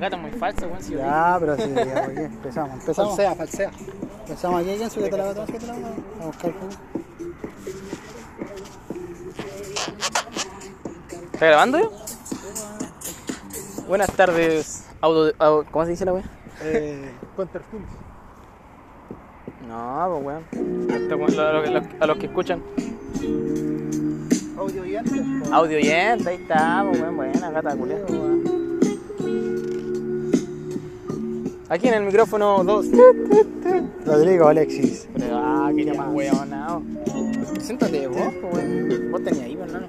gato 0.00 0.16
es 0.16 0.22
muy 0.22 0.30
falso, 0.32 0.66
weón. 0.66 0.82
Si 0.82 0.94
Ya, 0.94 1.36
pero 1.38 1.56
sí, 1.56 1.72
ya, 1.74 2.04
¿por 2.04 2.14
qué? 2.14 2.24
Empezamos, 2.24 2.74
empezamos. 2.80 3.16
Falsea, 3.16 3.34
falsea. 3.34 3.70
Empezamos 4.26 4.60
aquí, 4.60 4.74
¿quién 4.76 4.90
sube 4.90 5.10
la 5.10 5.24
gata? 5.24 5.46
¿Qué 5.46 5.58
te 5.58 5.66
la 5.66 5.74
gata? 5.74 5.88
A 6.22 6.26
buscar 6.26 6.52
jugo. 6.52 6.70
¿Está 11.32 11.46
grabando 11.46 11.78
yo? 11.80 11.92
Buenas 13.88 14.12
tardes, 14.12 14.86
audio, 15.00 15.32
au- 15.38 15.64
¿cómo 15.70 15.84
se 15.84 15.90
dice 15.92 16.04
la 16.04 16.12
weá? 16.12 16.24
Eh, 16.62 17.10
Counterfils. 17.36 17.82
No, 19.66 20.20
pues 20.22 20.24
weón. 20.26 20.90
Este 20.90 21.14
weón, 21.14 21.40
A, 21.40 21.52
los- 21.70 21.84
a 22.00 22.06
los 22.06 22.16
que 22.18 22.26
escuchan. 22.26 22.62
Audio 24.58 24.82
oyente. 24.82 25.22
Audio 25.50 25.78
oyente, 25.78 26.28
ahí 26.28 26.36
está, 26.36 26.84
pues 26.88 27.00
weón. 27.00 27.16
Buena, 27.16 27.50
gata 27.50 27.74
culia. 27.76 27.96
Aquí 31.70 31.86
en 31.86 31.94
el 31.94 32.02
micrófono 32.02 32.64
2. 32.64 32.86
Rodrigo, 34.04 34.48
Alexis. 34.48 35.08
Pero, 35.16 35.36
ah, 35.38 35.70
que 35.72 35.94
más 35.94 36.12
weonado. 36.12 36.82
Siéntate 37.60 38.08
vos, 38.08 38.18
pues 38.40 38.54
weón. 38.54 39.12
Vos 39.12 39.22
tenías 39.22 39.44
ahí, 39.44 39.52
hermano. 39.52 39.86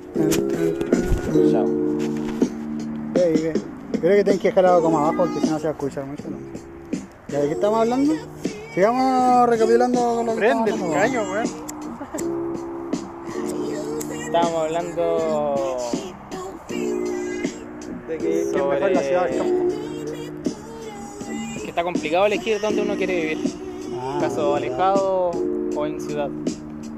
Chao. 1.52 1.66
Creo 3.99 4.16
que 4.16 4.23
tenés 4.23 4.40
que 4.40 4.49
dejar 4.49 4.67
algo 4.67 4.84
como 4.84 4.99
abajo 4.99 5.23
porque 5.23 5.40
si 5.40 5.49
no 5.49 5.57
se 5.57 5.63
va 5.63 5.70
a 5.71 5.73
escuchar 5.73 6.05
mucho. 6.05 6.23
¿no? 6.30 6.38
¿Ya 7.30 7.40
de 7.40 7.48
qué 7.48 7.54
estamos 7.54 7.80
hablando? 7.80 8.13
Sigamos 8.76 9.49
recapitulando 9.49 9.99
con 10.18 10.26
lo 10.27 10.34
que 10.34 10.38
Prende 10.38 10.70
el 10.70 10.76
estamos 10.76 10.95
caño, 10.95 11.23
weón. 11.32 11.48
Estábamos 14.23 14.62
hablando. 14.62 15.77
De 18.07 18.18
que, 18.20 18.41
es 18.41 18.54
mejor 18.54 18.79
la 18.79 19.02
ciudad 19.02 19.27
del 19.27 19.38
campo. 19.40 19.80
Que 21.73 21.80
está 21.80 21.84
complicado 21.84 22.26
elegir 22.26 22.59
dónde 22.59 22.82
uno 22.82 22.95
quiere 22.98 23.15
vivir. 23.21 23.54
Ah, 23.99 24.18
Caso 24.21 24.55
alejado 24.55 25.32
o 25.76 25.85
en 25.85 26.01
ciudad. 26.01 26.29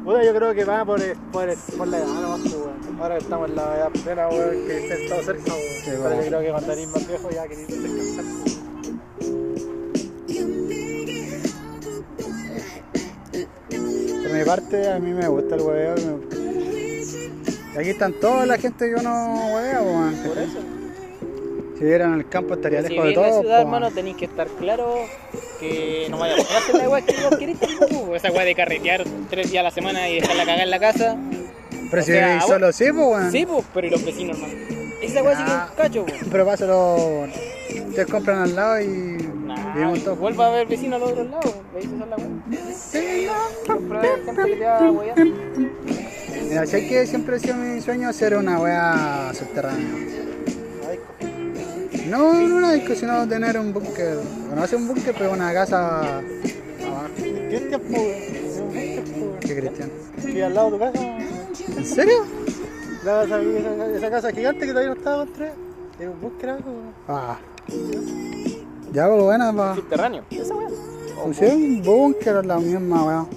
Puta, 0.03 0.23
yo 0.23 0.33
creo 0.33 0.53
que 0.53 0.65
va 0.65 0.83
por, 0.83 0.99
por, 1.31 1.47
por 1.77 1.87
la 1.87 1.97
edad 1.99 2.07
nomás, 2.07 2.39
pues, 2.41 2.53
weón. 2.55 2.99
Ahora 3.01 3.17
que 3.17 3.23
estamos 3.23 3.49
en 3.49 3.55
la 3.55 3.63
edad 3.77 3.89
plena, 4.03 4.27
weón, 4.29 4.67
que 4.67 4.87
se 4.87 4.93
ha 4.93 4.97
estado 4.97 5.23
cerca, 5.23 5.53
weón. 5.53 6.01
Pero 6.03 6.15
yo 6.21 6.27
creo 6.27 6.41
que 6.41 6.49
cuando 6.51 6.73
eres 6.73 6.87
más 6.89 7.07
viejo 7.07 7.29
ya 7.29 7.47
querés 7.47 7.67
descansar. 7.67 8.25
Por 14.23 14.31
mi 14.33 14.43
parte, 14.45 14.89
a 14.91 14.99
mí 14.99 15.13
me 15.13 15.27
gusta 15.27 15.55
el 15.55 15.61
hueveo. 15.61 15.95
me- 15.95 16.33
Y 17.73 17.77
aquí 17.77 17.89
están 17.89 18.13
toda 18.13 18.45
la 18.45 18.57
gente 18.57 18.87
que 18.89 18.95
uno 18.95 19.49
huevea, 19.53 19.81
man. 19.81 20.15
Por 20.27 20.37
eso. 20.37 20.59
Si 21.83 21.87
viviera 21.87 22.05
en 22.05 22.13
el 22.13 22.29
campo 22.29 22.53
estaría 22.53 22.81
Si 22.81 22.87
lejos 22.87 23.03
de 23.03 23.09
vivís 23.09 23.17
en 23.17 23.29
todo. 23.29 23.35
la 23.35 23.41
ciudad, 23.41 23.55
po, 23.57 23.61
hermano, 23.63 23.85
man. 23.87 23.93
tenéis 23.93 24.15
que 24.15 24.23
estar 24.23 24.47
claro 24.47 24.95
que 25.59 26.07
no 26.09 26.17
vaya 26.17 26.35
a 26.35 26.39
hacer 26.39 26.75
la 26.75 26.89
weá 26.89 27.01
que 27.05 27.13
vos 27.21 27.35
querés 27.37 27.59
tampoco. 27.59 28.15
Esa 28.15 28.31
weá 28.31 28.45
de 28.45 28.55
carretear 28.55 29.03
tres 29.29 29.51
días 29.51 29.59
a 29.59 29.63
la 29.63 29.71
semana 29.71 30.07
y 30.07 30.21
dejarla 30.21 30.45
cagar 30.45 30.61
en 30.61 30.69
la 30.69 30.79
casa. 30.79 31.17
Pero 31.91 32.01
o 32.01 32.05
si 32.05 32.11
sea, 32.13 32.27
vivís 32.29 32.45
solo, 32.45 32.71
sí, 32.71 32.85
pues, 32.85 33.05
weón. 33.05 33.31
Sí, 33.33 33.45
pues, 33.45 33.65
pero 33.73 33.87
y 33.87 33.89
los 33.89 34.05
vecinos, 34.05 34.37
hermano. 34.37 34.53
Esa 35.01 35.23
weá 35.23 35.35
sí 35.35 35.43
que 35.43 35.51
es 35.51 35.57
un 35.57 35.75
cacho, 35.75 36.05
pues. 36.05 36.21
Pero 36.31 36.45
pásalo. 36.45 37.27
Ustedes 37.89 38.07
compran 38.07 38.39
al 38.39 38.55
lado 38.55 38.79
y. 38.79 39.17
Nah, 39.45 39.73
vivimos 39.73 40.03
todos. 40.05 40.19
vuelva 40.19 40.47
a 40.47 40.51
ver 40.51 40.67
vecinos 40.67 41.01
al 41.01 41.09
otro 41.09 41.25
lado. 41.25 41.53
¿Veis 41.73 41.87
esa 41.87 41.95
es 41.95 42.09
la 42.09 42.15
weá? 43.89 44.13
A 44.39 44.45
te 44.45 45.21
a. 45.21 45.25
Mira, 46.47 46.65
sé 46.65 46.87
que 46.87 47.05
siempre 47.05 47.35
ha 47.35 47.39
sido 47.39 47.55
mi 47.55 47.81
sueño 47.81 48.07
hacer 48.07 48.37
una 48.37 48.57
wea 48.57 49.33
subterránea. 49.33 50.22
No, 52.13 52.31
no 52.31 52.57
una 52.57 52.73
disco, 52.73 52.93
sino 52.93 53.27
tener 53.27 53.57
un 53.57 53.73
búnker. 53.73 54.17
Bueno, 54.17 54.57
no 54.57 54.63
hacer 54.63 54.77
un 54.77 54.87
búnker, 54.87 55.15
pero 55.17 55.31
una 55.31 55.51
casa 55.51 56.19
abajo. 56.19 56.21
Pues, 57.17 57.63
weón. 57.91 59.39
Qué 59.39 59.59
cristiano. 59.59 59.91
Y 60.23 60.41
al 60.41 60.53
lado 60.53 60.69
de 60.69 60.77
tu 60.77 60.79
casa, 60.79 61.75
¿En 61.75 61.85
serio? 61.87 62.23
la 63.03 63.23
casa, 63.23 63.41
esa, 63.41 63.87
esa 63.97 64.11
casa 64.11 64.31
gigante 64.31 64.59
que 64.59 64.67
todavía 64.67 64.89
no 64.91 64.95
estaba 64.95 65.17
construida. 65.25 65.53
Es 65.99 66.07
un 66.07 66.21
búnker 66.21 66.49
algo. 66.51 66.71
Ah. 67.07 67.39
Ya, 68.91 69.07
pues 69.07 69.23
buena, 69.23 69.51
pa. 69.51 69.73
Subterráneo. 69.73 70.23
Esa 70.29 70.53
weá. 70.53 70.67
O 71.19 71.23
Pues 71.23 71.37
sí, 71.37 71.45
un 71.45 71.81
búnker 71.81 72.35
es 72.35 72.45
la 72.45 72.59
misma, 72.59 73.05
weón. 73.05 73.27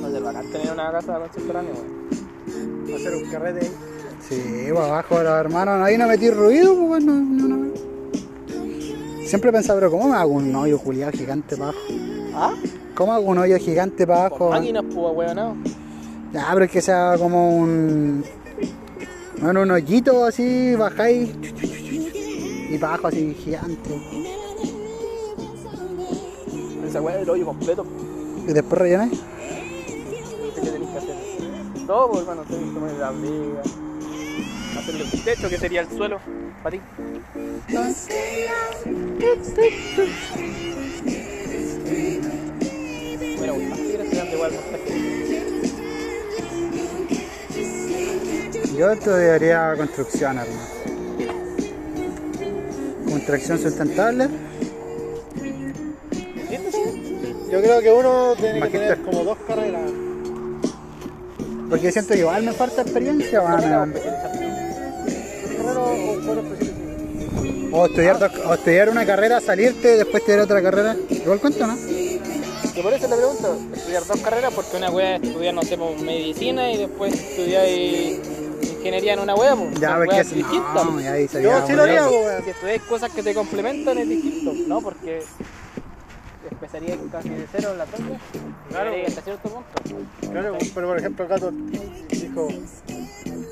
No 0.00 0.08
del 0.08 0.22
bacán 0.22 0.48
tener 0.52 0.72
una 0.72 0.92
casa 0.92 1.18
con 1.18 1.32
subterráneo, 1.32 1.72
weón. 1.72 2.94
Hacer 2.94 3.12
un 3.12 3.28
carrete 3.28 3.66
ahí. 3.66 3.72
Sí, 4.28 4.68
pues 4.72 4.84
abajo 4.84 5.20
los 5.20 5.32
hermanos, 5.32 5.82
ahí 5.82 5.98
no 5.98 6.06
metí 6.06 6.30
ruido, 6.30 6.76
pues 6.76 6.86
bueno, 6.86 7.12
ni 7.14 7.42
una 7.42 7.69
Siempre 9.30 9.52
pensaba, 9.52 9.78
pero 9.78 9.92
¿cómo 9.92 10.08
me 10.08 10.16
hago 10.16 10.32
un 10.32 10.52
hoyo 10.56 10.76
culiado 10.80 11.12
gigante 11.12 11.56
para 11.56 11.70
abajo? 11.70 11.84
¿Ah? 12.34 12.52
¿Cómo 12.96 13.12
hago 13.12 13.26
un 13.26 13.38
hoyo 13.38 13.56
gigante 13.58 14.04
para 14.04 14.22
abajo? 14.22 14.38
Con 14.38 14.50
máquinas, 14.50 14.82
pues, 14.92 15.16
weón, 15.16 15.36
no. 15.36 15.56
Ya, 16.32 16.48
pero 16.52 16.64
es 16.64 16.70
que 16.72 16.82
sea 16.82 17.14
como 17.16 17.56
un. 17.56 18.24
Bueno, 19.40 19.62
un 19.62 19.70
hoyito 19.70 20.24
así, 20.24 20.74
bajáis. 20.74 21.30
Y 21.62 22.76
para 22.78 22.94
abajo 22.94 23.06
así 23.06 23.32
gigante. 23.34 24.02
Esa 26.88 27.00
weá 27.00 27.18
del 27.18 27.30
hoyo 27.30 27.46
completo. 27.46 27.86
Y 28.48 28.52
después 28.52 28.82
rellenáis. 28.82 29.20
¿Qué 30.56 30.60
tenés 30.60 30.88
que 30.88 30.98
hacer? 30.98 31.14
Todo, 31.86 32.10
pues, 32.10 32.22
hermano, 32.22 32.42
tenés 32.48 32.64
que 32.64 32.80
poner 32.80 32.96
la 32.96 33.10
briga. 33.12 33.62
Hacerle 34.78 35.04
un 35.04 35.24
techo 35.24 35.48
que 35.48 35.58
sería 35.58 35.80
el 35.82 35.88
suelo 35.88 36.20
para 36.62 36.76
ti. 36.76 36.82
Estudiando 44.00 44.34
igual. 44.36 44.52
Yo 48.76 48.90
estudiaría 48.92 49.74
construcción, 49.76 50.38
hermano. 50.38 50.60
Construcción 53.10 53.58
sustentable. 53.58 54.28
Yo 57.50 57.60
creo 57.60 57.80
que 57.80 57.92
uno 57.92 58.34
tiene 58.36 58.60
que 58.60 58.68
tener 58.68 59.02
como 59.02 59.24
dos 59.24 59.38
carreras. 59.46 59.90
Porque 61.68 61.92
siento 61.92 62.14
que 62.14 62.20
igual 62.20 62.42
me 62.42 62.52
falta 62.52 62.82
experiencia, 62.82 63.42
weón. 63.42 63.94
O 67.72 67.86
estudiar, 67.86 68.18
dos- 68.18 68.32
o 68.46 68.54
estudiar 68.54 68.88
una 68.88 69.06
carrera, 69.06 69.40
salirte, 69.40 69.96
después 69.96 70.16
estudiar 70.22 70.40
otra 70.40 70.60
carrera. 70.62 70.96
Igual 71.08 71.38
cuento, 71.40 71.66
¿no? 71.66 71.76
Que 72.74 72.82
por 72.82 72.92
eso 72.92 73.08
le 73.08 73.16
pregunto, 73.16 73.58
estudiar 73.74 74.04
dos 74.06 74.20
carreras, 74.20 74.52
porque 74.54 74.76
una 74.76 74.90
wea 74.90 75.16
es 75.16 75.22
estudiar, 75.22 75.54
no 75.54 75.62
sé, 75.62 75.76
medicina 75.76 76.70
y 76.72 76.78
después 76.78 77.12
estudiar 77.14 77.66
ingeniería 77.68 79.14
en 79.14 79.20
una 79.20 79.34
wea, 79.34 79.54
pues. 79.56 79.78
Ya, 79.80 79.96
porque 79.96 80.20
es. 80.20 80.34
distintas. 80.34 80.84
No, 80.84 81.00
y 81.00 81.06
ahí 81.06 81.28
se 81.28 81.42
Yo 81.42 81.66
sí 81.66 81.72
lo 81.74 81.82
haría, 81.82 82.08
weón. 82.08 82.44
Si 82.44 82.50
estudiáis 82.50 82.82
cosas 82.82 83.10
que 83.12 83.22
te 83.22 83.34
complementan 83.34 83.98
es 83.98 84.08
distinto, 84.08 84.52
¿no? 84.66 84.80
Porque 84.80 85.22
empezaría 86.50 86.96
casi 87.12 87.28
de 87.28 87.46
cero 87.52 87.68
en 87.72 87.78
la 87.78 87.84
tonga. 87.86 88.18
Claro. 88.70 88.92
Hasta 89.06 89.22
cierto 89.22 89.48
punto. 89.48 90.30
Claro, 90.30 90.56
pero 90.74 90.86
por 90.88 90.98
ejemplo 90.98 91.24
el 91.24 91.30
gato 91.30 91.52
dijo 92.08 92.48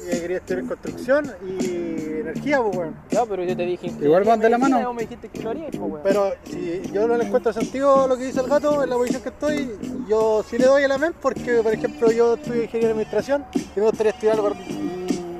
que 0.08 0.20
quería 0.20 0.36
estudiar 0.38 0.66
construcción 0.66 1.32
y 1.42 2.20
energía, 2.20 2.62
pues 2.62 2.76
weón. 2.76 2.96
No, 3.12 3.26
pero 3.26 3.44
yo 3.44 3.56
te 3.56 3.64
dije. 3.64 3.86
Igual 4.00 4.24
van 4.24 4.40
de 4.40 4.50
la 4.50 4.58
mano. 4.58 4.80
y 4.80 4.84
vos 4.84 4.94
me 4.94 5.02
dijiste 5.02 5.28
que 5.28 5.42
lo 5.42 5.50
harías, 5.50 5.70
pues, 5.70 5.80
weón. 5.80 6.00
Pero 6.02 6.32
si 6.44 6.82
yo 6.92 7.06
no 7.06 7.16
le 7.16 7.24
encuentro 7.24 7.52
sentido 7.52 8.04
a 8.04 8.06
lo 8.06 8.16
que 8.16 8.24
dice 8.24 8.40
el 8.40 8.46
gato 8.46 8.82
en 8.82 8.90
la 8.90 8.96
posición 8.96 9.22
que 9.22 9.28
estoy, 9.28 9.70
yo 10.08 10.44
sí 10.48 10.58
le 10.58 10.66
doy 10.66 10.82
el 10.82 10.92
amén 10.92 11.12
porque, 11.20 11.60
por 11.62 11.72
ejemplo, 11.72 12.10
yo 12.10 12.34
estudio 12.34 12.62
ingeniería 12.62 12.88
de 12.88 12.92
administración 12.92 13.44
y 13.54 13.80
me 13.80 13.86
gustaría 13.86 14.12
estudiar 14.12 14.36
algo 14.36 14.52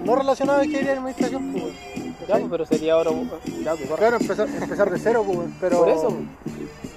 no 0.05 0.17
relacionado 0.17 0.61
a 0.61 0.65
ingeniería 0.65 0.93
de 0.93 0.99
administración, 0.99 1.53
pues 1.53 1.65
weón. 1.65 2.15
¿Cachai? 2.21 2.41
pues, 2.41 2.50
pero 2.50 2.67
sería 2.67 2.93
ahora. 2.95 3.11
Pues. 3.11 3.99
Claro, 3.99 4.17
empezar, 4.17 4.49
empezar 4.49 4.91
de 4.91 4.99
cero, 4.99 5.23
pues 5.26 5.38
weón. 5.38 5.55
Pero, 5.61 5.79
Por 5.79 5.88
eso. 5.88 6.09
Pero. 6.09 6.88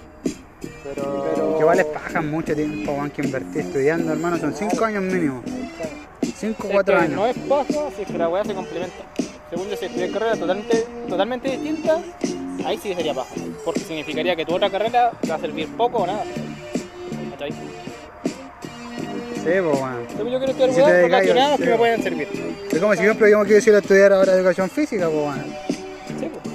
Pero- 0.96 1.54
Que 1.56 1.60
igual 1.62 1.78
les 1.78 1.86
pagan 1.88 2.30
mucho 2.32 2.56
tiempo, 2.56 2.92
weón, 2.94 3.10
que 3.12 3.22
invertir 3.22 3.62
estudiando, 3.62 4.12
hermano. 4.12 4.38
Son 4.38 4.54
5 4.54 4.86
años 4.86 5.04
mínimo. 5.04 5.42
5 6.38 6.64
o 6.64 6.68
Es 6.68 6.74
4 6.74 6.98
que 6.98 7.04
años. 7.04 7.16
No 7.16 7.28
es 7.28 7.38
paja 7.38 7.90
si 7.96 8.02
es 8.04 8.08
que 8.08 8.18
la 8.18 8.30
weá 8.30 8.44
se 8.44 8.54
complementa. 8.54 9.04
Según 9.50 9.70
yo, 9.70 9.76
si 9.76 9.86
estudias 9.86 10.12
carrera 10.12 10.36
totalmente, 10.36 10.86
totalmente 11.10 11.50
distinta, 11.52 12.00
ahí 12.66 12.78
sí 12.82 12.94
sería 12.94 13.14
paja. 13.14 13.34
Porque 13.66 13.82
significaría 13.82 14.36
que 14.36 14.46
tu 14.46 14.56
otra 14.56 14.70
carrera 14.70 15.12
te 15.22 15.28
va 15.28 15.36
a 15.36 15.40
servir 15.40 15.68
poco 15.76 16.00
o 16.00 16.08
nada. 16.08 16.24
¿Cachai? 17.32 17.52
Sí, 17.52 17.58
pues. 19.44 19.80
Según 20.16 20.32
yo 20.32 20.38
quiero 20.38 20.52
estudiar 20.52 20.74
Si 20.74 20.82
weas 20.82 21.02
relacionadas 21.02 21.58
sí. 21.58 21.64
que 21.64 21.70
me 21.70 21.78
pueden 21.78 22.04
servir. 22.04 22.28
Es 22.72 22.80
como 22.80 22.94
si 22.94 23.00
yo, 23.00 23.04
ejemplo, 23.12 23.28
quiero 23.46 23.64
ir 23.70 23.76
a 23.76 23.80
estudiar 23.80 24.14
ahora 24.14 24.34
educación 24.34 24.70
física, 24.70 25.10
pues, 25.10 25.18
weón. 25.18 25.46
Sí, 26.20 26.30
pues. 26.32 26.51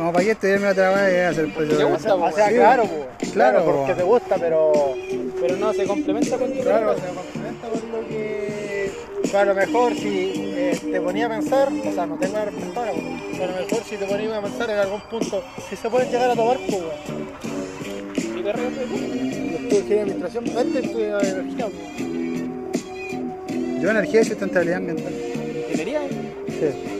Como 0.00 0.12
para 0.14 0.24
qué 0.24 0.30
estudiarme 0.30 0.68
otra 0.68 0.94
vez 0.94 1.12
y 1.12 1.16
hacer 1.18 1.44
¿Te 1.44 1.52
profesor. 1.52 1.90
gusta, 1.90 2.14
o 2.14 2.32
sea, 2.32 2.48
claro, 2.48 2.84
pues. 3.18 3.32
Claro, 3.32 3.64
porque 3.66 3.80
weón. 3.80 3.96
te 3.98 4.02
gusta, 4.02 4.36
pero 4.40 4.72
Pero 5.42 5.56
no 5.58 5.74
se 5.74 5.84
complementa 5.84 6.38
con 6.38 6.50
tu 6.54 6.60
claro, 6.62 6.94
carrera. 6.96 7.06
se 7.06 7.14
complementa 7.14 7.68
con 7.68 7.92
lo 7.92 8.08
que. 8.08 8.90
A 9.36 9.44
lo 9.44 9.54
mejor 9.54 9.94
si 9.94 10.32
eh, 10.56 10.80
te 10.90 11.00
ponía 11.02 11.26
a 11.26 11.28
pensar, 11.28 11.68
o 11.70 11.92
sea, 11.92 12.06
no 12.06 12.16
tengo 12.16 12.32
la 12.32 12.46
respuesta 12.46 12.80
ahora, 12.80 12.92
pues, 12.92 13.40
A 13.42 13.46
lo 13.46 13.52
mejor 13.60 13.84
si 13.84 13.96
te 13.98 14.06
pones 14.06 14.32
a 14.32 14.40
pensar 14.40 14.70
en 14.70 14.78
algún 14.78 15.00
punto, 15.02 15.44
si 15.68 15.76
se 15.76 15.90
pueden 15.90 16.10
llegar 16.10 16.30
a 16.30 16.34
tomar, 16.34 16.56
pues 16.56 16.80
weón. 16.80 16.92
¿Y 18.16 18.42
qué 18.42 18.52
regalo? 18.54 18.76
Yo 19.70 19.76
estuve 19.76 19.96
en 19.96 20.00
administración, 20.00 20.44
antes 20.56 20.82
estuve 20.82 21.08
en 21.10 21.26
energía, 21.26 21.66
pues. 21.66 23.82
Yo 23.82 23.90
energía 23.90 24.20
y 24.22 24.24
sustentabilidad 24.24 24.78
ambiental. 24.78 25.12
¿Ingeniería? 25.12 26.00
Sí. 26.48 26.99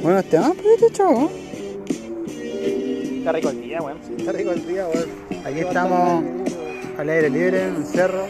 Buenos 0.00 0.24
temas, 0.26 0.52
pero 0.56 0.92
chavo. 0.92 1.28
Está 1.88 3.32
rico 3.32 3.48
el 3.48 3.60
día, 3.60 3.82
weón. 3.82 3.98
Está 4.16 4.30
rico 4.30 4.52
el 4.52 4.64
día, 4.64 4.86
weón. 4.86 5.08
Aquí 5.44 5.58
estamos 5.58 6.24
al 6.98 7.08
aire 7.10 7.30
libre, 7.30 7.66
en 7.66 7.76
el 7.76 7.84
cerro. 7.84 8.28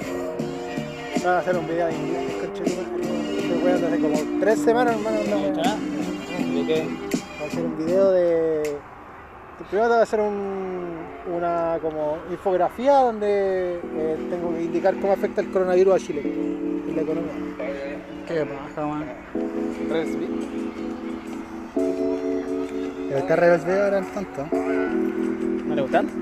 Vamos 1.16 1.26
a 1.26 1.38
hacer 1.40 1.56
un 1.58 1.66
video 1.66 1.86
de 1.88 1.94
inglés. 1.94 2.22
Este 3.36 3.54
weón 3.62 3.84
hace 3.84 3.98
como 4.00 4.40
tres 4.40 4.58
semanas, 4.60 4.96
hermano. 4.96 5.18
¿De 5.18 6.66
qué? 6.66 6.84
Voy 6.84 7.44
a 7.44 7.46
hacer 7.48 7.64
un 7.64 7.76
video 7.76 8.12
de. 8.12 8.76
Primero 9.68 9.88
te 9.88 9.92
voy 9.92 10.00
a 10.00 10.02
hacer 10.02 10.20
un, 10.20 11.00
una 11.34 11.78
como 11.82 12.16
infografía 12.30 12.94
donde 12.94 13.74
eh, 13.76 14.16
tengo 14.30 14.54
que 14.54 14.62
indicar 14.62 14.94
cómo 15.00 15.12
afecta 15.12 15.42
el 15.42 15.50
coronavirus 15.50 15.94
a 15.96 15.98
Chile 15.98 16.71
en 16.88 16.96
la 16.96 17.02
economía. 17.02 17.32
Qué 18.26 18.46
paja, 18.46 18.86
man. 18.86 19.04
Resby. 19.90 20.26
El 23.14 23.26
carro 23.26 23.46
de 23.46 23.52
los 23.56 23.64
videos 23.66 23.88
eran 23.88 24.04
tontos. 24.06 24.46
¿No 24.52 25.74
le 25.74 25.82
gustan? 25.82 26.06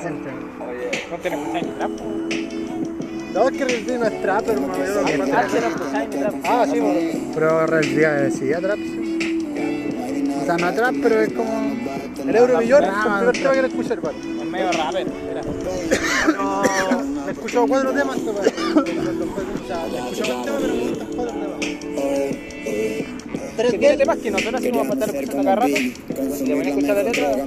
Siempre. 0.00 0.32
No 1.10 1.16
te 1.18 1.28
escucháis 1.28 1.66
mi 1.66 1.72
trap. 1.72 1.90
No, 3.34 3.48
es 3.48 3.56
que 3.58 3.64
Real 3.66 4.00
no 4.00 4.06
es 4.06 4.22
trap, 4.22 4.48
hermano. 4.48 4.74
Ah, 5.34 5.44
sí. 5.48 5.58
Ah, 6.44 6.66
sí, 6.70 6.80
bueno. 6.80 7.00
Pero 7.34 7.66
realidad 7.66 8.22
decía 8.22 8.58
trap. 8.60 8.78
O 10.40 10.44
sea, 10.46 10.56
no 10.56 10.72
trap, 10.74 10.94
pero 11.02 11.20
es 11.20 11.32
como. 11.32 11.76
El 12.26 12.34
Euromillón 12.34 12.84
es 12.84 12.90
Ah, 12.92 13.20
el 13.22 13.30
primer 13.30 13.36
tema 13.36 13.52
que 13.52 13.62
le 13.62 13.68
escuché, 13.68 13.92
hermano. 13.92 14.18
Es 14.18 14.46
medio 14.50 14.72
rapper. 14.72 15.06
No, 17.26 17.30
he 17.30 17.34
escuchado 17.34 17.66
cuatro 17.66 17.92
temas, 17.92 18.18
weón. 18.18 18.36
Temas, 18.84 20.46
pero 20.46 20.74
me 20.74 20.88
gustan 20.90 21.08
cuatro 21.16 21.34
temas. 21.36 21.58
Tiene 23.80 23.96
temas 23.96 24.18
que 24.18 24.30
nosotros 24.30 24.62
sí 24.62 24.70
vamos 24.70 24.90
a 24.90 24.92
estar 24.92 25.08
escuchando 25.10 25.42
cada 25.42 25.56
rato. 25.56 25.76
Si 25.76 26.44
te 26.44 26.50
pones 26.54 26.66
a 26.66 26.70
escuchar 26.70 26.96
la 26.96 27.02
letra, 27.02 27.32
te 27.32 27.42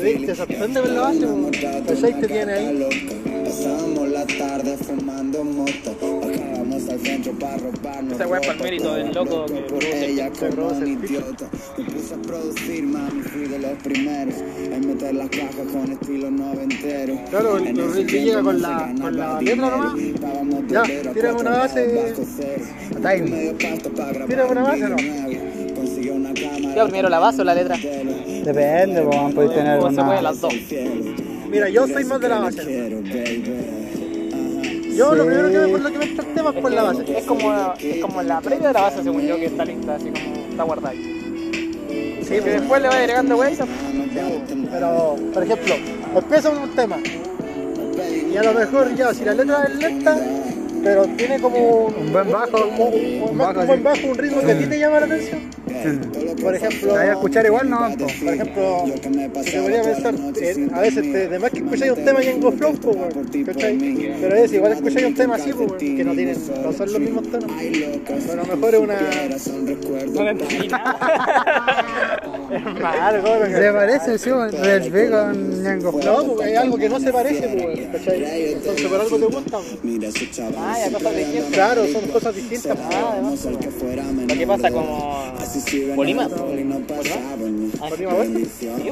weón. 0.00 0.34
Sorprende 0.34 0.80
ver 0.80 0.90
la 0.90 1.00
base, 1.02 1.26
po. 1.26 1.50
El 1.88 1.96
6 1.96 2.20
te 2.20 2.26
tiene 2.26 2.52
ahí. 2.52 2.88
Pasamos 3.44 4.08
la 4.08 4.26
tarde 4.26 4.76
moto. 5.44 5.87
Bajábamos 6.88 6.90
al 6.90 7.00
centro 7.00 7.32
para 7.38 7.56
robarnos. 7.58 8.12
Esa 8.14 8.26
weá 8.26 8.40
es 8.40 8.46
para 8.46 8.58
el 8.58 8.64
mérito 8.64 8.94
del 8.94 9.12
loco 9.14 9.46
que 9.46 9.60
produce. 9.60 10.06
Ella 10.06 10.30
que 10.30 10.46
produce 10.46 10.82
el 10.84 10.88
idiota. 11.04 11.46
Me 11.76 11.84
puse 11.84 12.14
a 12.14 12.18
producir, 12.18 12.82
mami, 12.84 13.22
fui 13.22 13.46
de 13.46 13.58
los 13.58 13.70
primeros 13.82 14.34
en 14.72 14.86
meter 14.88 15.14
las 15.14 15.28
cajas 15.28 15.66
con 15.72 15.92
estilo 15.92 16.30
noventero. 16.30 17.14
Claro, 17.30 17.58
el- 17.58 17.66
el 17.78 17.92
Ricky 17.94 18.20
llega 18.20 18.42
con 18.42 18.62
la- 18.62 18.92
con 19.00 19.16
la 19.16 19.40
letra 19.40 19.70
nomás. 19.70 19.94
Ya, 20.68 20.82
tírame 21.12 21.40
una 21.40 21.50
base. 21.50 22.14
Time. 23.02 23.54
Tírame 24.26 24.50
una 24.52 24.62
base, 24.62 24.88
¿no? 24.88 24.96
una. 24.96 26.34
¿Qué 26.74 26.80
primero 26.84 27.08
la 27.08 27.18
base 27.18 27.40
o 27.40 27.44
la 27.44 27.54
letra? 27.54 27.76
Depende, 27.76 29.02
pues, 29.02 29.16
van 29.16 29.32
podéis 29.32 29.54
tener 29.54 29.78
O 29.78 29.90
se 29.90 29.96
puede 29.96 30.08
una. 30.08 30.22
las 30.22 30.40
dos. 30.40 30.54
Mira, 31.50 31.68
yo 31.68 31.86
soy 31.86 32.04
más 32.04 32.20
de 32.20 32.28
la 32.28 32.38
base. 32.40 33.87
Yo 34.98 35.14
lo 35.14 35.26
primero 35.26 35.48
que 35.48 35.58
me, 35.58 35.68
por 35.68 35.80
lo 35.80 35.92
que 35.92 35.98
me 35.98 36.04
entra 36.06 36.24
el 36.26 36.34
tema 36.34 36.50
es 36.50 36.60
por 36.60 36.72
la 36.72 36.82
base. 36.82 37.18
Es 37.18 37.24
como, 37.24 37.74
es 37.78 38.02
como 38.02 38.20
la 38.20 38.40
previa 38.40 38.66
de 38.66 38.74
la 38.74 38.80
base, 38.80 39.02
según 39.04 39.22
yo, 39.22 39.36
que 39.36 39.46
está 39.46 39.64
lista, 39.64 39.94
así 39.94 40.10
como 40.10 40.46
está 40.50 40.62
guardada 40.64 40.90
ahí. 40.90 42.18
Sí, 42.22 42.34
Que 42.34 42.50
después 42.50 42.82
le 42.82 42.88
va 42.88 42.96
agregando 42.96 43.36
wey 43.36 43.56
Pero, 44.72 45.16
por 45.32 45.42
ejemplo, 45.44 45.74
empieza 46.16 46.50
un 46.50 46.70
tema. 46.70 46.96
Y 48.32 48.36
a 48.36 48.42
lo 48.42 48.52
mejor 48.54 48.92
ya, 48.96 49.14
si 49.14 49.24
la 49.24 49.34
letra 49.34 49.66
es 49.68 49.74
lenta, 49.76 50.18
pero 50.82 51.06
tiene 51.16 51.40
como 51.40 51.86
Un 51.86 52.12
buen 52.12 52.32
bajo, 52.32 52.66
un, 52.66 52.80
un 52.80 53.30
un 53.30 53.38
bajo 53.38 53.66
buen 53.66 53.82
bajo, 53.84 54.04
un 54.04 54.18
ritmo 54.18 54.40
que 54.40 54.50
a 54.50 54.58
ti 54.58 54.66
te 54.66 54.80
llama 54.80 54.98
la 54.98 55.06
atención. 55.06 55.40
Por 56.42 56.54
ejemplo, 56.54 56.92
¿La 56.92 56.98
vais 56.98 57.08
a 57.10 57.12
escuchar 57.12 57.46
igual? 57.46 57.70
No, 57.70 57.78
por 57.96 58.34
ejemplo, 58.34 58.84
si 58.86 59.50
te 59.50 59.60
ponía 59.60 59.80
a 59.80 59.84
pensar, 59.84 60.14
eh, 60.40 60.68
a 60.72 60.80
veces 60.80 61.12
te, 61.12 61.26
además 61.26 61.50
que 61.50 61.58
escucháis 61.58 61.92
un 61.92 62.04
tema 62.04 62.22
y 62.22 62.28
en 62.28 62.40
Go 62.40 62.52
Flow, 62.52 62.74
pues, 62.74 63.46
¿cachai? 63.46 63.78
Pero 64.20 64.36
es 64.36 64.52
igual 64.52 64.72
escucháis 64.72 65.06
un 65.06 65.14
tema 65.14 65.34
así, 65.36 65.52
pues, 65.52 65.72
que 65.72 66.04
no 66.04 66.12
tienen, 66.12 66.36
no 66.62 66.72
son 66.72 66.92
los 66.92 67.00
mismos 67.00 67.30
tonos. 67.30 67.50
Pero 68.06 68.32
a 68.32 68.36
lo 68.36 68.56
mejor 68.56 68.74
es 68.74 68.80
una. 68.80 68.98
No 70.12 70.22
le 70.24 70.30
entendí 70.30 70.68
nada. 70.68 72.22
Hermano, 72.50 73.22
¿cómo 73.22 73.36
lo 73.36 73.46
Se 73.46 73.72
parece, 73.72 74.18
sí, 74.18 74.30
Real 74.30 74.90
B 74.90 75.10
con 75.10 75.62
Ñango 75.62 75.92
Flow. 75.92 76.16
No, 76.18 76.24
porque 76.28 76.44
hay 76.44 76.54
algo 76.54 76.76
que 76.76 76.88
no 76.88 77.00
se 77.00 77.12
parece, 77.12 77.48
pues, 77.48 77.88
¿cachai? 77.92 78.52
Entonces 78.52 78.86
por 78.86 79.00
algo 79.00 79.18
te 79.18 79.26
gusta, 79.26 79.58
pues. 79.58 79.78
Mira 79.82 80.08
ese 80.08 80.30
chaval. 80.30 80.54
Ah, 80.56 80.76
cosas 80.92 81.16
distintas. 81.16 81.52
Claro, 81.52 81.86
son 81.88 82.06
cosas 82.08 82.34
distintas. 82.34 82.78
Ah, 82.90 83.10
además. 83.12 83.44
Lo 83.44 84.34
que 84.34 84.46
pasa 84.46 84.70
como 84.70 85.27
Polima. 85.96 86.28
Polima, 86.28 86.76
pues, 86.86 87.08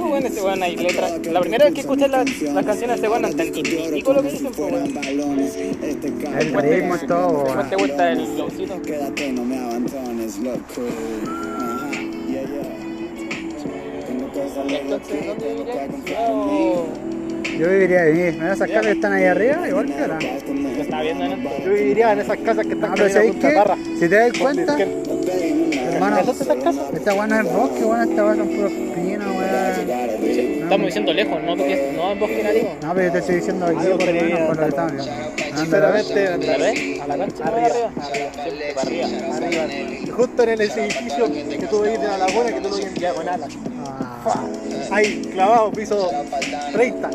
bueno, 0.00 0.26
ese 0.26 0.40
weón 0.42 0.62
hay 0.62 0.76
letras. 0.76 1.20
La 1.26 1.40
primera 1.40 1.64
vez 1.66 1.74
que 1.74 1.80
escuché 1.80 2.08
las, 2.08 2.24
las 2.42 2.64
canciones 2.64 3.00
de 3.00 3.06
ese 3.06 3.08
weón 3.08 3.22
no 3.22 3.28
entendí 3.28 3.62
pico 3.62 4.12
lo 4.14 4.22
que 4.22 4.30
dicen, 4.30 4.52
pues 4.56 4.72
weón. 4.72 5.38
Este 5.40 6.08
El 6.38 6.62
ritmo 6.62 6.94
es 6.94 7.06
todo, 7.06 7.44
weón. 7.44 7.68
te 7.70 7.76
gusta 7.76 8.12
el 8.12 8.26
flowcito. 8.26 8.82
Quédate, 8.82 9.32
no 9.32 9.44
me 9.44 9.58
abandones, 9.58 10.38
loco. 10.38 10.58
Ajá, 11.26 11.90
yeah, 12.28 12.42
yeah. 12.42 14.06
Tengo 14.06 14.28
cosas 14.28 14.66
Entonces, 14.68 15.26
¿dónde 15.26 15.48
vivirías? 15.52 15.76
acompañarme. 15.76 17.06
Yo 17.58 17.70
viviría 17.70 18.02
ahí. 18.02 18.32
Mira 18.32 18.52
esas 18.52 18.68
casas 18.68 18.86
que 18.86 18.92
están 18.92 19.12
ahí 19.14 19.24
arriba, 19.24 19.68
igual 19.68 19.86
que 19.86 19.94
ahora. 20.00 20.18
Yo 21.64 21.70
viviría 21.72 22.12
en 22.12 22.18
esas 22.20 22.36
casas 22.38 22.66
que 22.66 22.72
están 22.74 22.90
Ah, 22.90 22.94
pero 22.96 23.08
cayendo 23.08 23.12
¿sabéis 23.14 23.32
Punta 23.32 23.48
qué? 23.48 23.54
Parra. 23.54 23.76
Si 23.98 24.08
te 24.08 24.14
das 24.14 24.32
cuenta, 24.38 24.76
¿Hermano? 25.72 26.18
esta 26.20 27.14
weá 27.14 27.26
no 27.26 27.40
es 27.40 27.52
bosque, 27.52 27.84
weón, 27.84 28.08
esta 28.10 28.24
weá 28.24 28.36
son 28.36 28.48
puros 28.48 28.72
pinos, 28.72 29.26
weón. 29.26 30.16
Estamos 30.66 30.86
diciendo 30.86 31.12
lejos, 31.12 31.42
no 31.42 31.56
porque 31.56 31.92
no 31.96 32.12
en 32.12 32.18
bosque 32.18 32.42
nativo. 32.42 32.76
No, 32.82 32.94
pero 32.94 33.06
yo 33.06 33.12
te 33.12 33.18
estoy 33.18 33.34
diciendo 33.36 33.66
aquí, 33.66 33.86
por 33.86 34.04
lo 34.06 34.12
menos, 34.12 34.40
por 34.40 34.56
lo 34.56 34.62
que 34.62 34.68
estamos 34.68 34.92
viendo. 34.92 35.12
Anda, 35.12 35.56
Sinceramente, 35.56 36.26
¿A 36.26 36.36
la 36.36 36.56
vez? 36.58 37.00
¿A 37.00 37.06
la 37.06 37.18
cancha? 37.18 37.44
Arriba. 37.44 37.90
Arriba. 38.82 39.08
Arriba. 39.36 40.16
justo 40.16 40.42
en 40.42 40.48
el 40.48 40.60
edificio 40.60 41.32
que 41.32 41.66
tú 41.66 41.80
veis 41.80 42.00
de 42.00 42.08
la 42.08 42.18
laguna, 42.18 42.52
que 42.52 42.60
tú 42.60 42.68
lo 42.68 42.76
ves 42.76 42.86
en 42.86 42.94
diagonal. 42.94 43.40
Ah, 43.86 44.44
Ahí, 44.90 45.22
clavado, 45.32 45.70
piso 45.70 46.10
30. 46.72 47.10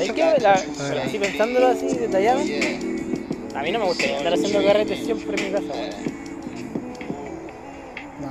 Es 0.00 0.12
que, 0.12 0.22
así 0.22 1.18
pensándolo 1.18 1.66
así, 1.68 1.88
detalladamente, 1.88 2.78
a 3.54 3.62
mí 3.62 3.70
no 3.70 3.78
me 3.80 3.84
gustaría 3.84 4.18
andar 4.18 4.32
haciendo 4.34 4.64
carretes 4.64 5.04
siempre 5.04 5.36
en 5.36 5.44
mi 5.44 5.50
casa, 5.52 5.78
weón. 5.78 6.21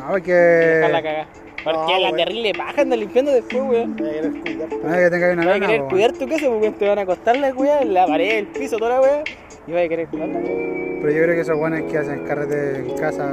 No, 0.02 0.08
la 0.08 0.12
porque. 0.12 0.80
cagada. 0.92 1.28
Porque 1.64 1.78
No, 1.80 2.00
la 2.00 2.08
weón. 2.10 2.16
terrible 2.18 2.54
paja 2.56 2.82
anda 2.82 2.96
limpiando 2.96 3.32
después, 3.32 3.62
weón. 3.64 3.96
Voy 3.96 4.08
a 4.10 4.12
querer 4.14 4.32
cuidar. 4.42 4.70
Que 4.70 4.76
una 4.76 4.88
Vas 4.90 4.96
a 4.96 5.46
lana, 5.60 5.68
querer 5.68 5.82
cuidar 5.84 6.12
tu 6.14 6.28
casa, 6.28 6.46
porque 6.48 6.72
te 6.72 6.88
van 6.88 7.00
a 7.00 7.02
acostar 7.04 7.38
la 7.38 7.54
weá, 7.54 7.84
la 7.86 8.08
pared, 8.08 8.38
el 8.40 8.48
piso, 8.48 8.78
toda 8.78 8.96
la 8.96 9.02
weá. 9.02 9.24
Y 9.68 9.72
vas 9.72 9.86
a 9.86 9.90
querer 9.90 10.08
cuidarla. 10.08 10.40
Pero 10.40 11.10
yo 11.12 11.24
creo 11.24 11.36
que 11.36 11.42
esos 11.42 11.58
buenos 11.58 11.92
que 11.92 11.98
hacen 11.98 12.26
carrete 12.26 12.78
en 12.80 12.98
casa 12.98 13.30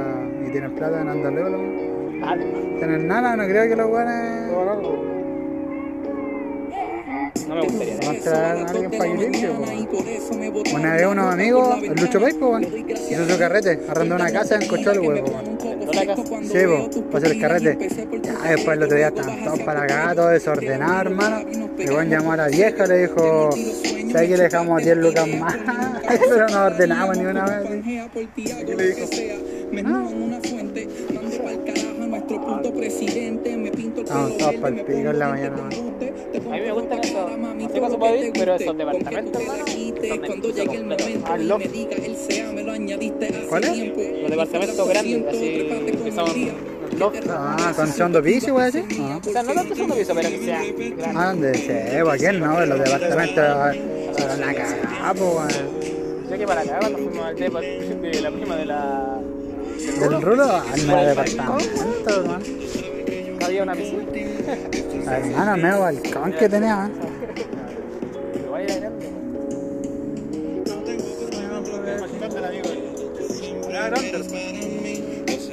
y 0.47 0.51
tienen 0.51 0.75
plata 0.75 1.01
en 1.01 1.09
andar 1.09 1.33
luego, 1.33 1.57
Ah, 2.21 2.35
Tienen 2.79 3.07
nada, 3.07 3.35
no 3.35 3.45
creo 3.45 3.67
que 3.67 3.75
los. 3.75 3.89
No, 3.89 4.65
no, 4.65 5.18
no. 7.47 7.55
me 7.55 7.61
gustaría. 7.61 7.97
Vamos 8.05 8.27
a 8.27 8.29
traer 8.29 8.57
a 8.57 8.69
alguien 8.69 8.91
para 8.91 9.11
que 9.11 9.17
limpie, 9.17 9.47
po. 9.47 10.75
Una 10.75 10.93
vez 10.93 11.05
unos 11.07 11.33
amigos, 11.33 11.83
el 11.83 11.95
Lucho 11.95 12.19
Paipo, 12.19 12.49
weón, 12.49 12.63
hizo 12.63 13.29
su 13.29 13.37
carrete, 13.37 13.79
arrendó 13.89 14.15
una 14.15 14.31
casa 14.31 14.55
en 14.55 14.67
Cochol, 14.67 14.99
weón. 14.99 15.25
Sí, 16.43 16.59
po, 16.65 17.01
para 17.05 17.17
hacer 17.17 17.31
el 17.31 17.41
carrete. 17.41 17.89
Ya, 18.21 18.49
después 18.51 18.77
el 18.77 18.83
otro 18.83 18.97
día 18.97 19.07
estaban 19.07 19.43
todos 19.43 19.59
para 19.59 19.83
acá, 19.83 20.13
todo 20.15 20.29
desordenado, 20.29 21.01
hermano. 21.01 21.45
El 21.77 21.91
weón 21.91 22.09
llamó 22.09 22.33
a 22.33 22.37
la 22.37 22.47
vieja, 22.47 22.85
le 22.85 23.07
dijo, 23.07 23.49
¿sabes 24.11 24.29
que 24.29 24.37
le 24.37 24.43
dejamos 24.43 24.83
10 24.83 24.97
lucas 24.97 25.27
más? 25.27 25.57
Pero 26.29 26.47
no 26.47 26.65
ordenamos 26.65 27.17
ni 27.17 27.25
una 27.25 27.45
vez. 27.45 27.83
Estamos 34.09 34.37
todos 34.39 34.55
para 34.55 34.75
el 34.75 34.85
pico 34.85 35.09
en 35.11 35.19
la 35.19 35.29
mañana, 35.29 35.55
man. 35.55 35.69
A 35.71 36.55
mí 36.55 36.61
me 36.61 36.71
gustan 36.71 36.99
esos, 36.99 37.37
no 37.37 37.69
sé 37.69 37.79
cómo 37.79 38.11
vivir, 38.11 38.31
pero 38.33 38.55
esos 38.55 38.75
departamentos, 38.75 39.39
hermano. 39.39 39.65
Ah, 41.25 41.35
el 41.35 41.47
loft. 41.47 41.65
¿Cuál 43.49 43.63
es? 43.65 43.77
Los 44.21 44.31
departamentos 44.31 44.89
grandes, 44.89 45.25
así, 45.27 45.47
que 46.03 46.11
son. 46.11 46.27
Ah, 47.29 47.71
con 47.75 47.87
segundo 47.87 48.23
piso, 48.23 48.53
güey, 48.53 48.65
así. 48.65 48.83
Ah. 48.99 49.19
O 49.23 49.29
sea, 49.29 49.43
no 49.43 49.53
tanto 49.53 49.75
segundo 49.75 49.95
piso, 49.95 50.15
pero 50.15 50.29
que 50.29 50.39
sea 50.39 50.63
grande. 50.63 51.05
Ah, 51.15 51.25
donde 51.27 51.53
se 51.53 52.01
va, 52.01 52.17
¿quién 52.17 52.39
no? 52.39 52.65
Los 52.65 52.79
departamentos 52.79 53.75
son 54.17 54.37
una 54.39 54.53
cagada, 54.55 55.13
weón. 55.13 55.49
Yo 56.31 56.35
que 56.35 56.47
para 56.47 56.61
acá 56.61 56.79
cuando 56.79 56.97
fuimos 56.97 57.25
al 57.25 57.35
depa 57.35 57.61
de 57.61 58.21
la 58.23 58.31
prima 58.31 58.55
de 58.55 58.65
la... 58.65 59.19
Del 59.99 60.19
rulo 60.19 60.45
al 60.45 60.81
medio 60.87 61.09
departamento, 61.09 62.23
weón. 62.25 62.59
Había 63.49 63.63
una 63.63 63.73
piscina. 63.73 64.03
Hermano, 65.11 65.55
el 65.55 65.61
nuevo 65.63 65.79
balcón 65.79 66.33
que 66.33 66.49
tenía, 66.49 66.87
era 73.67 73.89
grande. 73.89 74.11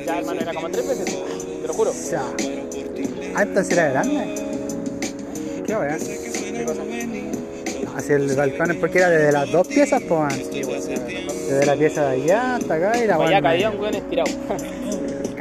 Ya, 0.04 0.18
hermano, 0.18 0.40
era 0.42 0.52
como 0.52 0.68
tres 0.68 0.88
veces. 0.88 1.16
Te 1.62 1.66
lo 1.66 1.72
juro. 1.72 1.92
Sea, 1.94 2.20
ah, 3.34 3.42
entonces 3.42 3.72
era 3.72 3.88
grande. 3.88 4.34
Qué 5.66 5.74
weón. 5.74 5.98
Así 7.96 8.12
el 8.12 8.36
balcón 8.36 8.72
es 8.72 8.76
porque 8.76 8.98
era 8.98 9.08
desde 9.08 9.32
las 9.32 9.50
dos 9.50 9.66
piezas, 9.66 10.02
pues. 10.06 10.50
Desde 10.50 11.64
la 11.64 11.76
pieza 11.76 12.10
de 12.10 12.22
allá 12.22 12.56
hasta 12.56 12.74
acá 12.74 13.02
y 13.02 13.06
la 13.06 13.14
Allá 13.14 13.40
caía 13.40 13.70
un 13.70 13.80
weón 13.80 13.94
estirado. 13.94 14.30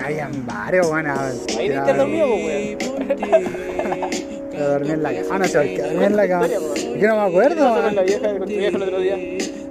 Caían 0.06 0.46
varios, 0.46 0.86
weón. 0.92 1.08
Ahí 1.08 1.70
diste 1.70 1.94
dormido, 1.94 2.28
pues, 2.28 2.78
weón. 2.78 4.10
Pero 4.52 4.70
dormí 4.70 4.92
en 4.92 5.02
la 5.04 5.10
cama. 5.14 5.26
Ah, 5.32 5.40
no 5.40 5.46
sé, 5.46 5.58
por 5.58 5.66
qué 5.66 5.82
dormí 5.82 6.04
en 6.06 6.16
la 6.16 6.28
cama. 6.28 6.48
Pues. 6.48 6.84
Yo 7.02 7.08
no 7.08 7.16
me 7.16 7.22
acuerdo, 7.22 7.56
Pasó 7.56 7.82
con 7.82 7.96
la 7.96 8.02
weón. 8.02 8.06
vieja, 8.06 8.30
con 8.30 8.40
tu 8.40 8.46
vieja 8.46 8.78
el 8.78 8.84
otro 8.84 9.00
día. 9.00 9.18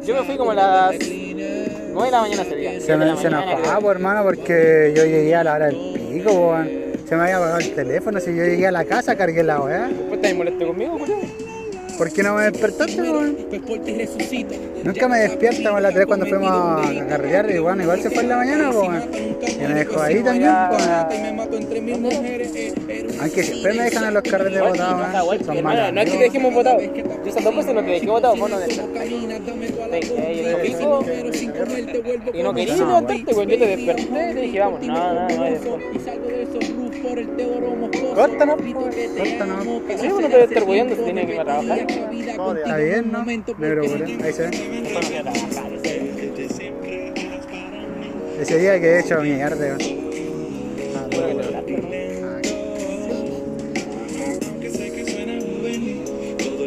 Yo 0.05 0.15
me 0.17 0.23
fui 0.25 0.37
como 0.37 0.51
a 0.51 0.55
las 0.55 0.97
9 0.99 2.05
de 2.05 2.11
la 2.11 2.21
mañana 2.21 2.43
ese 2.43 2.57
día. 2.57 2.81
Se 2.81 2.97
me 2.97 3.17
se 3.17 3.29
enojaba, 3.29 3.81
pues, 3.81 3.95
hermano, 3.95 4.23
porque 4.25 4.93
yo 4.97 5.05
llegué 5.05 5.37
a 5.37 5.45
la 5.45 5.55
hora 5.55 5.67
del 5.67 5.77
pico, 6.11 6.33
weón. 6.33 6.69
Se 7.09 7.15
me 7.15 7.23
había 7.23 7.37
apagado 7.37 7.59
el 7.59 7.75
teléfono. 7.75 8.19
Si 8.19 8.35
yo 8.35 8.43
llegué 8.43 8.67
a 8.67 8.73
la 8.73 8.85
casa, 8.85 9.15
cargué 9.15 9.45
la 9.45 9.61
weá. 9.61 9.87
¿Después 9.87 10.15
estás 10.15 10.35
molesto 10.35 10.67
conmigo, 10.67 10.99
Julio? 10.99 11.17
¿Por 11.99 12.13
qué 12.13 12.23
no 12.23 12.35
me 12.35 12.43
despertaste, 12.51 13.01
weón? 13.03 13.37
Nunca 14.85 15.09
me 15.09 15.19
despierta 15.21 15.71
con 15.71 15.83
la 15.83 15.93
3 15.93 16.07
cuando 16.07 16.27
fuimos 16.27 16.51
a 16.51 17.07
carretear 17.09 17.51
y 17.51 17.59
bueno, 17.59 17.83
igual 17.83 18.01
se 18.03 18.11
fue 18.11 18.23
en 18.23 18.29
la 18.29 18.37
mañana, 18.37 18.71
pues, 18.73 18.89
weón. 18.89 19.03
Y 19.43 19.59
me 19.69 19.75
dejó 19.75 20.01
ahí 20.03 20.23
también, 20.23 20.53
pues, 20.71 20.87
weón. 20.87 21.07
Aunque 23.21 23.43
siempre 23.43 23.75
me 23.75 23.83
dejan 23.85 24.05
en 24.05 24.15
los 24.15 24.23
carretes 24.23 24.61
botados, 24.61 25.29
weón. 25.29 25.45
Son 25.45 25.63
malos. 25.63 25.93
no 25.93 26.01
es 26.01 26.11
que 26.11 26.17
te 26.17 26.25
dejemos 26.25 26.55
votado. 26.55 26.81
Yo 26.81 26.91
esas 27.27 27.45
dos 27.45 27.57
veces 27.57 27.75
no 27.75 27.81
te 27.81 27.91
dejé 27.91 28.07
votado, 28.07 28.37
vos 28.37 28.51
no 28.51 28.59
despertaste. 28.59 28.99
Te 32.33 32.39
y 32.39 32.43
no 32.43 32.55
querías 32.55 32.79
levantarte, 32.79 33.35
weón. 33.35 33.49
Yo 33.49 33.59
te 33.59 33.67
desperté 33.77 34.03
y 34.03 34.35
te 34.35 34.41
dije, 34.41 34.61
vamos, 34.61 34.83
no, 34.83 35.15
no, 35.15 35.29
no 35.29 35.45
después. 35.45 35.83
Córtanos, 38.15 38.57
Córtanos. 39.19 39.65
Sí, 40.01 40.07
uno 40.07 40.29
puede 40.29 40.45
estar 40.45 40.65
weando 40.65 40.97
si 40.97 41.03
tiene 41.03 41.27
que 41.27 41.35
ir 41.35 41.41
a 41.41 41.45
trabajar. 41.45 41.84
Está 41.89 42.77
bien, 42.79 43.13
¿no? 43.13 43.25
Negro. 43.25 43.83
Ahí 44.23 44.33
se 44.33 44.49
ve. 44.49 44.83
Ese. 48.41 48.59
Día 48.59 48.81
que 48.81 48.87
he 48.87 49.01
hecho 49.01 49.21
mierda. 49.21 49.77
Bueno, 51.11 51.43
relajes, 51.43 51.85
¿no? 51.85 52.39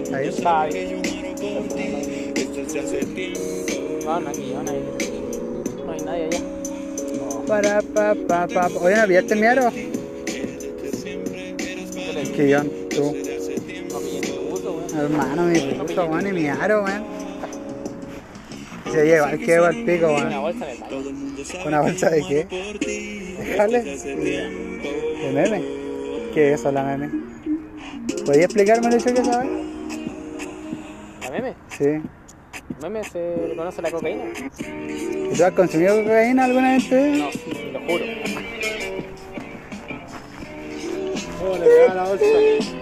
Está 0.04 0.20
bien. 0.20 0.32
Está 0.36 0.66
bien. 0.68 1.02
No, 4.06 4.20
no, 4.22 4.30
aquí, 4.30 4.54
no, 4.54 4.64
no 4.64 4.72
hay, 4.72 4.80
no 5.86 5.92
hay 5.92 6.00
nadie 6.02 6.24
allá. 6.26 6.40
Para, 7.48 7.82
pa, 7.82 8.16
pa, 8.28 8.48
pa. 8.48 8.68
Oye, 8.80 8.96
tú. 12.90 13.27
Hermano, 15.08 15.44
mi 15.44 15.58
puto, 15.60 16.06
weón, 16.06 16.28
y 16.28 16.34
mi 16.34 16.48
aro, 16.50 16.84
weón. 16.84 17.04
Ese 18.88 19.04
día 19.04 19.16
igual 19.18 19.40
que 19.40 19.56
al 19.56 19.86
pico, 19.86 20.08
Una 20.08 20.42
weón. 20.42 20.42
bolsa 20.42 20.72
el. 20.72 21.68
¿Una 21.68 21.82
bolsa 21.82 22.10
de 22.10 22.24
qué? 22.24 23.38
¿Déjale? 23.40 23.84
¿De 23.84 25.32
meme? 25.34 25.64
¿Qué 26.34 26.54
es 26.54 26.60
eso, 26.60 26.74
la 26.74 26.84
meme? 26.84 27.10
¿Podías 28.26 28.46
explicarme 28.46 28.88
el 28.88 28.94
hecho 28.96 29.14
que 29.14 29.24
sabes? 29.24 29.50
¿La 31.22 31.32
meme? 31.32 31.54
Sí. 31.70 32.02
¿Meme 32.82 33.04
se 33.06 33.54
conoce 33.56 33.82
la 33.82 33.92
cocaína? 33.92 34.26
¿Y 34.60 35.38
¿Tú 35.38 35.44
has 35.46 35.52
consumido 35.54 36.04
cocaína 36.04 36.44
alguna 36.44 36.74
vez? 36.74 36.92
No, 36.92 37.30
lo 37.72 37.80
juro. 37.80 38.06
Oh, 41.46 41.58
le 41.58 41.66
pegaba 41.66 41.94
la 41.94 42.04
bolsa. 42.10 42.77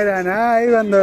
Era 0.00 0.22
nada, 0.22 0.58
que 0.58 0.64
ahí 0.64 0.70
cuando. 0.70 0.98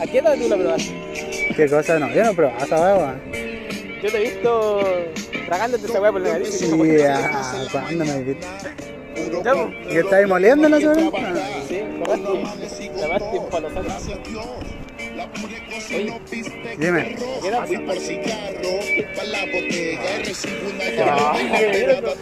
¿A 0.00 0.06
qué 0.06 0.18
edad 0.18 0.34
tú 0.34 0.48
la 0.48 0.56
probaste? 0.56 1.52
¿Qué 1.56 1.68
cosa? 1.68 1.98
No, 1.98 2.10
yo 2.10 2.24
no 2.24 2.34
probaba 2.34 2.64
esa 2.64 2.76
weá. 2.76 3.14
Yo 4.02 4.10
te 4.10 4.16
he 4.16 4.20
visto 4.20 4.80
tragándote 5.46 5.86
esa 5.86 6.00
weá 6.00 6.12
por 6.12 6.20
la 6.20 6.30
nariz. 6.30 6.62
y 6.62 6.66
Sí, 6.66 7.02
ah, 7.08 7.64
¿cuándo 7.72 8.04
me 8.04 8.22
viste? 8.22 8.46
¿Y 9.16 9.88
qué 9.88 10.00
estáis 10.00 10.28
moliendo 10.28 10.68
la 10.68 10.80
sola? 10.80 11.10
Sí, 11.68 11.80
un 11.80 13.48
palo 13.50 13.68
Dime. 16.78 17.16
¿qué 17.42 17.48
edad? 17.48 17.66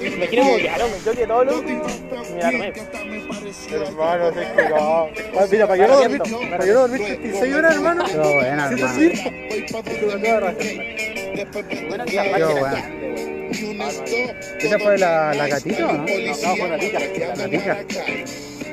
Imagina 0.01 0.43
como 0.43 0.59
ya 0.59 0.79
lo 0.79 0.89
metió 0.89 1.13
que 1.13 1.27
todo 1.27 1.45
lo. 1.45 1.63
Me 1.63 1.75
la 1.75 2.51
tomé. 2.51 2.73
Hermano, 3.73 4.31
no. 4.31 5.09
Ah, 5.39 5.47
Mira, 5.51 5.67
para 5.67 5.83
que 5.83 5.89
no 5.89 5.97
dormir, 5.99 6.23
para 6.51 6.65
que 6.65 6.71
no 6.73 6.81
dormir 6.81 7.01
36 7.07 7.55
horas, 7.55 7.75
hermano. 7.75 8.05
Qué 8.07 8.17
buena, 8.17 8.69
¿Sí, 8.69 8.75
hermano. 8.75 8.99
sí? 8.99 9.13
Bueno, 11.89 12.05
Qué 12.05 12.13
esa 12.13 12.23
bueno. 12.25 12.47
grande, 12.47 12.63
weón. 12.63 13.03
¿Esa 14.61 14.79
fue 14.79 14.99
la, 14.99 15.35
la 15.35 15.49
gatita 15.49 15.87
o 15.89 15.93
no? 15.93 15.99
No, 15.99 16.07
fue 16.57 16.67
una 16.67 16.79
tica. 16.79 16.99
La 17.37 17.49
tica. 17.49 17.85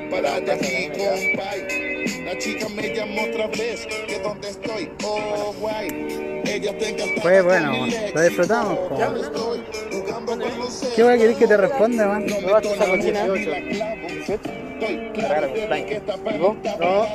Para 0.10 0.40
mi 0.40 0.88
compay. 0.90 1.89
La 2.30 2.38
chica 2.38 2.68
me 2.70 2.94
llamó 2.94 3.24
otra 3.24 3.48
vez, 3.48 3.88
que 4.08 4.20
dónde 4.20 4.50
estoy, 4.50 4.88
oh 5.04 5.52
guay. 5.60 6.42
Ella 6.46 6.78
te 6.78 6.90
encanta. 6.90 7.22
Fue 7.24 7.42
bueno. 7.42 7.88
Lo 8.14 8.22
disfrutamos, 8.22 8.78
po. 8.88 9.00
Estoy 9.02 9.64
jugando 10.06 10.32
con 10.34 10.40
los 10.60 10.92
¿Qué 10.96 11.04
weá 11.04 11.18
querés 11.18 11.38
que 11.38 11.48
te 11.48 11.58
responda, 11.58 12.08
man? 12.08 12.28
No, 12.28 12.40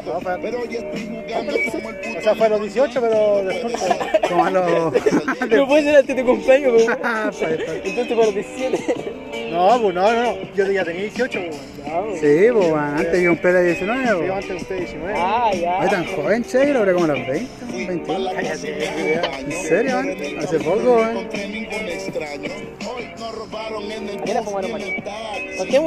no, 0.04 0.21
fue- 0.21 0.38
Pero 0.42 0.59
hoy 0.61 0.76
estoy 0.76 1.25
jugando 1.28 1.52
como 1.73 1.90
el 1.90 1.97
puto. 2.00 2.18
o 2.18 2.23
sea, 2.23 2.35
fue 2.35 2.47
a 2.47 2.49
los 2.50 2.61
18, 2.62 3.00
pero 3.00 3.44
después. 3.44 3.76
fue- 3.76 4.28
Como 4.28 4.44
a 4.47 4.50
los... 4.50 4.92
No 5.49 5.66
puede 5.68 5.83
ser 5.85 5.97
antes 5.97 6.16
de 6.16 6.23
tu 6.23 6.28
cumpleaños, 6.28 6.73
pues, 6.85 6.99
pues. 7.38 7.61
Entonces 7.85 8.09
para 8.09 8.26
los 8.26 8.35
17. 8.35 8.94
No, 9.54 9.80
pues 9.80 9.94
no, 9.94 10.12
no, 10.12 10.35
yo 10.56 10.66
ya 10.73 10.85
tenía 10.85 11.02
18, 11.02 11.38
pues. 11.49 11.61
Sí, 11.85 12.47
pues, 12.53 12.55
weón. 12.55 12.79
Antes 12.79 13.21
que 13.21 13.29
cumpliera 13.29 13.61
19, 13.61 14.05
Yo 14.07 14.19
weón. 14.19 14.31
antes 14.31 14.49
de 14.49 14.57
usted 14.57 14.79
19. 14.79 15.14
Ah, 15.17 15.50
ya. 15.55 15.88
tan 15.91 16.07
joven, 16.07 16.45
che, 16.45 16.73
lo 16.73 16.95
como 16.95 17.07
los 17.07 17.26
20, 17.26 17.87
21. 17.87 18.31
¿En 18.31 19.53
serio, 19.53 19.97
man? 19.97 20.17
Hace 20.38 20.59
poco, 20.61 20.95
weón. 20.97 21.11
encontré 21.11 21.49
ningún 21.49 21.88
extraño. 21.88 22.50
Hoy 22.88 23.09
nos 23.19 23.35
robaron 23.35 23.93
en 23.93 24.09
el 24.09 24.19
¿A 24.19 24.25
qué 24.25 24.35
la 24.35 24.43
fumaron 24.43 24.73
marihuana? 24.73 25.05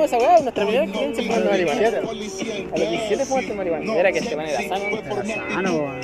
Esa 0.06 0.18
weá, 0.18 0.40
nuestra 0.40 0.66
primera 0.66 0.84
experiencia 0.86 1.24
fumando 1.24 1.50
marihuana. 1.50 1.88
A 1.88 2.02
los 2.02 2.90
17 2.90 3.26
fumaste 3.26 3.54
marihuana. 3.54 3.96
Era 3.96 4.12
que 4.12 4.20
este 4.20 4.36
man 4.36 4.46
era 4.46 4.62
sano. 4.68 4.86
Era 4.88 5.54
sano, 5.54 5.76
weón. 5.76 6.00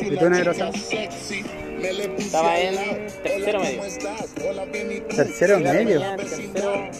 ¿Y 0.00 0.16
tú, 0.16 0.30
negro, 0.30 0.54
sano? 0.54 0.72
Estaba 2.16 2.60
en 2.60 2.76
tercero 3.24 3.60
medio. 3.60 3.82
Tercero 5.08 5.58
medio. 5.58 6.00
Tercero. 6.16 6.90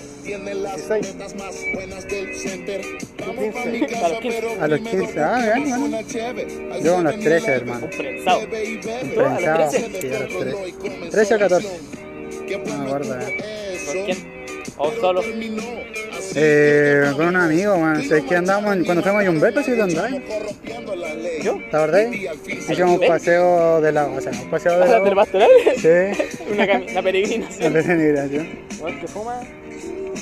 Más 1.02 1.56
buenas 1.74 2.06
del 2.08 2.34
center. 2.36 2.80
Vamos 3.26 3.54
pa' 3.54 3.64
mi 3.64 3.78
A 3.78 3.80
los 3.80 3.90
casa, 3.90 4.20
15. 4.20 4.40
pero 4.40 4.62
A 4.62 4.68
los 4.68 4.80
primero 4.80 5.04
15, 5.06 5.20
ah, 5.20 5.78
una 5.78 6.06
cheve. 6.06 6.46
Al 6.72 6.82
Yo 6.84 6.94
con 6.94 7.04
los 7.04 7.12
siete 7.14 7.28
13, 7.30 7.46
ni 7.48 7.52
hermano. 7.56 7.84
Un 7.86 7.90
prensado. 7.98 8.40
bebe 8.40 8.64
y 8.64 8.76
bebe. 8.76 9.14
¿Tú 9.14 9.20
a 9.20 9.24
los 9.24 9.32
Prensado, 9.32 9.70
13? 9.70 10.00
sí, 10.00 10.06
a 10.14 10.18
los 10.20 10.38
13. 10.38 11.10
13 11.10 11.34
o 11.34 11.38
14. 11.38 11.68
Qué 12.46 12.58
No 12.58 12.98
eh. 12.98 13.80
¿Con 13.86 14.04
quién? 14.04 14.32
¿O 14.78 14.92
solo? 15.00 15.22
Eh, 16.34 17.10
con 17.16 17.26
un 17.26 17.36
amigo, 17.36 17.74
weón. 17.74 18.02
¿Sabes 18.08 18.24
que 18.24 18.36
andábamos 18.36 18.76
en- 18.76 18.84
cuando 18.84 19.02
fuimos 19.02 19.22
a 19.22 19.24
Yumbeto, 19.24 19.62
sí, 19.64 19.72
te 19.72 19.82
andás? 19.82 20.10
¿Yo? 21.42 21.58
¿Te 21.70 21.76
acordás? 21.76 22.06
Hicimos 22.14 23.00
un 23.00 23.06
paseo 23.08 23.80
de 23.80 23.92
la... 23.92 24.06
O 24.06 24.20
sea, 24.20 24.32
un 24.40 24.50
paseo 24.50 24.78
de 24.78 24.84
¿A 24.84 24.86
la 24.86 25.00
del 25.00 25.14
pastoral? 25.14 25.50
Sí, 25.76 25.88
Una, 26.52 26.64
una 26.64 26.92
la 26.92 27.02
peregrinación. 27.02 27.72
peregrinación. 27.72 28.48
Weón 28.80 29.00
que 29.00 29.08
fuma. 29.08 29.40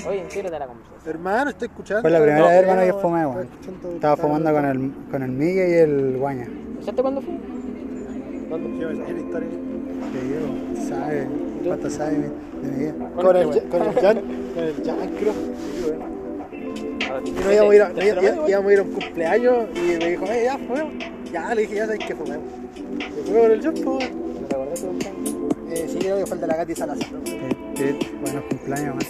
Oye, 0.08 0.20
entérate 0.22 0.58
la 0.58 0.66
conversación. 0.66 1.00
Hermano, 1.14 1.50
estoy 1.50 1.68
escuchando. 1.68 2.02
Fue 2.02 2.10
la 2.10 2.18
primera 2.18 2.38
No, 2.40 2.46
vez, 2.48 2.54
hermano, 2.62 2.80
que 2.82 2.88
no, 2.88 2.98
fumé, 3.00 3.26
weón. 3.26 3.48
Estaba 3.94 4.16
fumando 4.16 4.52
con 4.52 4.64
el, 4.64 4.92
con 5.10 5.22
el 5.22 5.30
Migue 5.30 5.70
y 5.70 5.74
el 5.74 6.16
Guaña. 6.18 6.48
¿Sabes 6.80 7.00
cuándo 7.00 7.20
fue? 7.20 7.34
¿Dónde? 8.48 8.80
Yo 8.80 8.88
me 8.88 8.96
sabía 8.96 9.12
la 9.12 9.20
historia. 9.20 9.48
Te 10.12 10.20
digo, 10.26 10.88
sabe, 10.88 11.26
cuánto 11.64 11.90
sabe 11.90 12.10
de 12.12 12.68
mi 12.70 12.76
vida. 12.84 12.94
Con 13.14 13.36
el, 13.36 13.46
con 13.68 13.82
el 13.82 13.92
Jan, 13.94 14.20
con 14.54 14.64
el 14.64 14.74
Jan, 14.84 15.10
creo. 15.18 15.34
Y 17.24 17.30
nos 17.30 17.52
íbamos 17.52 17.72
a 17.72 17.74
ir 17.74 17.82
a, 17.82 17.88
¿Te 17.92 18.10
acuerdas, 18.10 18.24
íbamos- 18.24 18.48
íbamos 18.48 18.70
a 18.70 18.72
ir 18.72 18.78
a 18.78 18.82
un 18.82 18.90
cumpleaños 18.92 19.56
y 19.74 19.80
me 19.80 20.10
dijo, 20.10 20.24
eh, 20.26 20.42
ya, 20.44 20.58
fumemos. 20.58 20.92
Ya, 21.32 21.54
le 21.54 21.62
dije, 21.62 21.74
ya 21.76 21.86
sabes 21.86 22.06
que 22.06 22.14
fumemos. 22.14 22.44
Y 22.86 23.22
fumemos 23.26 23.46
en 23.46 23.52
el 23.52 23.62
Jan, 23.62 23.74
pues, 23.74 23.86
weón. 23.86 24.00
¿No 24.40 24.46
te 24.48 24.54
acordás 24.56 24.82
de 24.82 24.88
un? 24.88 24.98
Eh, 25.72 25.86
sí, 25.88 25.98
creo 25.98 26.16
que 26.18 26.26
falta 26.26 26.46
la 26.46 26.56
Katy 26.56 26.74
Salazar. 26.74 27.06
Tit, 27.24 27.74
tit, 27.74 28.20
Buenos 28.20 28.44
cumpleaños 28.48 28.94
más. 28.96 29.06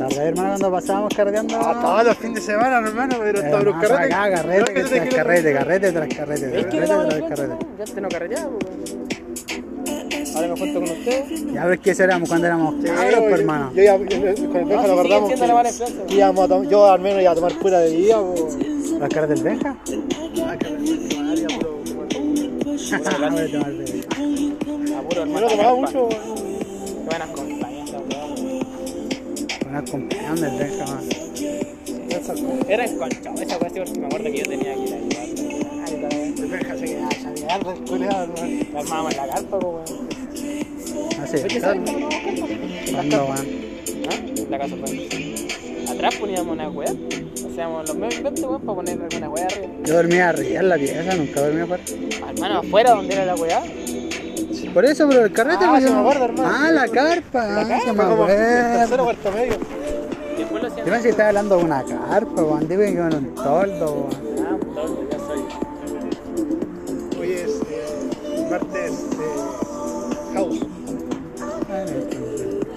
Tarde, 0.00 0.16
hermano, 0.28 0.48
cuando 0.50 0.70
pasábamos 0.72 1.14
carreteando. 1.14 1.56
Ah, 1.60 1.78
todos 1.80 2.04
los 2.04 2.16
fines 2.16 2.34
de 2.36 2.40
semana, 2.52 2.78
hermano, 2.78 3.16
pero 3.18 3.38
Era 3.38 3.48
estaba 3.48 3.62
en 3.62 3.68
un 3.68 3.76
más 3.76 3.88
carrete. 3.88 4.14
acá, 4.14 4.30
carrete, 4.34 4.74
que 4.74 4.82
te 4.82 4.88
tras 5.00 5.14
carrete, 5.14 5.52
carrete 5.52 5.92
tras 5.92 6.08
carrete, 6.14 6.60
Es 6.60 6.66
que 6.66 6.78
carrete 6.78 7.18
tras 7.18 7.28
carrete. 7.28 7.54
Yo 7.76 7.82
antes 7.84 8.02
no 8.02 8.08
carreteaba, 8.08 8.50
pues. 8.58 8.96
Ahora 10.36 10.48
me 10.48 10.56
junto 10.58 10.80
con 10.80 10.90
usted. 10.90 11.24
Ya 11.52 11.66
ves 11.66 11.80
que 11.80 11.90
eso 11.90 12.04
éramos 12.04 12.28
cuando 12.28 12.46
éramos 12.46 12.74
Sí, 12.80 12.86
cabros, 12.86 13.10
yo- 13.14 13.20
pues, 13.20 13.40
hermano. 13.40 13.72
Yo 13.74 13.82
ya, 13.82 13.96
yo- 13.96 14.06
con 14.06 14.16
el 14.16 14.24
Benja 14.24 14.26
No, 14.26 14.38
sí, 14.38 14.50
lo 14.50 14.68
sigue 14.68 14.92
acordamos 14.92 15.30
que 15.30 15.36
yo 16.70 16.86
al 16.90 17.00
menos 17.00 17.22
iba 17.22 17.32
a 17.32 17.34
tomar 17.34 17.52
pura 17.54 17.78
bebida, 17.80 18.20
pues. 18.22 18.56
¿Las 19.00 19.08
caras 19.08 19.28
del 19.28 19.42
Benja? 19.42 19.74
Ah, 20.46 20.56
que 20.56 20.70
me- 20.70 20.78
puro- 21.48 21.82
puro- 21.84 22.08
Ah, 22.92 22.98
a 24.98 25.02
puro 25.02 25.14
Yo 25.14 25.22
hermano. 25.22 25.40
no 25.40 25.46
tomaba 25.48 25.74
mucho, 25.74 26.08
buenas. 27.06 27.28
Benja, 30.58 30.86
man. 30.86 31.08
Era 32.68 32.84
enconchado 32.84 33.40
esa 33.40 33.58
sí, 33.58 33.84
porque 33.84 34.00
me 34.00 34.06
acuerdo 34.06 34.30
que 34.30 34.38
yo 34.38 34.44
tenía 34.44 34.74
que 34.74 34.80
ir 34.80 34.94
a 34.94 34.96
ayudar. 34.96 35.60
Ay, 35.86 36.00
la 36.00 36.08
hermano. 38.24 38.64
La 38.72 38.80
armábamos 38.80 39.12
en 39.12 39.16
la 39.16 39.26
carpa, 39.28 39.56
weón. 39.58 39.84
Así, 41.22 41.36
Oye, 41.36 41.60
¿sabes 41.60 41.80
cuándo 41.82 41.92
nos 41.92 42.10
vamos 42.10 42.42
a 42.42 42.48
carpa? 42.48 42.92
cuando, 42.92 43.24
weón. 43.24 43.46
¿Ah? 44.10 44.14
La 44.50 44.58
casa 44.58 44.76
fue. 44.76 44.90
Atrás 45.88 46.14
poníamos 46.16 46.52
una 46.52 46.68
weá. 46.68 46.90
Hacíamos 46.90 47.88
los 47.88 47.96
medios 47.96 48.16
inventos, 48.18 48.44
weón, 48.44 48.60
para 48.62 48.74
poner 48.74 49.00
alguna 49.02 49.28
weá 49.30 49.46
arriba. 49.46 49.68
Yo 49.84 49.94
dormía 49.94 50.28
arriba 50.28 50.60
en 50.60 50.68
la 50.68 50.76
pieza, 50.76 51.14
nunca 51.14 51.40
dormía 51.40 51.64
afuera. 51.64 51.82
Hermano, 52.28 52.58
afuera 52.58 52.90
donde 52.92 53.14
era 53.14 53.24
la 53.26 53.34
weá. 53.34 53.62
Por 54.72 54.84
eso, 54.84 55.08
pero 55.08 55.24
el 55.24 55.32
carrete 55.32 55.64
Ah, 55.64 55.78
me 55.80 55.88
acuerdo, 55.88 56.24
hermano. 56.26 56.50
Ah, 56.52 56.70
la 56.70 56.88
carpa, 56.88 57.42
ah, 57.42 57.64
se 57.64 57.92
me 57.92 58.26
tercero, 58.26 59.04
cuarto 59.04 59.32
medio. 59.32 59.54
Hacían. 59.54 60.76
Yo 60.76 60.84
pensé 60.84 61.02
que 61.02 61.08
estaba 61.10 61.28
hablando 61.28 61.56
de 61.58 61.64
una 61.64 61.84
carpa, 61.84 62.42
weón. 62.42 62.68
Digo 62.68 62.82
que 62.82 62.92
era 62.92 63.04
un 63.06 63.34
toldo, 63.34 63.92
weón. 63.92 64.46
Ah, 64.46 64.54
un 64.54 64.74
toldo, 64.74 65.08
ya 65.10 65.18
soy. 65.18 65.40
Hoy 67.20 67.32
es 67.32 67.60
eh, 67.70 68.46
martes 68.50 69.10
de 69.10 70.34
house. 70.34 70.60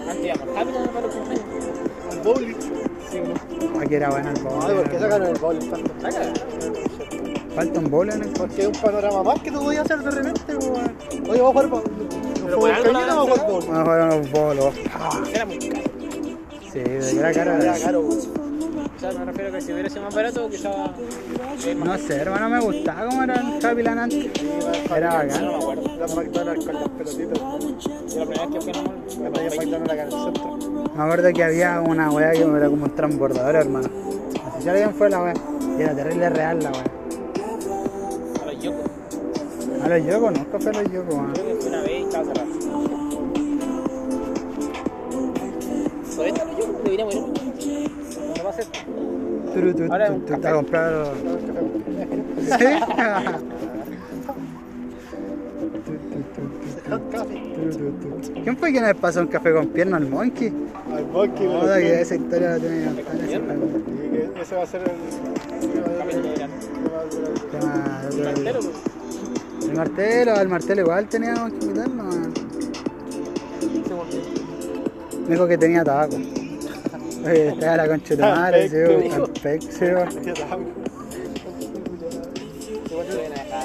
Antes 0.09 0.25
íbamos 0.25 0.55
rápido 0.55 0.85
para 0.87 1.01
los 1.01 1.15
cumpleaños. 1.15 1.45
Al 2.11 2.19
bowling. 2.19 2.55
Aquí 3.81 3.95
era 3.95 4.09
bueno 4.09 4.29
el 4.29 4.37
Ay. 4.37 4.75
¿por 4.75 4.89
qué 4.89 4.99
sacaron 4.99 5.27
el 5.27 5.39
bowling 5.39 5.69
tanto? 5.69 5.93
Saca. 6.01 7.22
Falta 7.55 7.79
un 7.79 7.89
bowling 7.91 8.13
en 8.13 8.23
el 8.23 8.29
Porque 8.29 8.61
es 8.63 8.67
un 8.67 8.73
panorama 8.73 9.23
más 9.23 9.39
que 9.41 9.51
tú 9.51 9.59
podías 9.61 9.85
hacer 9.85 9.99
de 9.99 10.11
repente, 10.11 10.55
weón. 10.55 10.95
Oye, 11.29 11.41
vamos 11.41 11.41
a 11.41 11.47
jugar 11.51 11.67
bowling. 11.67 11.91
Pero 12.45 12.49
¿Nos 12.49 12.55
por 12.55 12.61
fuimos 12.61 12.77
algo 12.77 12.93
cañita 12.93 13.07
la 13.07 13.13
o 13.13 13.27
vamos 13.27 13.39
a 13.39 13.43
jugar 13.43 13.43
sacaron. 13.43 13.51
bowling? 13.51 13.67
Vamos 13.67 13.79
a 13.79 13.83
jugar 13.83 14.01
unos 14.13 14.31
bolos. 14.31 14.73
Era 15.33 15.45
muy 15.45 15.59
caro. 15.59 15.83
Sí, 16.73 17.17
era 17.19 17.33
caro. 17.33 17.51
Era 17.53 17.79
caro. 17.79 18.01
O 18.01 18.99
sea, 19.05 19.11
me 19.19 19.25
refiero 19.25 19.49
a 19.49 19.51
que 19.53 19.61
si 19.61 19.73
hubiera 19.73 19.89
sido 19.89 20.03
más 20.03 20.15
barato, 20.15 20.49
quizás. 20.49 20.75
No 21.75 21.97
sé, 21.97 22.15
hermano, 22.15 22.49
me 22.49 22.59
gustaba 22.61 23.05
cómo 23.09 23.23
era 23.23 23.33
el 23.35 23.65
Happy 23.65 23.83
Land 23.83 23.99
antes. 23.99 24.31
Era 24.95 25.09
No 25.09 25.15
bacán. 25.17 25.41
me 25.47 25.55
acuerdo. 25.55 25.97
Los 25.99 26.15
McDonald's 26.15 26.65
con 26.65 26.75
las 26.75 26.89
pelotitas. 26.89 27.41
¿no? 27.41 27.59
La 27.59 28.25
primera 28.25 28.45
vez 28.47 28.65
que 29.15 29.19
Me 29.21 29.29
traía 29.31 29.49
McDonald's 29.49 29.91
acá 29.91 30.01
en 30.03 30.07
el 30.07 30.11
centro. 30.13 30.57
Me 30.95 31.03
acuerdo 31.03 31.33
que 31.33 31.43
había 31.43 31.81
una 31.81 32.11
weá 32.11 32.31
que 32.31 32.41
era 32.43 32.69
como 32.69 32.85
un 32.85 32.95
transbordador, 32.95 33.55
hermano. 33.55 33.89
Así 34.55 34.65
ya 34.65 34.73
bien 34.73 34.93
fue 34.95 35.09
la 35.09 35.21
weá. 35.21 35.33
Y 35.77 35.81
era 35.81 35.95
terrible 35.95 36.29
real 36.29 36.59
la 36.63 36.71
weá. 36.71 36.83
A 39.83 39.87
los 39.89 40.05
yogos, 40.05 40.31
a 40.31 40.81
los 40.81 40.91
yogos, 40.91 41.13
weón. 41.13 41.33
Creo 41.33 41.45
que 41.45 41.55
fue 41.55 41.69
una 41.69 41.81
vez 41.81 41.91
y 41.91 42.03
estaba 42.03 42.25
cerrado. 42.25 42.47
No 48.37 48.43
va 48.43 48.49
a 48.49 48.53
ser. 48.53 48.65
Tu, 48.65 49.83
Ahora 49.91 50.07
tu, 50.07 50.13
es 50.13 50.17
un 50.17 50.25
tu, 50.25 50.27
café. 50.27 50.41
te 50.41 50.47
a 50.47 50.53
comprar. 50.53 51.05
¿Sí? 52.39 52.65
¿Quién 58.43 58.57
fue 58.57 58.71
quien 58.71 58.83
les 58.83 58.95
pasó 58.95 59.21
un 59.21 59.27
café 59.27 59.53
con 59.53 59.67
pierna 59.67 59.97
al 59.97 60.07
monkey? 60.07 60.51
Al 60.93 61.05
Monkey, 61.07 61.45
lo 61.45 61.61
Joda, 61.61 61.77
que 61.77 62.01
esa 62.01 62.15
historia 62.15 62.49
la 62.51 62.59
tiene 62.59 62.95
que 62.95 63.03
contar 63.03 63.23
ese 64.43 64.55
va 64.55 64.63
a 64.63 64.65
ser 64.65 64.81
el. 64.81 64.91
Grande. 66.35 66.59
Tema 68.43 68.59
El 69.73 69.79
martelo, 69.79 70.35
al 70.35 70.49
martelo 70.49 70.81
igual 70.81 71.09
teníamos 71.09 71.51
que 71.53 71.65
volvió. 73.91 74.21
Me 75.23 75.29
dijo 75.33 75.47
que 75.47 75.57
tenía 75.57 75.83
tabaco. 75.83 76.15
Oye, 77.25 77.47
estaba 77.47 77.77
la 77.77 77.87
concha 77.87 78.15
de 78.15 78.21
madre, 78.21 78.69
sí. 78.69 79.09
Tampec, 79.09 79.61
sí, 79.63 79.85
weón. 79.85 80.09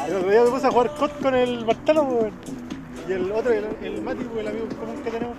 El 0.07 0.15
otro 0.17 0.31
día 0.31 0.45
me 0.45 0.51
puse 0.51 0.67
a 0.67 0.71
jugar 0.71 0.91
COD 0.99 1.11
con 1.21 1.35
el 1.35 1.67
Martelo, 1.67 2.03
weón. 2.05 2.33
Y 3.07 3.13
el 3.13 3.31
otro, 3.31 3.53
el, 3.53 3.67
el 3.83 4.01
Mati, 4.01 4.25
pues, 4.25 4.41
el 4.41 4.49
amigo 4.49 4.67
común 4.81 5.03
que 5.05 5.11
tenemos. 5.11 5.37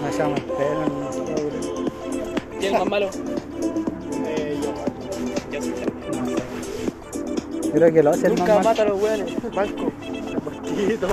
me 0.00 0.12
llama 0.16 0.36
el 0.36 0.42
pelo, 0.44 0.84
¿Quién 2.60 2.72
es 2.72 2.78
más 2.78 2.88
malo? 2.88 3.10
Yo, 5.54 5.62
sí. 5.62 5.72
creo 7.72 7.92
que 7.92 8.02
lo 8.02 8.10
hace 8.10 8.26
el 8.26 8.34
Nunca 8.34 8.56
más 8.56 8.64
mata 8.64 8.82
a 8.82 8.84
los 8.86 9.00
weones. 9.00 9.34
Banco, 9.54 9.92
el 10.02 10.42
Mosquito. 10.42 11.08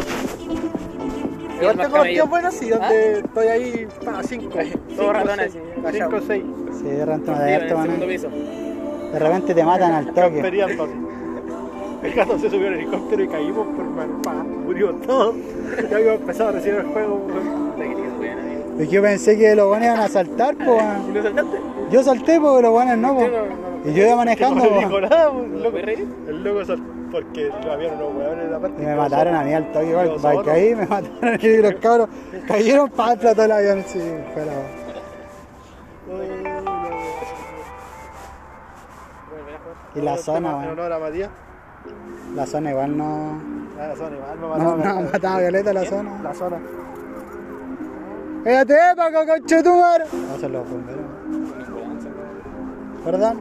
Y 0.49 1.63
Igual 1.63 1.79
el 1.79 1.85
tengo 1.85 2.03
días 2.03 2.27
buenos, 2.29 2.53
sí, 2.55 2.69
donde 2.69 3.19
estoy 3.19 3.47
ahí, 3.47 3.87
pa, 4.03 4.23
cinco. 4.23 4.49
Todos 4.95 5.13
ratones, 5.13 5.51
seis. 5.53 5.63
así, 5.85 5.97
Cinco, 5.97 6.17
seis. 6.25 6.43
Sí, 6.79 6.83
de 6.85 7.05
repente 7.05 7.31
me 7.31 7.37
Sí, 7.37 7.43
da 7.43 7.49
en 7.49 7.61
harto, 7.61 7.83
el 7.83 7.87
man. 7.89 9.11
De 9.13 9.19
repente 9.19 9.53
te 9.53 9.63
matan 9.63 9.91
al 9.93 10.05
toque. 10.07 10.77
El 12.01 12.13
gato 12.15 12.39
se 12.39 12.49
subió 12.49 12.67
al 12.67 12.73
helicóptero 12.73 13.23
y 13.23 13.27
caímos 13.27 13.67
por 13.75 13.85
mal, 13.85 14.09
pa, 14.23 14.33
murió 14.33 14.91
todo. 15.05 15.35
Ya 15.87 15.97
habíamos 15.97 16.21
empezado 16.21 16.49
a 16.49 16.53
recibir 16.53 16.79
el 16.79 16.87
juego, 16.87 17.15
weón. 17.27 17.71
Puta 17.73 17.83
que 17.83 17.93
tienes 17.93 18.19
weón, 18.19 18.39
amigo. 18.39 18.63
Es 18.79 18.87
que 18.89 18.95
yo 18.95 19.01
pensé 19.03 19.37
que 19.37 19.55
los 19.55 19.67
buenos 19.67 19.85
iban 19.85 19.99
a 19.99 20.07
saltar, 20.07 20.55
pues, 20.55 20.83
¿Y 21.07 21.11
no 21.11 21.21
saltaste? 21.21 21.57
Yo 21.91 22.01
salté, 22.03 22.39
pues, 22.41 22.63
los 22.63 22.71
buenos 22.71 22.97
no, 22.97 23.13
pues. 23.13 23.31
no, 23.31 23.37
Y 23.83 23.93
yo 23.93 24.03
iba 24.03 24.09
Que 24.11 24.15
manejando, 24.15 24.63
no 24.65 24.77
dijo 24.79 25.01
nada, 25.01 25.31
el 25.31 25.63
loco. 25.63 25.77
El 25.77 26.43
loco 26.43 26.65
sal- 26.65 26.83
porque 27.11 27.51
había 27.69 27.91
unos 27.93 28.13
huevones 28.15 28.45
en 28.45 28.51
la 28.51 28.59
parte. 28.59 28.81
Y 28.81 28.85
me 28.85 28.95
mataron 28.95 29.35
a 29.35 29.43
mí 29.43 29.53
al 29.53 29.71
toque, 29.71 29.89
igual. 29.89 30.07
Los 30.07 30.21
Para 30.21 30.35
otros. 30.39 30.53
caí, 30.53 30.75
me 30.75 30.85
mataron 30.87 31.39
y 31.41 31.57
los 31.57 31.73
cabros 31.75 32.09
cayeron 32.47 32.89
para 32.91 33.13
el 33.31 33.51
avión. 33.51 33.83
Sí, 33.87 33.99
fue 34.33 34.45
la 34.45 34.51
weá. 34.51 34.81
Y 39.95 40.01
la 40.01 40.17
zona, 40.17 40.49
En 40.51 40.55
weón. 40.55 40.69
honor 40.79 40.93
a 40.93 40.99
Matías. 40.99 41.29
La 42.35 42.45
zona 42.45 42.71
igual 42.71 42.97
no. 42.97 43.41
Ah, 43.79 43.87
La 43.87 43.95
zona 43.95 44.15
igual 44.15 44.35
me 44.35 44.41
No, 44.41 44.77
mataron. 44.77 45.03
no, 45.05 45.11
mataba 45.11 45.35
a 45.35 45.39
Violeta 45.39 45.73
la 45.73 45.85
zona. 45.85 46.21
La 46.23 46.33
zona. 46.33 46.57
¡Cállate, 48.43 48.75
Paco, 48.95 49.25
conchetumar! 49.27 50.01
No, 50.13 50.39
son 50.39 50.51
los 50.51 50.69
bomberos. 50.69 51.01
¿Verdad? 53.05 53.33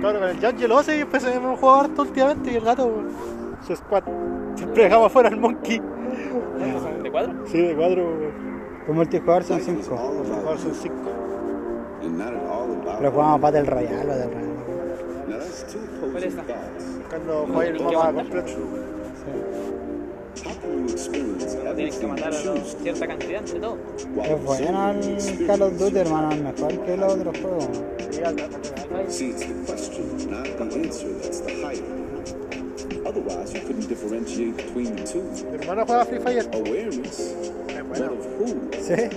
Cabros 0.00 0.20
con 0.20 0.30
el 0.54 0.62
el 0.62 0.72
Ose 0.72 0.94
y 0.94 0.98
después 0.98 1.24
hemos 1.24 1.58
jugado 1.58 1.80
harto 1.80 2.02
últimamente 2.02 2.52
y 2.52 2.56
el 2.56 2.64
gato. 2.64 2.90
Su 3.66 3.74
squad. 3.76 4.04
Siempre 4.54 4.84
dejamos 4.84 5.06
afuera 5.06 5.28
al 5.28 5.36
monkey. 5.36 5.80
¿De 7.02 7.10
cuatro? 7.10 7.34
Sí, 7.46 7.60
de 7.60 7.74
cuatro, 7.74 8.04
weón. 8.04 8.48
Los 8.86 8.96
multijugador 8.96 9.44
son 9.44 9.58
Life 9.58 9.72
is 9.72 9.86
5. 9.86 9.94
all 9.94 10.00
Ahora 10.00 10.40
about 10.40 10.58
son 10.58 10.74
cinco. 10.74 11.10
and 12.02 12.16
not 12.18 12.28
at 12.28 12.34
all 12.48 12.70
about. 12.80 12.98
Pero 12.98 13.12
jugamos 13.12 13.40
Battle 13.40 13.64
Royale 13.64 14.12
o 14.12 14.16
del 14.16 14.30
Royale. 14.30 14.48
¿Cuál 16.12 16.24
es 16.24 16.34
thoughts. 16.36 17.00
Cuando 17.10 17.46
juega 17.52 17.70
el 17.70 17.76
¿Tienen 17.76 17.90
que 17.90 17.96
mapa 17.96 18.12
completo. 18.12 18.48
Experience 18.48 19.67
Pero 20.44 21.74
tienes 21.74 21.96
que 21.96 22.06
matar 22.06 22.32
a 22.34 22.44
los- 22.44 22.76
cierta 22.82 23.06
cantidad 23.06 23.40
entre 23.40 23.60
todos. 23.60 23.78
while 24.14 24.34
Es 24.34 24.44
bueno 24.44 24.90
el 24.92 25.46
Call 25.46 25.62
of 25.62 25.78
Duty, 25.78 25.98
hermano. 25.98 26.32
Es 26.32 26.40
mejor 26.42 26.84
que 26.84 26.96
los 26.96 27.12
otros 27.14 27.38
juegos. 27.38 27.68
See, 29.08 29.30
it's 29.30 29.40
the 29.46 29.54
question, 29.66 30.30
not 30.30 30.44
the 30.44 30.64
answer, 30.64 31.08
that's 31.22 31.40
the 31.40 31.52
hype. 31.54 31.84
Otherwise, 33.06 33.52
you 33.54 33.60
couldn't 33.62 33.88
differentiate 33.88 34.56
between 34.56 34.94
the 34.96 35.02
two. 35.04 35.22
Mi 35.50 35.56
hermano 35.58 35.84
juega 35.86 36.04
Free 36.04 36.18
Fire. 36.20 36.46
Awareness, 36.52 37.34
bueno. 37.88 38.12
of 38.12 38.26
who? 38.38 38.46
Sí. 38.72 39.08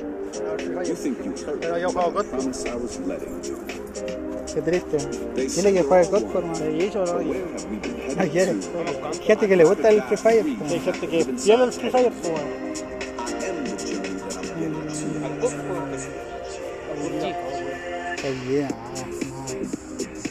Free 0.60 0.88
You 0.88 0.96
think 0.96 1.18
you 1.26 1.32
heard 1.46 1.60
Pero 1.62 1.78
yo 1.78 1.90
juego 1.90 2.12
the 2.24 2.24
COD. 2.24 2.30
promise 2.30 2.66
I 2.70 2.76
was 2.76 3.00
letting 3.06 3.44
you. 3.44 4.21
Qué 4.54 4.62
triste. 4.62 4.98
Dile 5.36 5.74
que 5.74 5.84
juegue 5.84 6.10
Cosco, 6.10 6.40
hermano. 6.40 6.70
¿Y 6.70 6.82
eso 6.84 7.06
no? 7.06 7.14
No 7.22 8.32
quiere. 8.32 8.56
Gente 9.24 9.48
que 9.48 9.56
le 9.56 9.64
gusta 9.64 9.90
el 9.90 10.04
Free 10.04 10.18
Fire. 10.18 10.46
Hay 10.70 10.80
gente 10.80 11.08
que 11.08 11.26
pierde 11.26 11.64
el 11.64 11.72
Free 11.74 11.90
Fire, 11.90 12.12
pues, 12.12 12.34
weón. 12.34 12.40
Al 15.24 15.40
Cusco, 15.40 15.58
al 16.92 17.00
Burji. 17.02 17.34
Qué 18.22 18.32
bien. 18.48 18.68
ah, 18.72 18.76
ah. 18.98 19.48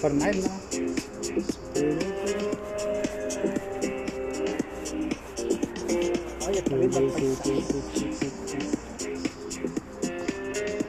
Fortnite, 0.00 0.38
¿no? 0.38 0.50
El 6.70 6.88
paisaje. 6.88 7.26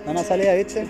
Buena 0.05 0.23
salida, 0.23 0.53
¿viste? 0.55 0.87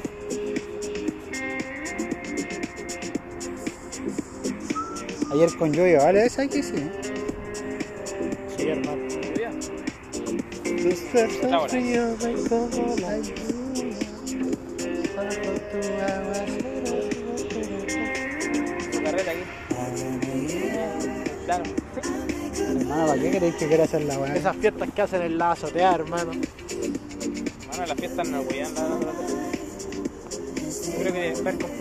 Ayer 5.32 5.56
con 5.58 5.72
lluvia, 5.72 6.00
¿vale? 6.00 6.26
Esa 6.26 6.41
aquí 6.41 6.62
sí. 6.62 6.74
Sí, 8.58 8.67
hermano. 8.67 9.02
Carrera 19.04 19.32
aquí. 19.32 19.46
Claro. 21.46 21.63
Hermano, 22.78 23.08
¿para 23.08 23.22
qué 23.22 23.32
queréis 23.32 23.56
que 23.56 23.67
quiera 23.67 23.84
hacer 23.86 24.02
la 24.04 24.20
weá? 24.20 24.36
Esas 24.36 24.58
fiestas 24.58 24.89
que 24.94 25.02
hacen 25.02 25.22
en 25.22 25.38
la 25.38 25.52
azotea, 25.52 25.96
hermano. 25.96 26.32
Bueno, 27.67 27.86
las 27.86 27.98
fiestas 27.98 28.28
no 28.28 28.44
cuidan 28.44 28.76
la 28.76 28.82
naturaleza. 28.82 29.38
Yo 30.91 31.00
creo 31.00 31.13
que 31.13 31.34
comprobado 31.34 31.58
científicamente. 31.62 31.81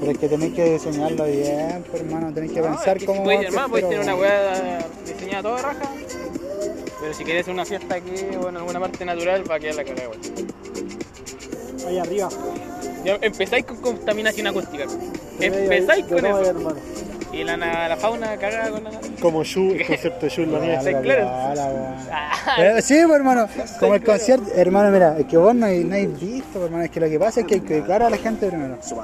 Pero 0.00 0.12
es 0.12 0.18
que 0.18 0.28
tenéis 0.28 0.54
que 0.54 0.72
diseñarlo 0.72 1.24
bien, 1.24 1.84
pues, 1.90 2.02
hermano. 2.02 2.32
Tenéis 2.32 2.52
que 2.52 2.60
No, 2.60 2.66
pensar 2.66 2.96
es 2.96 3.00
que 3.02 3.06
cómo 3.06 3.24
si 3.30 3.36
ser, 3.36 3.46
hermano, 3.46 3.68
podéis 3.68 3.86
pero- 3.88 4.00
tener 4.00 4.14
una 4.14 4.20
weá 4.22 4.78
diseñada 5.06 5.42
toda 5.42 5.62
raja. 5.62 5.90
Pero 7.00 7.14
si 7.14 7.24
querés 7.24 7.42
hacer 7.42 7.54
una 7.54 7.64
fiesta 7.64 7.94
aquí 7.94 8.12
o 8.42 8.48
en 8.48 8.56
alguna 8.58 8.80
parte 8.80 9.04
natural, 9.04 9.50
va 9.50 9.54
a 9.54 9.60
quedar 9.60 9.74
la 9.76 9.84
cagada, 9.84 10.08
weón. 10.10 10.20
Ahí 11.88 11.98
arriba. 11.98 12.28
Ya 13.04 13.18
empezáis 13.22 13.64
con 13.64 13.78
contaminación 13.78 14.46
acústica. 14.48 14.84
Empezáis 15.40 16.04
con 16.06 16.24
eso. 16.26 16.52
Y 17.32 17.44
la, 17.44 17.56
na- 17.56 17.88
la 17.88 17.96
fauna 17.96 18.36
cagada 18.36 18.70
con 18.70 18.84
la. 18.84 18.90
Como 19.20 19.44
Shu, 19.44 19.72
el 19.72 19.86
concierto 19.86 20.20
de 20.20 20.28
Shu 20.28 20.42
en 20.42 20.52
la 20.52 20.58
nieve. 20.60 20.78
Sí, 20.82 20.94
claro. 21.02 21.28
Ah, 22.12 22.80
Sí, 22.80 22.94
pues, 23.06 23.16
hermano, 23.16 23.46
como 23.80 23.94
el 23.94 24.02
concierto, 24.04 24.46
hermano, 24.54 24.90
mira, 24.90 25.16
es 25.18 25.26
que 25.26 25.36
vos 25.36 25.54
no, 25.54 25.66
hay- 25.66 25.84
no 25.84 25.94
habéis 25.94 26.18
visto, 26.20 26.64
hermano, 26.64 26.84
es 26.84 26.90
que 26.90 27.00
lo 27.00 27.08
que 27.08 27.18
pasa 27.18 27.40
es 27.40 27.46
que 27.46 27.54
hay 27.56 27.60
que 27.60 27.76
educar 27.78 28.02
a 28.02 28.10
la 28.10 28.16
gente 28.16 28.46
primero. 28.48 28.76
Ese 28.80 28.94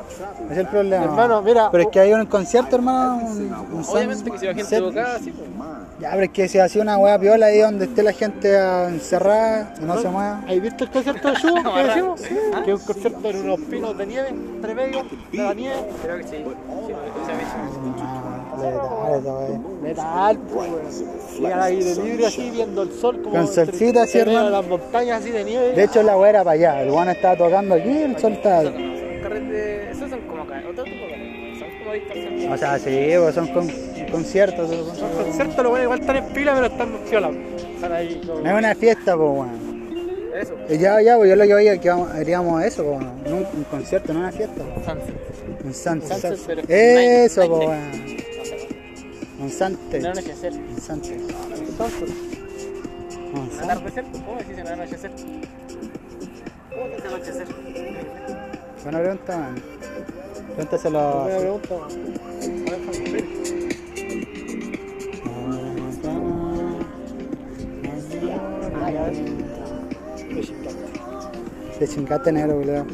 es 0.51 0.59
el 0.59 0.67
problema. 0.67 1.05
Hermano, 1.05 1.43
mira, 1.43 1.71
Pero 1.71 1.85
es 1.85 1.89
que 1.91 2.01
hay 2.01 2.13
un 2.13 2.27
concierto, 2.27 2.77
hermano, 2.77 3.17
un, 3.27 3.55
un 3.79 3.85
Obviamente 3.87 4.31
que 4.31 4.39
si 4.39 4.47
va 4.47 4.55
gente 4.55 4.77
educada, 4.77 5.19
sí, 5.19 5.31
pues. 5.33 5.49
Ya, 6.01 6.11
pero 6.11 6.23
es 6.25 6.31
que 6.31 6.49
si 6.49 6.59
hacía 6.59 6.83
una 6.83 6.99
hueá 6.99 7.19
piola 7.19 7.47
ahí 7.47 7.59
donde 7.61 7.87
esté 7.87 8.03
la 8.03 8.13
gente 8.13 8.55
encerrada 8.89 9.75
y 9.81 9.85
no 9.85 9.99
se 9.99 10.09
mueva. 10.09 10.43
¿Has 10.47 10.61
visto 10.61 10.85
el 10.85 10.91
concierto 10.91 11.29
de 11.31 11.35
Shu 11.37 11.55
que 11.75 11.83
decimos? 11.85 12.21
Que 12.65 12.73
es 12.73 12.81
un 12.81 12.87
concierto 12.87 13.31
en 13.31 13.37
unos 13.37 13.61
pinos 13.61 13.97
de 13.97 14.07
nieve, 14.07 14.29
entre 14.29 14.75
medio, 14.75 15.03
de 15.33 15.39
la 15.39 15.55
nieve. 15.55 15.77
Creo 16.03 16.17
que 16.19 16.25
sí. 16.25 16.37
Sí, 16.87 16.93
letal 18.57 19.23
weá. 19.25 19.59
Metal, 19.83 20.39
pues, 20.53 20.71
weón. 20.71 21.43
Y 21.43 21.47
al 21.47 21.63
aire 21.63 21.95
libre 21.97 22.27
así, 22.27 22.51
viendo 22.51 22.83
el 22.83 22.93
sol 22.93 23.23
como... 23.23 23.37
Con 23.37 23.49
solcita, 23.49 24.03
así, 24.03 24.19
hermano. 24.19 24.51
las 24.51 24.67
montañas 24.67 25.21
así 25.21 25.31
de 25.31 25.45
nieve. 25.45 25.73
De 25.73 25.85
hecho, 25.85 26.03
la 26.03 26.17
hueá 26.17 26.31
era 26.31 26.45
para 26.45 26.55
allá. 26.55 26.83
El 26.83 26.91
guano 26.91 27.11
estaba 27.11 27.37
tocando 27.37 27.75
aquí 27.75 27.91
y 27.91 28.03
el 28.03 28.19
sol 28.19 28.33
estaba. 28.33 28.63
Son 28.63 28.97
esos 29.53 30.11
son 30.11 30.21
como 30.23 30.43
otro 30.43 30.85
tipo 30.85 31.07
de 31.07 31.57
son 31.59 31.79
como 31.79 31.93
distorsiones. 31.93 32.53
O 32.53 32.57
sea, 32.57 32.79
sí, 32.79 33.11
pues 33.19 33.35
son 33.35 33.49
con, 33.49 33.69
conciertos. 34.11 34.71
Son 34.71 35.11
conciertos, 35.11 35.57
los 35.57 35.69
buenos 35.69 35.85
igual 35.85 36.01
están 36.01 36.17
en 36.17 36.25
pila, 36.27 36.55
pero 36.55 36.67
están 36.67 36.89
piola. 37.09 37.31
Están 37.75 37.93
ahí. 37.93 38.21
No 38.27 38.51
es 38.51 38.59
una 38.59 38.75
fiesta, 38.75 39.17
pues, 39.17 39.31
weón. 39.31 39.67
Eso, 40.37 40.55
Ya, 40.69 41.01
ya, 41.01 41.17
pues 41.17 41.31
yo 41.31 41.37
lo 41.37 41.45
que 41.47 41.55
veía 41.55 41.79
que 41.79 41.89
haríamos 41.89 42.63
eso, 42.63 42.85
pues, 42.85 42.97
bueno, 42.97 43.13
no 43.27 43.37
un, 43.37 43.47
un 43.57 43.65
concierto, 43.65 44.13
no 44.13 44.21
una 44.21 44.33
fiesta. 44.33 44.63
pues. 44.75 44.87
sunset. 44.87 45.65
Un 45.65 45.75
sunset. 45.75 46.21
Sunset, 46.21 46.47
pero 46.47 46.63
Eso, 46.69 47.49
pues, 47.49 47.79
weón. 49.39 50.03
No 50.03 50.11
anochecer. 50.11 50.53
Un 50.53 50.81
sunset. 50.81 51.21
Entonces, 51.59 52.11
atardecer, 53.63 54.05
¿cómo 54.13 54.39
decís 54.39 54.59
en 54.59 54.67
anochecer? 54.67 55.11
¿Cómo 56.71 56.87
se 56.87 56.95
dice 56.95 57.09
anochecer? 57.09 57.49
Buena 58.83 58.99
pregunta, 59.01 59.39
man. 59.39 59.55
Pregúntaselo. 60.55 61.25
buena 61.25 61.39
pregunta. 61.39 61.75
Te 71.79 71.87
chingaste 71.87 72.33
negro, 72.33 72.57
boludo. 72.57 72.87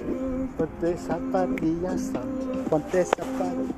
Ponte 0.58 0.96
zapatillas. 0.96 2.10
Ponte 2.68 3.04
zapatos. 3.04 3.68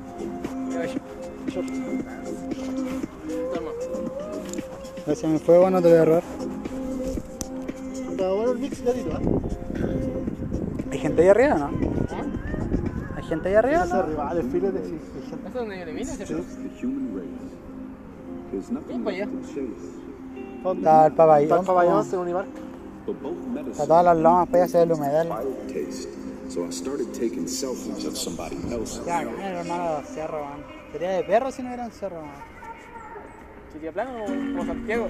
Toma. 5.05 5.13
Gracias, 5.13 5.31
me 5.31 5.39
fue 5.39 5.59
bueno, 5.59 5.81
te 5.81 5.87
voy 5.87 5.97
a 5.97 6.17
¿eh? 6.17 6.23
¿Hay 10.91 10.99
gente 10.99 11.21
ahí 11.21 11.27
arriba 11.27 11.55
no? 11.55 11.65
¿Ah? 11.65 12.23
¿Hay 13.15 13.23
gente 13.23 13.49
ahí 13.49 13.55
arriba? 13.55 13.85
No? 13.85 14.01
rival, 14.03 14.37
el 14.37 14.49
filete, 14.49 14.85
sí. 14.85 14.91
hay 14.93 15.29
gente. 15.29 15.47
¿Eso 15.47 15.47
es 15.47 15.53
donde. 15.53 15.85
There's 18.51 18.71
nothing 18.71 19.03
para 19.03 19.15
allá. 19.15 19.27
Está 20.73 21.05
el 21.07 21.13
papayón. 21.13 21.43
Está 21.43 21.59
el 21.59 21.65
papayón 21.65 22.65
but 23.05 23.21
both 23.21 23.37
Está 23.71 23.85
todas 23.85 24.05
las 24.05 24.17
lomas 24.17 24.47
para 24.47 24.63
allá 24.63 24.71
se 24.71 24.77
ve 24.77 24.83
el 24.83 24.91
humedal. 24.91 25.27
So 26.49 26.65
I 26.65 26.69
started 26.71 27.11
taking 27.13 27.47
selfies 27.47 28.05
of 28.05 28.15
somebody 28.15 28.55
else. 28.71 29.01
Ya, 29.05 29.21
hermano, 29.21 30.01
cerro, 30.05 30.45
man. 30.45 30.63
Sería 30.91 31.09
de 31.09 31.23
perro 31.23 31.51
si 31.51 31.63
no 31.63 31.69
hubiera 31.69 31.85
un 31.85 31.91
cerro, 31.91 32.21
man. 32.21 32.54
Sitio 33.75 33.91
plano 33.91 34.11
como, 34.13 34.25
como 34.25 34.65
Santiago. 34.65 35.09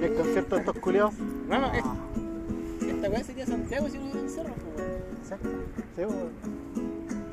Y 0.00 0.04
el 0.04 0.14
concierto 0.14 0.54
de 0.54 0.60
estos 0.62 0.78
culiados. 0.78 1.12
No, 1.46 1.60
no, 1.60 1.72
es, 1.74 1.84
esta 2.88 3.10
weá 3.10 3.22
sería 3.22 3.44
Santiago 3.46 3.88
si 3.90 3.98
no 3.98 4.04
hubiera 4.04 4.20
un 4.20 4.30
cerro, 4.30 4.54
pues. 4.54 4.86
Exacto. 5.20 5.48
Sí. 5.94 6.02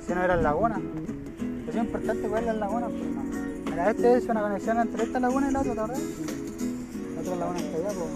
Si 0.05 0.13
no 0.13 0.23
era 0.23 0.35
laguna. 0.35 0.81
Es 1.69 1.75
importante 1.75 2.27
cuál 2.27 2.41
es 2.41 2.47
la 2.47 2.53
laguna, 2.53 2.87
pues. 2.87 3.03
Mira, 3.69 3.89
este 3.89 4.17
es 4.17 4.25
una 4.25 4.41
conexión 4.41 4.77
entre 4.79 5.03
esta 5.03 5.19
laguna 5.21 5.49
y 5.49 5.53
la 5.53 5.61
otra, 5.61 5.73
¿verdad? 5.73 5.97
La 7.15 7.21
otra 7.21 7.35
laguna 7.37 7.57
está 7.57 7.77
allá, 7.77 7.89
pues. 7.95 8.09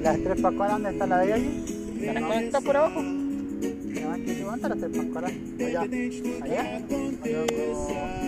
Las 0.00 0.22
tres 0.22 0.40
pascualas, 0.40 0.74
¿dónde 0.74 0.90
está 0.90 1.06
la 1.08 1.18
de 1.18 1.32
allí? 1.32 1.64
¿Estás 2.02 2.22
conectado 2.22 2.64
por 2.64 2.76
abajo? 2.76 3.02
¿Dónde 3.02 4.32
están 4.32 4.70
las 4.70 4.78
tres 4.78 4.96
pascualas? 4.96 5.32
Allá. 5.58 5.80
¿Allá? 5.80 6.76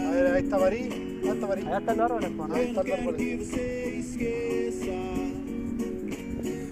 A 0.08 0.10
ver, 0.10 0.26
ahí 0.34 0.42
está 0.42 0.58
Marí. 0.58 1.13
Allá 1.30 1.78
están 1.78 1.96
los 1.96 2.10
árboles, 2.10 2.30
¿no? 2.32 2.54
Ahí 2.54 2.68
está 2.68 2.80
el 2.82 2.92
árbol. 2.92 3.16
¿Sí 3.16 3.30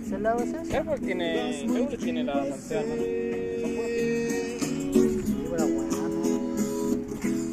es 0.04 0.12
el 0.12 0.22
lago 0.22 0.40
ese? 0.42 0.76
Airport 0.76 1.02
tiene, 1.02 1.60
seguro 1.60 1.96
tiene 1.96 2.24
la. 2.24 2.34
Son 2.34 2.50
puros. 2.52 3.06
Buena 5.48 5.64
buena. 5.64 5.96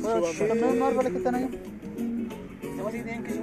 Bueno, 0.02 0.26
son 0.34 0.48
los 0.50 0.58
mismos 0.58 0.88
árboles 0.90 1.12
que 1.12 1.18
están 1.20 1.36
ahí. 1.36 1.50
Esa 2.62 2.84
weá 2.84 2.92
sí 2.92 2.98
tienen 3.04 3.24
que 3.24 3.32
el- 3.32 3.38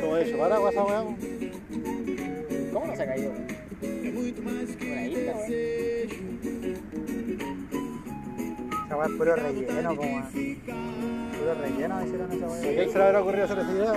Como 0.00 0.14
de 0.16 0.24
paraguas 0.34 0.72
esa 0.74 0.84
weá. 0.84 1.00
¿Cómo 2.72 2.86
no 2.86 2.96
se 2.96 3.02
ha 3.02 3.06
caído? 3.06 3.32
Una 3.32 5.06
isla, 5.06 5.32
weón. 5.36 5.52
Esa 8.86 8.96
weá 8.96 9.06
es 9.06 9.12
puro 9.16 9.36
relleno, 9.36 9.96
como. 9.96 10.22
Puro 11.44 11.60
relleno 11.60 12.02
hicieron 12.02 12.32
esa 12.32 12.46
¿A 12.46 12.48
weá. 12.48 12.60
quién 12.62 12.90
se 12.90 12.98
le 12.98 13.04
habrá 13.04 13.20
ocurrido 13.20 13.44
hacer 13.44 13.58
esa 13.58 13.72
idea? 13.72 13.92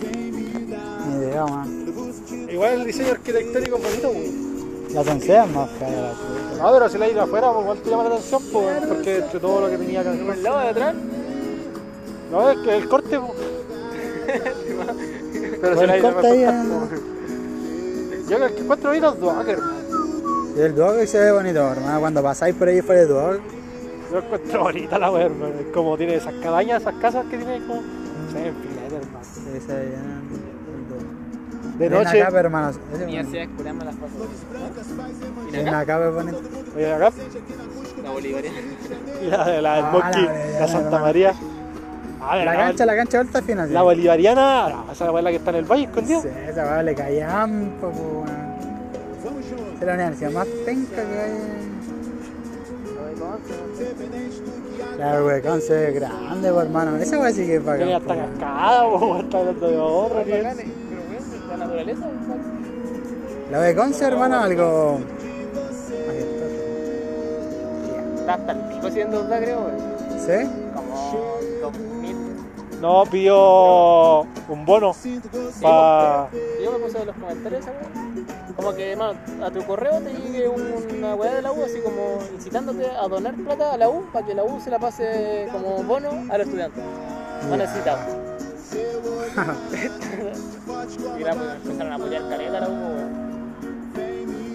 ¿Qué. 0.00 0.12
Ni 1.06 1.14
idea, 1.16 1.44
man. 1.44 1.86
Igual 2.50 2.72
el 2.72 2.84
diseño 2.86 3.12
arquitectónico 3.12 3.76
es 3.76 3.82
bonito, 3.82 4.08
weón. 4.08 4.94
La 4.94 5.02
pensé 5.02 5.46
más 5.46 5.68
cara 5.78 5.90
la. 5.90 6.62
No, 6.62 6.72
pero 6.72 6.88
si 6.88 6.96
la 6.96 7.08
isla 7.08 7.24
afuera, 7.24 7.52
pues 7.52 7.62
igual 7.62 7.78
te 7.80 7.90
llama 7.90 8.02
la 8.04 8.08
atención, 8.08 8.42
pues, 8.50 8.64
weón, 8.64 8.88
porque 8.88 9.16
entre 9.18 9.40
todo 9.40 9.60
lo 9.60 9.68
que 9.68 9.76
tenía 9.76 10.02
que 10.04 10.08
Por 10.08 10.34
el 10.34 10.42
lado 10.42 10.60
de 10.60 10.68
atrás, 10.68 10.94
No, 12.30 12.50
es 12.50 12.58
que 12.60 12.76
el 12.76 12.88
corte, 12.88 13.20
pues. 13.20 13.32
Pero 15.60 15.76
Bueno, 15.76 15.80
si 15.80 15.86
la 15.86 15.96
isla 15.98 16.12
corta 16.12 16.28
ahí, 16.28 16.38
me 16.38 16.44
eh. 16.46 17.00
Yo 18.26 18.36
el 18.38 18.54
que 18.54 18.60
encuentro 18.62 18.88
bonito 18.88 19.08
es 19.12 19.48
hermano. 19.48 19.80
Y 20.56 20.60
el 20.60 20.74
dog 20.74 21.06
se 21.06 21.18
ve 21.18 21.32
bonito, 21.32 21.60
hermano. 21.70 22.00
Cuando 22.00 22.22
pasáis 22.22 22.54
por 22.54 22.68
ahí 22.68 22.80
fuera 22.80 23.02
de 23.02 23.06
dog, 23.06 23.40
Yo 24.10 24.18
encuentro 24.18 24.62
bonita 24.62 24.98
la. 24.98 25.08
Es 25.22 25.66
como 25.72 25.96
tiene 25.96 26.14
esas 26.16 26.34
cabañas, 26.34 26.82
esas 26.82 26.94
casas 26.94 27.24
que 27.26 27.36
tiene 27.36 27.58
como. 27.66 27.80
Se 28.32 28.42
ven 28.42 28.54
filetes, 28.56 28.92
hermano. 28.92 29.24
se 29.24 29.60
el 29.72 30.88
dog. 30.88 31.78
De 31.78 31.90
noche. 31.90 32.20
acá, 32.22 32.30
pero, 32.30 32.40
hermano. 32.40 32.70
Ese 32.70 32.78
es 32.96 33.02
Universidad 33.02 33.42
Escuela 33.44 33.72
las 33.84 33.94
paso. 33.96 34.14
¿Y 35.48 35.52
Ven 35.52 35.68
acá? 35.68 35.78
acá, 35.80 35.98
pero 35.98 36.12
bonito. 36.14 36.38
Oye, 36.76 36.92
acá. 36.92 37.10
La 38.02 38.10
bolivariana. 38.10 38.58
La, 39.22 39.60
la 39.60 39.74
del 39.76 39.84
Ah, 39.84 39.90
Monkey, 39.92 40.24
la 40.24 40.60
la, 40.60 40.66
Santa 40.68 40.78
hermano. 40.86 41.04
María. 41.04 41.34
Ah, 42.22 42.36
La 42.36 42.54
cancha, 42.56 42.86
la 42.86 42.96
cancha 42.96 43.20
alta 43.20 43.42
fina. 43.42 43.66
sí. 43.66 43.72
La 43.72 43.82
bolivariana, 43.82 44.68
no, 44.68 44.92
esa 44.92 45.06
es 45.18 45.24
la 45.24 45.30
que 45.30 45.36
está 45.36 45.50
en 45.50 45.56
el 45.56 45.64
valle 45.64 45.84
escondida. 45.84 46.20
Sí, 46.20 46.28
esa 46.48 46.62
weá 46.64 46.82
le 46.82 46.94
caía 46.94 47.42
ampo, 47.42 47.90
po, 47.90 48.24
weón. 48.26 48.50
Es 49.80 49.86
la 49.86 49.94
universidad 49.94 50.30
más 50.32 50.46
penca 50.66 50.96
que 51.02 51.18
hay. 51.18 51.59
La 55.00 55.22
weón 55.24 55.62
se 55.62 55.72
ve 55.74 55.92
grande, 55.92 56.48
hermano. 56.48 56.96
Esa 56.98 57.18
weá 57.18 57.32
sí 57.32 57.46
que 57.46 57.56
es 57.56 57.62
Tiene 57.64 57.94
bacán. 57.94 57.94
hasta 57.94 58.06
po, 58.06 58.12
weón. 58.12 58.30
cascada, 58.38 59.20
está 59.20 59.38
hablando 59.38 59.68
de 59.70 59.76
ahorro. 59.78 60.22
Pero 60.24 60.44
bueno, 60.44 60.62
la 61.48 61.56
naturaleza. 61.56 62.06
La 63.50 63.60
de 63.62 63.74
Conce, 63.74 64.04
hermano, 64.04 64.40
algo. 64.40 65.00
Está 68.18 68.34
hasta 68.34 68.52
el 68.52 68.58
pico 68.68 68.90
siendo 68.90 69.22
deuda, 69.22 69.38
creo, 69.40 69.60
güey. 69.62 70.20
¿Sí? 70.20 70.48
Como 70.74 71.40
2000. 71.62 72.16
No, 72.80 73.04
pidió 73.10 74.20
un 74.48 74.64
bono 74.66 74.94
para. 75.62 76.28
Yo 76.62 76.72
me 76.72 76.78
puse 76.78 76.98
en 77.00 77.06
los 77.06 77.16
comentarios, 77.16 77.64
¿sabes? 77.64 77.88
Como 78.60 78.76
que, 78.76 78.92
hermano, 78.92 79.14
a 79.42 79.50
tu 79.50 79.64
correo 79.64 80.00
te 80.00 80.12
llegue 80.12 80.46
un- 80.46 80.98
una 80.98 81.14
weá 81.14 81.34
de 81.36 81.40
la 81.42 81.50
U, 81.50 81.64
así 81.64 81.80
como 81.80 82.18
incitándote 82.34 82.86
a 82.90 83.08
donar 83.08 83.34
plata 83.34 83.72
a 83.72 83.78
la 83.78 83.88
U 83.88 84.04
para 84.12 84.26
que 84.26 84.34
la 84.34 84.44
U 84.44 84.60
se 84.62 84.68
la 84.68 84.78
pase 84.78 85.48
como 85.50 85.82
bono 85.82 86.10
a 86.30 86.36
los 86.36 86.46
estudiantes. 86.46 86.82
No 87.48 87.56
necesitamos. 87.56 88.04
y 91.18 91.22
era, 91.22 91.34
pues, 91.34 91.48
empezaron 91.64 91.92
a 91.92 91.94
apoyar 91.96 92.28
caleta 92.28 92.58
a 92.58 92.60
la 92.60 92.68
U, 92.68 92.72
weón. 92.72 93.30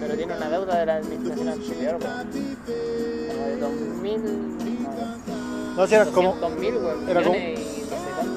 Pero 0.00 0.14
tiene 0.14 0.36
una 0.36 0.48
deuda 0.50 0.78
de 0.78 0.86
la 0.86 0.94
administración 0.96 1.48
anterior, 1.48 1.98
weón. 2.00 2.26
Como 3.28 3.46
de 3.46 3.56
2000. 3.60 4.22
No, 5.76 5.76
No, 5.76 5.86
si 5.88 5.94
era 5.96 6.04
como. 6.06 6.34
200.000, 6.36 6.74
weón. 6.76 7.08
era 7.08 7.22
como- 7.24 7.34
y 7.36 7.40
no 7.54 7.56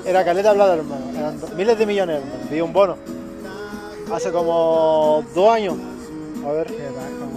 sé. 0.03 0.09
Era 0.09 0.25
caleta 0.25 0.53
plata, 0.53 0.73
hermano. 0.73 1.01
Eran 1.15 1.39
miles 1.55 1.77
de 1.77 1.85
millones, 1.85 2.21
hermano. 2.23 2.65
Un 2.65 2.73
bono. 2.73 2.95
Hace 4.11 4.31
como 4.31 5.23
dos 5.35 5.49
años. 5.49 5.75
A 6.45 6.51
ver, 6.51 6.67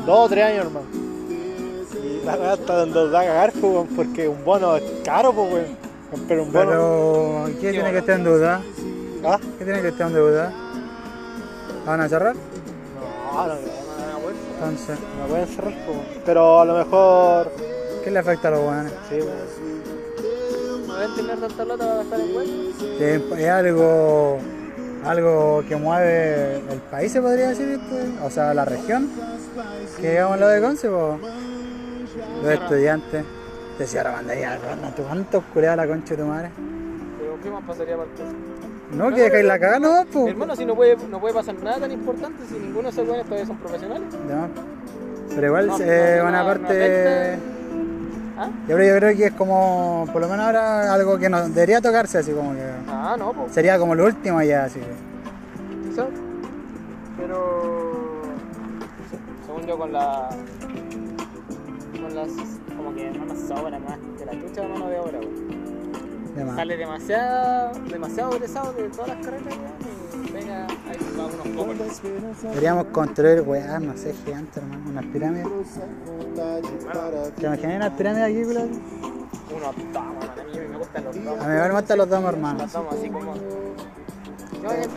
dos 0.07 0.19
o 0.19 0.29
tres 0.29 0.45
años, 0.45 0.67
hermano. 0.67 0.87
Y 2.03 2.25
la 2.25 2.37
verdad 2.37 2.59
está 2.61 2.77
dando 2.77 3.11
da 3.11 3.21
a 3.21 3.25
cagar, 3.25 3.53
pues, 3.53 3.63
weón, 3.65 3.87
porque 3.89 4.29
un 4.29 4.45
bono 4.45 4.77
es 4.77 4.85
caro, 5.05 5.33
pues, 5.33 5.53
weón. 5.53 5.77
Pero 6.29 6.43
un 6.45 6.53
bono. 6.53 6.71
Pero, 6.71 7.61
¿qué 7.61 7.73
tiene 7.73 7.91
que 7.91 7.99
estar 7.99 8.19
en 8.19 8.25
duda? 8.25 8.63
¿Ah? 9.25 9.39
¿Qué 9.59 9.65
tiene 9.65 9.83
que 9.83 9.89
estar 9.89 10.07
en 10.09 10.15
duda? 10.15 10.53
¿La 11.85 11.91
van 11.91 12.01
a 12.01 12.09
cerrar? 12.09 12.35
No, 12.35 13.47
no, 13.47 13.55
no, 13.55 13.61
Entonces, 14.55 14.99
no 15.21 15.27
pueden 15.27 15.49
cerrar, 15.49 15.75
pues. 15.87 15.97
weón. 15.97 16.23
Pero 16.25 16.61
a 16.61 16.65
lo 16.65 16.75
mejor. 16.75 17.53
¿qué 18.03 18.11
le 18.11 18.19
afecta 18.19 18.49
a 18.49 18.51
los 18.53 18.61
weones? 18.61 18.93
Sí, 19.09 19.17
weón. 19.17 20.87
No 20.87 20.95
deben 20.95 21.17
tener 21.17 21.41
tanta 21.41 21.65
plata 21.65 21.85
para 21.85 21.97
gastar 21.97 22.21
en. 22.21 22.99
Que 22.99 23.45
es 23.45 23.51
algo, 23.51 24.39
algo 25.05 25.65
que 25.69 25.77
mueve 25.77 26.57
el 26.71 26.79
país, 26.91 27.13
se 27.13 27.21
podría 27.21 27.49
decir, 27.49 27.69
esto, 27.69 28.25
o 28.25 28.31
sea, 28.31 28.55
la 28.55 28.65
región. 28.65 29.09
Que 30.01 30.11
digamos 30.11 30.39
lo 30.41 30.49
de 30.49 30.61
Conce, 30.61 30.89
po. 30.89 31.19
los 32.43 32.51
estudiantes. 32.53 33.25
Decía, 33.79 34.01
ahora 34.03 34.13
manda 34.13 34.35
ahí 34.35 34.43
a 34.45 34.59
¿tú 34.95 35.03
cuántos 35.03 35.43
culeados 35.53 35.77
la 35.79 35.87
concha 35.87 36.15
de 36.15 36.23
tu 36.23 36.29
madre? 36.29 36.51
Pero 37.19 37.43
¿qué 37.43 37.51
más 37.51 37.65
pasaría 37.65 37.97
para 37.97 38.09
el? 38.09 38.97
No, 38.97 39.15
que 39.15 39.23
dejáis 39.23 39.45
la 39.47 39.59
cagada, 39.59 39.79
no, 39.79 40.05
pues. 40.13 40.29
hermano, 40.29 40.55
si 40.55 40.67
no 40.67 40.75
puede, 40.75 40.97
no 41.09 41.19
puede 41.19 41.35
pasar 41.35 41.55
nada 41.63 41.79
tan 41.81 41.91
importante 41.91 42.45
si 42.47 42.55
ninguno 42.59 42.83
de 42.85 42.89
esos 42.91 43.07
güeyes 43.07 43.25
todavía 43.25 43.47
son 43.47 43.57
profesionales. 43.57 44.07
Pero 45.35 45.47
igual, 45.47 45.67
No, 45.67 45.79
eh, 45.81 46.17
no, 46.19 46.29
una 46.29 46.43
no, 46.43 46.47
parte. 46.47 47.39
¿Ah? 48.43 48.51
Yo 48.69 48.75
creo, 48.75 48.95
yo 48.95 49.01
creo 49.01 49.17
que 49.17 49.27
es 49.27 49.33
como, 49.35 50.09
por 50.13 50.21
lo 50.21 50.29
menos 50.29 50.47
ahora, 50.47 50.93
algo 50.93 51.17
que 51.17 51.29
no 51.29 51.49
debería 51.49 51.81
tocarse, 51.81 52.19
así 52.19 52.33
como 52.33 52.53
que. 52.53 52.65
Ah, 52.89 53.15
no, 53.17 53.33
pues. 53.33 53.53
Sería 53.53 53.79
como 53.79 53.95
lo 53.95 54.07
último 54.07 54.43
ya, 54.43 54.65
así 54.65 54.81
que. 54.81 55.89
Quizás. 55.89 56.07
Pero. 57.17 58.23
Según 59.47 59.67
yo, 59.67 59.79
con 59.79 59.93
la. 59.93 60.29
Con 62.01 62.15
las. 62.17 62.29
Como 62.77 62.95
que 62.95 63.11
no 63.13 63.27
nos 63.27 63.39
sobra 63.39 63.79
más 63.79 63.99
que 64.19 64.25
la 64.27 64.33
chucha 64.33 64.63
de 64.63 64.69
mano 64.69 64.89
de 64.89 64.99
obra, 64.99 65.19
güey. 65.19 66.45
de. 66.45 66.55
Sale 66.57 66.77
demasiado. 66.77 67.73
demasiado 67.89 68.33
egresado 68.35 68.73
de 68.73 68.89
todas 68.89 69.09
las 69.09 69.25
carreras, 69.25 69.45
güey. 69.57 70.02
Venga, 70.33 70.67
ahí 70.67 70.99
va 71.19 71.27
unos 71.27 71.49
pocos. 71.49 72.01
Deberíamos 72.43 72.87
construir, 72.87 73.41
weá, 73.43 73.79
no 73.81 73.97
sé, 73.97 74.15
gigantes, 74.25 74.57
hermano, 74.59 74.89
unas 74.91 75.05
pirámides. 75.07 75.47
¿Te 77.37 77.47
imaginas 77.47 77.77
unas 77.77 77.91
pirámides 77.91 78.25
aquí, 78.25 78.43
culo? 78.45 78.61
Unos 78.63 78.81
tomos, 79.93 80.15
man. 80.15 80.31
A 80.31 80.45
mí 80.45 80.51
me 80.69 80.79
gustan 80.79 81.05
los 81.05 81.17
A 81.17 81.19
tomos. 81.21 81.47
mí 81.47 81.53
me 81.53 81.71
gustan 81.71 81.99
los 81.99 82.09
dos, 82.09 82.25
hermano. 82.25 82.59
Los 82.63 82.73
tomos 82.73 82.95
así 82.95 83.11
como. 83.11 83.35
Yo 83.35 83.41
en 84.71 84.91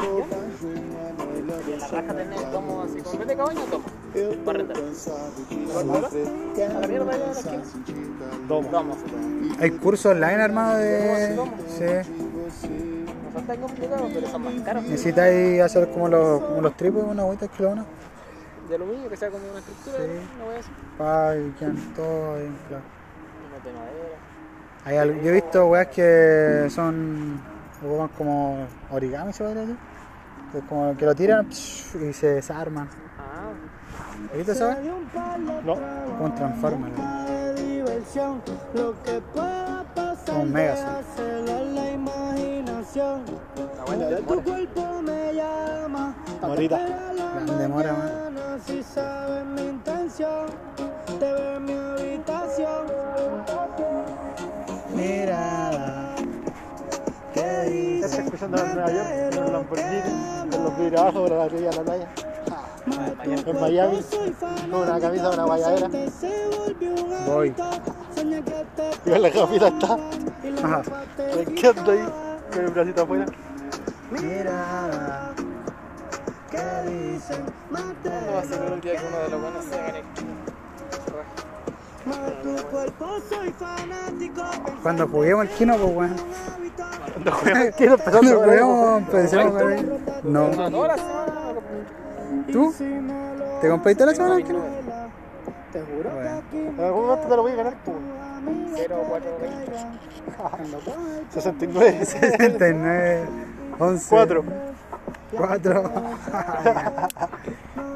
y 1.67 1.71
en 1.71 1.79
la 1.79 1.87
raja 1.87 2.07
tener 2.13 2.33
el 2.33 2.51
tomo 2.51 2.81
así 2.83 3.01
vez 3.17 3.27
de 3.27 3.35
cabaña, 3.35 3.61
tomo. 3.71 3.83
Para 4.45 4.57
rentar. 4.59 4.77
A 4.77 4.81
la 6.79 6.87
mierda 6.87 7.11
de 7.11 7.17
la. 7.17 7.33
Domo. 8.47 8.69
Tomo. 8.69 8.95
Hay 9.59 9.71
cursos 9.71 10.11
online, 10.11 10.43
hermano, 10.43 10.75
de. 10.77 11.35
Sí. 11.77 11.85
No 13.35 13.39
son 13.41 13.47
tan 13.47 13.57
complicados, 13.59 14.11
pero 14.13 14.27
son 14.29 14.41
más 14.43 14.53
caros. 14.63 14.83
Necesitáis 14.83 15.61
hacer 15.61 15.89
como 15.89 16.07
los, 16.07 16.41
como 16.41 16.61
los 16.61 16.77
tripos, 16.77 17.03
una 17.03 17.23
lo 17.23 17.69
una. 17.69 17.85
De 18.69 18.75
aluminio, 18.75 19.09
que 19.09 19.17
sea 19.17 19.29
como 19.29 19.43
una 19.47 19.59
estructura, 19.59 19.97
Sí. 19.97 20.19
no 20.39 20.45
voy 20.45 20.53
a 20.53 20.57
decir. 20.57 20.73
Pa, 20.97 21.35
y 21.35 21.51
quedan 21.59 21.75
todo 21.95 22.35
ahí, 22.35 22.55
claro. 22.69 22.83
De 23.63 23.71
madera. 23.73 24.17
Hay 24.85 24.97
al- 24.97 25.21
yo 25.21 25.29
he 25.29 25.33
visto 25.33 25.67
weas 25.67 25.87
que 25.87 26.67
son. 26.69 27.41
ocupan 27.85 28.07
como 28.17 28.65
origami, 28.91 29.33
se 29.33 29.43
podría 29.43 29.61
decir. 29.61 29.77
Que 30.51 30.57
es 30.59 30.63
como 30.65 30.95
que 30.97 31.05
lo 31.05 31.13
tiran 31.13 31.45
psh, 31.51 31.95
y 32.09 32.13
se 32.13 32.27
desarman. 32.35 32.87
Ah, 33.19 33.51
¿Has 34.31 34.37
visto 34.37 34.51
eso? 34.53 34.73
No. 35.65 35.73
Como 35.75 36.25
un 36.25 36.35
transformer. 36.35 36.91
Como 40.25 40.41
un 40.41 40.51
Megazord. 40.53 41.03
Déjaselo 42.95 43.05
a 43.05 43.17
la 43.17 43.25
imaginación. 43.25 43.25
la 43.77 43.83
buena 43.85 44.05
de 44.07 44.15
Tu 44.21 44.43
cuerpo 44.43 45.01
me 45.01 45.33
llama, 45.33 46.15
Morita. 46.41 46.77
Gran 46.77 47.57
demora, 47.57 47.93
man. 47.93 48.61
si 48.65 48.83
sabes 48.83 49.45
mi 49.45 49.61
intención, 49.61 50.45
te 51.19 51.33
veo 51.33 51.57
en 51.57 51.65
mi 51.65 51.73
habitación. 51.73 52.85
Mira. 54.95 56.15
¿Qué 57.33 57.95
Estás 57.95 58.11
dice? 58.11 58.21
escuchando 58.23 58.57
en 58.57 58.73
Nueva 58.75 58.91
York, 58.91 59.09
en 59.11 59.43
un 59.43 59.53
Lamborghini, 59.53 60.49
con 60.51 60.63
los 60.63 60.77
vidrios 60.77 61.01
abajo, 61.01 61.23
pero 61.23 61.37
la 61.37 61.71
la 61.71 61.83
playa. 61.83 62.07
En 63.25 63.59
Miami, 63.59 63.99
con 64.71 64.81
una 64.81 64.99
camisa, 64.99 65.29
una 65.31 65.43
guayadera. 65.43 65.89
Voy. 67.25 67.53
Y 69.05 69.09
la 69.09 69.31
capita 69.31 69.67
está. 69.67 69.97
Ajá. 70.63 70.81
Me 71.35 71.45
quedo 71.55 71.91
ahí, 71.91 72.24
con 72.55 72.65
el 72.65 72.71
bracito 72.71 73.01
afuera. 73.03 73.25
Mira. 74.11 75.31
¿Qué 76.49 76.89
dicen? 76.89 77.43
¿Cuándo 77.69 78.33
va 78.33 78.39
a 78.39 78.43
ser 78.45 78.71
un 78.71 78.81
día 78.81 78.95
que 78.95 79.05
uno 79.07 79.17
de 79.17 79.29
los 79.29 79.41
buenos 79.41 79.65
se 79.65 79.77
gane? 79.77 80.01
Cuando 84.81 85.07
juguemos 85.07 85.45
el 85.45 85.51
kino, 85.51 85.75
pues 85.77 85.95
weón. 85.95 86.15
Quiero 87.77 87.93
empezar 87.93 88.11
Cuando 88.13 88.31
a 88.31 88.35
jugar. 88.35 88.59
juguemos, 88.59 88.97
empecemos 88.99 89.61
con 89.61 89.71
él. 89.71 89.99
No. 90.23 90.51
¿Tú? 92.51 92.73
¿Te 93.61 93.69
compraste 93.69 94.05
la 94.05 94.13
semana 94.15 94.35
el 94.35 94.43
kino? 94.43 94.59
Te 95.73 95.81
juro 95.81 96.09
algún 96.85 97.05
momento 97.05 97.27
te 97.27 97.35
lo 97.35 97.41
voy 97.41 97.51
a 97.51 97.55
ganar, 97.55 97.75
pues. 97.83 97.97
0, 98.75 99.05
4, 99.09 99.37
20. 99.41 99.71
69. 101.29 102.05
69, 102.05 103.25
11, 103.79 104.09
4. 104.09 104.43
4, 105.37 105.91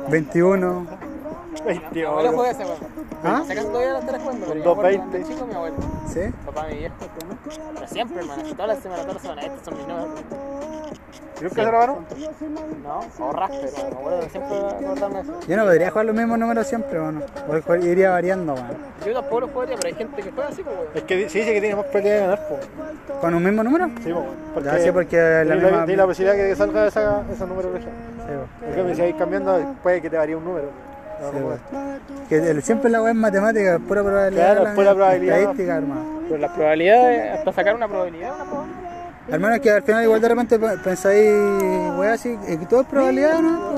21. 0.10 0.88
Mi 1.92 2.02
abuelo 2.04 2.32
juega 2.34 2.52
ese 2.52 2.64
juego. 2.64 2.80
¿Ah? 3.24 3.44
Si 3.46 3.52
acaso 3.52 3.68
todavía 3.68 3.92
lo 3.94 4.00
estará 4.00 4.20
jugando, 4.20 4.46
pero 4.48 4.60
Un 4.60 4.66
yo 4.66 4.76
me 4.76 4.88
acuerdo 4.88 4.98
2.20. 4.98 5.10
cuando 5.10 5.28
chico, 5.28 5.46
mi 5.46 5.54
abuelo. 5.54 5.76
¿Sí? 6.08 6.20
Papá, 6.46 6.68
mi 6.70 6.76
viejo. 6.78 6.96
Pero 7.74 7.88
siempre, 7.88 8.20
hermano. 8.20 8.44
Todas 8.44 8.68
las 8.68 8.80
semanas, 8.80 9.06
todas 9.06 9.14
las 9.14 9.22
semanas. 9.22 9.46
Estos 9.46 9.66
son 9.66 9.78
mis 9.78 9.88
nuevos. 9.88 10.10
¿Y 11.40 11.44
nunca 11.44 11.64
se 11.64 11.72
robaron? 11.72 12.06
No, 12.84 13.00
o 13.26 13.32
raspe, 13.32 13.56
no, 13.58 14.20
que 14.20 14.30
siempre 14.30 14.58
acordarme 14.58 15.20
eso. 15.22 15.34
Yo 15.48 15.58
no 15.58 15.64
podría 15.66 15.90
jugar 15.92 16.06
los 16.06 16.16
mismos 16.16 16.40
números 16.40 16.68
siempre, 16.68 17.00
bueno. 17.00 17.22
Porque 17.48 17.62
jugar- 17.62 17.84
iría 17.84 18.10
variando, 18.12 18.54
weón. 18.54 18.68
Yo 19.06 19.14
tampoco 19.14 19.40
lo 19.42 19.48
jugaría, 19.48 19.76
pero 19.78 19.88
hay 19.88 19.96
gente 19.96 20.22
que 20.22 20.32
juega 20.32 20.50
así, 20.50 20.64
pues. 20.64 20.76
Es 20.96 21.04
que 21.04 21.30
se 21.30 21.40
dice 21.40 21.54
que 21.54 21.62
tiene 21.62 21.76
más 21.76 21.86
probabilidad 21.86 22.16
de 22.16 22.22
ganar, 22.22 22.48
po. 22.48 22.58
¿Con 23.22 23.34
un 23.34 23.44
mismo 23.44 23.64
número? 23.64 23.86
Sí, 24.04 24.14
porque, 24.54 24.70
Ya, 24.70 24.80
sí, 24.80 24.92
porque 24.92 25.18
la 25.46 25.56
misma- 25.56 25.86
tiene 25.86 25.98
la 25.98 26.06
posibilidad 26.06 26.36
que 26.36 26.56
salga 26.56 26.88
esa, 26.88 27.24
ese 27.32 27.46
número 27.46 27.70
original. 27.70 27.94
Sí, 28.18 28.32
weón. 28.32 28.48
En 28.70 28.76
cambio, 28.76 28.96
si 28.96 29.02
vais 29.02 29.16
cambiando, 29.16 29.76
puede 29.82 30.02
que 30.02 30.10
te 30.10 30.18
varíe 30.18 30.36
un 30.36 30.44
número. 30.44 30.68
Sí. 31.20 31.38
Que 32.30 32.62
siempre 32.62 32.90
la 32.90 33.02
weá 33.02 33.12
es 33.12 33.18
matemática, 33.18 33.76
es 33.76 33.82
pura 33.82 34.02
probabilidad. 34.04 34.56
Claro, 34.58 34.76
pura 34.76 34.94
probabilidad. 34.94 35.38
Estadística, 35.40 35.76
hermano. 35.76 36.02
Pero 36.30 36.38
las 36.42 36.52
probabilidades, 36.52 37.40
hasta 37.40 37.54
sacar 37.54 37.76
una 37.76 37.88
probabilidad, 37.88 38.36
una 38.36 38.46
probabilidad. 38.46 38.79
Hermano, 39.32 39.56
es 39.56 39.62
que 39.62 39.70
al 39.72 39.84
final 39.84 40.04
igual 40.04 40.22
de 40.22 40.28
repente 40.30 40.58
pe- 40.60 40.78
pensáis, 40.78 41.30
weá, 41.98 42.14
así, 42.14 42.36
que 42.48 42.58
todo 42.66 42.82
es 42.82 42.88
probabilidad, 42.88 43.42
¿no? 43.42 43.70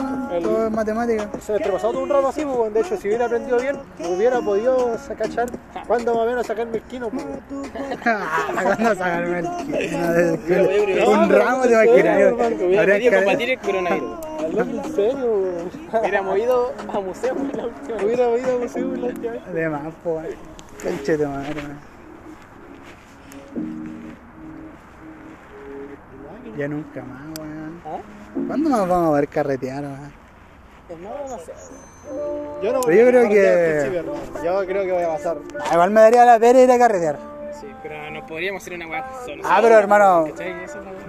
Todo 0.41 0.65
es 0.67 0.71
matemática. 0.71 1.27
Se 1.45 1.59
pasado 1.59 1.91
todo 1.91 2.03
un 2.03 2.09
rato 2.09 2.27
así, 2.29 2.45
pues, 2.45 2.73
de 2.73 2.79
hecho, 2.79 2.95
si 2.97 3.07
hubiera 3.09 3.25
aprendido 3.25 3.59
bien, 3.59 3.75
hubiera 4.07 4.39
podido 4.39 4.95
cachar 5.17 5.49
cuándo 5.87 6.13
más 6.13 6.23
o 6.23 6.25
menos 6.25 6.47
sacarme 6.47 6.77
el 6.77 6.83
quino. 6.83 7.09
Pues. 7.09 7.25
¿Cuándo 8.63 8.95
sacarme 8.95 9.39
el 9.39 10.39
quino 10.39 11.09
Un 11.11 11.29
ramo 11.29 11.63
de 11.63 11.75
maquinaria. 11.85 12.29
Habría 12.79 12.99
que- 12.99 13.15
combatir 13.17 13.49
el 13.49 13.59
coronavirus. 13.59 14.19
En 14.51 14.95
serio, 14.95 15.41
Hubiéramos 15.99 16.37
ido 16.39 16.73
a 16.87 16.99
museo 17.01 17.35
la 17.53 17.65
última 17.65 17.95
vez. 17.95 18.03
hubiera 18.05 18.37
ido 18.37 18.55
a 18.55 18.59
museo 18.59 18.95
la 18.95 19.07
última 19.07 19.31
vez. 19.33 19.53
De 19.53 19.69
más, 19.69 19.81
po, 20.03 20.11
weón. 20.15 20.27
Conche 20.81 21.17
de 21.17 21.27
madre. 21.27 21.61
Ya 26.57 26.67
nunca 26.67 27.01
más, 27.03 27.39
weón. 27.39 27.81
¿Ah? 27.85 27.99
¿Cuándo 28.47 28.69
más 28.69 28.87
vamos 28.87 29.09
a 29.09 29.19
ver 29.19 29.27
carretear, 29.27 29.83
weón? 29.83 30.21
No, 31.01 31.09
no 31.29 31.37
sé. 31.39 31.53
Yo 32.61 32.73
no 32.73 32.81
Pero 32.81 32.97
yo 32.97 33.07
creo 33.07 33.27
voy 33.27 33.27
a 33.27 33.29
que- 33.29 33.47
al 33.49 33.71
principio, 33.71 33.99
hermano. 33.99 34.43
Yo 34.43 34.65
creo 34.67 34.83
que 34.83 34.91
voy 34.91 35.03
a 35.03 35.07
pasar. 35.07 35.37
Ah, 35.61 35.69
Igual 35.73 35.91
me 35.91 36.01
daría 36.01 36.25
la 36.25 36.39
pena 36.39 36.59
ir 36.61 36.71
a 36.71 36.77
carretear. 36.77 37.17
Sí, 37.59 37.67
pero 37.81 38.11
no 38.11 38.25
podríamos 38.27 38.61
hacer 38.61 38.73
una 38.73 38.87
weá 38.87 39.05
solo. 39.25 39.41
Ah, 39.45 39.59
pero 39.61 39.77
hermano, 39.77 40.25
es 40.27 40.33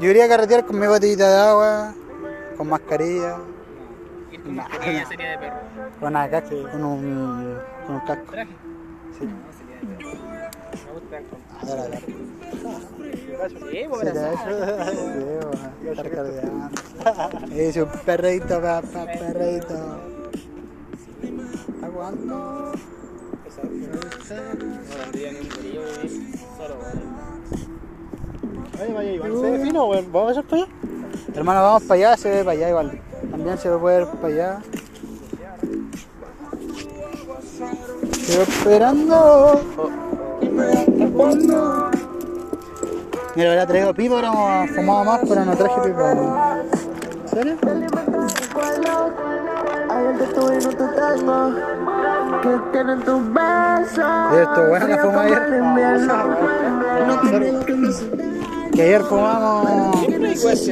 yo 0.01 0.11
iría 0.11 0.27
a 0.27 0.29
carretear 0.29 0.65
con 0.65 0.79
mi 0.79 0.87
botellita 0.87 1.29
de 1.29 1.49
agua, 1.49 1.95
con 2.57 2.69
mascarilla, 2.69 3.39
Ir 4.31 4.43
con 4.43 4.55
mascarilla 4.55 5.07
sería 5.07 5.31
de 5.33 5.39
perro. 5.39 5.57
con 5.99 6.09
una 6.09 6.31
casco, 6.31 6.63
con 6.71 6.85
un, 6.85 7.59
con 7.87 7.95
un 7.97 8.01
casco. 8.07 8.31
¿Traje? 8.33 8.51
Sí. 9.19 9.27
No, 9.27 9.53
sería 9.53 9.77
de 9.81 9.87
perro. 9.97 10.23
Me 10.87 10.93
gusta 11.01 11.19
el 11.19 11.25
verga. 13.43 13.67
Sí, 13.71 13.85
pues, 13.89 14.03
hecho, 14.03 14.21
sí, 15.81 15.89
estar 15.89 16.11
carreteando. 16.11 16.71
Es 17.55 17.77
un 17.77 17.89
perrito, 18.05 18.61
papá, 18.61 19.07
perrito. 19.07 19.75
Weón. 21.93 22.73
Oye, 28.81 28.93
vaya, 28.95 29.13
Iván, 29.13 29.33
se 29.33 29.51
ve 29.51 29.59
fino, 29.61 29.87
weón. 29.87 30.13
¿Vamos 30.13 30.37
a 30.37 30.41
hacer 30.41 30.45
para 30.45 30.63
allá? 30.63 30.73
Hermano, 31.35 31.63
vamos 31.63 31.83
para 31.85 31.95
allá, 31.95 32.17
se 32.17 32.31
ve 32.31 32.39
para 32.39 32.51
allá 32.53 32.69
igual. 32.69 33.01
También 33.31 33.59
se 33.59 33.71
puede 33.71 33.99
ver 33.99 34.09
para 34.09 34.27
allá. 34.29 34.63
Estoy 38.11 38.43
esperando. 38.43 39.61
Mira, 43.35 43.51
ahora 43.51 43.67
traigo 43.67 43.95
pipa, 43.95 44.15
ahora 44.17 44.29
hemos 44.29 44.71
fumado 44.77 45.05
más, 45.05 45.21
pero 45.27 45.45
no 45.45 45.57
traje. 45.57 45.81
¿En 45.89 47.29
serio? 47.29 47.57
Que 52.43 52.59
tienen 52.73 53.01
tus 53.01 53.33
besos. 53.33 54.05
Oye, 54.33 54.43
esto 54.43 54.69
bueno 54.69 54.87
la 54.89 54.99
fuma 54.99 55.23
ayer. 55.23 55.43
Que 58.75 58.83
ayer 58.83 59.03
fumamos. 59.03 60.07
Que 60.07 60.19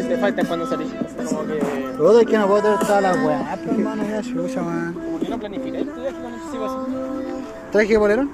te 0.02 0.16
faltan 0.18 0.46
cuando 0.46 0.66
salís. 0.66 0.92
Como 1.28 1.46
que. 1.46 1.60
Todo 1.96 2.20
es 2.20 2.26
que 2.26 2.38
no 2.38 2.46
puedo 2.46 2.60
traer 2.60 2.78
todas 2.80 3.02
las 3.02 3.16
weas, 3.24 3.58
pues, 3.58 3.78
hermano, 3.78 4.02
ya 4.04 4.22
chucha, 4.22 4.62
man. 4.62 4.94
Como 4.94 5.18
que 5.18 5.28
no 5.28 5.38
planificáis 5.38 5.86
tu 5.94 6.00
viaje 6.00 6.16
con 6.16 6.34
ese 6.34 6.64
así. 6.64 6.76
¿Traje 7.72 7.96
bolerón? 7.96 8.30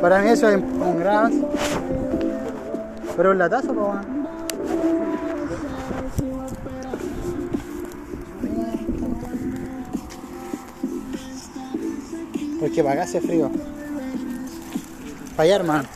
Para 0.00 0.18
mí 0.20 0.28
eso 0.28 0.48
es 0.48 0.56
un 0.56 0.98
gran 0.98 1.16
avance. 1.16 1.46
Pero 3.16 3.30
un 3.30 3.38
latazo, 3.38 3.74
pues, 3.74 3.78
weón. 3.78 4.22
Porque 12.60 12.82
para 12.82 12.94
acá 12.94 13.02
hace 13.02 13.20
frío. 13.20 13.50
Para 15.36 15.42
allá, 15.42 15.56
hermano. 15.56 15.88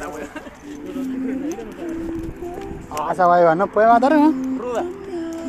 Ah, 2.91 3.11
esa 3.13 3.27
guay 3.27 3.57
nos 3.57 3.71
puede 3.71 3.87
matar, 3.87 4.15
¿no? 4.15 4.33
Ruda. 4.59 4.85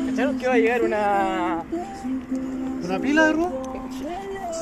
¿Cacharon 0.06 0.38
que 0.38 0.46
va 0.46 0.54
a 0.54 0.58
llegar 0.58 0.82
una. 0.82 1.62
¿Una 2.84 2.98
pila 3.00 3.26
de 3.26 3.32
rueda? 3.32 3.50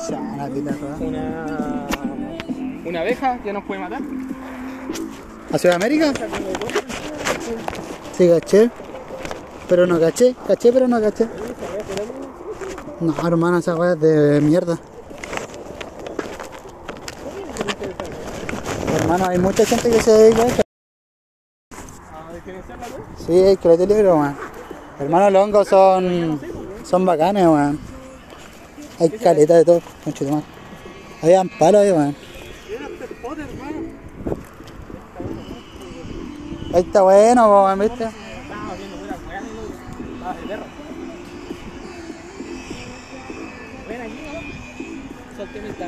Ya, 0.09 0.19
una 0.19 0.47
pita 0.47 0.71
roja. 0.71 0.95
una. 0.99 1.87
una 2.85 3.01
abeja 3.01 3.37
que 3.43 3.53
nos 3.53 3.63
puede 3.63 3.81
matar? 3.81 4.01
¿A 5.51 5.57
Sudamérica? 5.57 6.13
Sí, 8.17 8.29
caché. 8.29 8.71
Pero 9.69 9.85
no 9.85 9.99
caché. 9.99 10.35
Caché, 10.47 10.71
pero 10.71 10.87
no 10.87 10.99
caché. 10.99 11.27
No, 12.99 13.13
hermano, 13.27 13.59
esa 13.59 13.75
weá 13.75 13.93
es 13.93 13.99
de 13.99 14.41
mierda. 14.41 14.79
Hermano, 18.99 19.25
hay 19.27 19.37
mucha 19.37 19.65
gente 19.65 19.89
que 19.89 20.01
se 20.01 20.11
dedica 20.11 20.41
a 20.43 20.47
esto. 20.47 20.61
Sí, 23.25 23.33
hay 23.33 23.57
que 23.57 23.87
libro, 23.87 24.15
weón. 24.15 24.35
Hermano, 24.99 25.29
los 25.29 25.43
hongos 25.43 25.67
son, 25.67 26.39
son 26.83 27.05
bacanes, 27.05 27.45
weón. 27.45 27.79
Hay 28.99 29.09
caleta 29.09 29.55
de 29.55 29.65
todo, 29.65 29.81
conchetumar. 30.03 30.41
Habían 31.21 31.49
palos 31.49 31.81
ahí. 31.81 32.15
Ahí 36.73 36.81
está 36.81 37.01
bueno, 37.01 37.75
¿viste? 37.77 38.07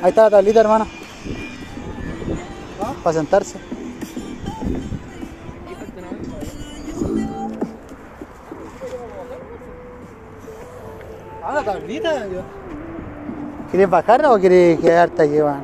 Ahí 0.01 0.09
está 0.09 0.23
la 0.23 0.29
tablita, 0.29 0.61
hermano. 0.61 0.87
Para 3.03 3.13
sentarse. 3.13 3.57
Ah, 11.43 11.53
la 11.55 11.63
tablita. 11.63 12.27
yo- 12.27 12.41
¿Quieres 13.71 13.89
bajarla 13.89 14.33
o 14.33 14.39
quieres 14.39 14.79
quedarte 14.79 15.23
aquí, 15.23 15.41
weón? 15.41 15.63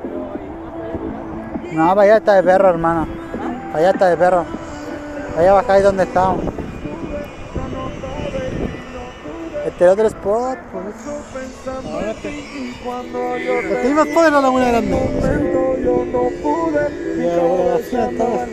No, 1.74 1.88
para 1.90 2.02
allá 2.02 2.18
está 2.18 2.34
de 2.36 2.44
perro, 2.44 2.70
hermano. 2.70 3.08
Para 3.72 3.80
allá 3.80 3.90
está 3.92 4.08
de 4.10 4.18
perro. 4.18 4.46
Allá 5.38 5.54
bajáis 5.54 5.84
donde 5.84 6.04
estábamos. 6.04 6.44
Este 9.66 9.86
es 9.86 9.92
otro 9.92 10.08
spot, 10.08 10.58
pues. 10.72 10.86
Este 13.72 13.94
más 13.94 14.08
poder 14.08 14.32
la 14.32 14.42
laguna 14.42 14.68
grande. 14.68 15.10
Ya, 17.18 17.38
bueno, 17.40 17.70
la 17.72 17.78
fila 17.80 18.10
estaba- 18.12 18.46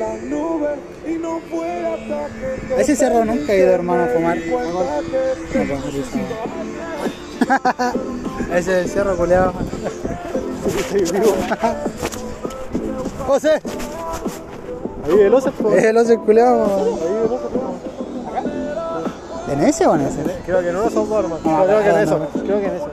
A 2.76 2.80
ese 2.80 2.96
cerro 2.96 3.24
nunca 3.24 3.52
he 3.52 3.58
ido, 3.58 3.72
hermano, 3.72 4.04
a 4.04 4.06
fumar. 4.06 4.38
No 4.38 4.82
ese 8.56 8.58
es 8.58 8.68
el 8.84 8.88
cerro 8.88 9.16
culeado. 9.16 9.52
José, 13.26 13.60
Ahí 15.04 15.20
el 15.20 15.34
oso, 15.34 15.52
es 15.76 15.84
el 15.84 15.96
oso 15.96 16.18
culeado. 16.20 16.64
Ahí 16.64 17.16
el 17.24 17.32
oso. 17.32 17.50
¿En 19.52 19.60
ese 19.64 19.86
o 19.86 19.94
en 19.94 20.00
ese? 20.02 20.22
Creo 20.46 20.62
que 20.62 20.72
no 20.72 20.88
son 20.88 21.08
dos, 21.08 21.24
hermano. 21.24 21.40
Ah, 21.44 21.64
creo 21.66 21.82
que 21.82 21.88
en 21.88 21.94
no, 21.94 22.00
eso. 22.00 22.18
no. 22.18 22.42
Creo 22.42 22.60
que 22.60 22.66
en 22.66 22.74
eso. 22.74 22.90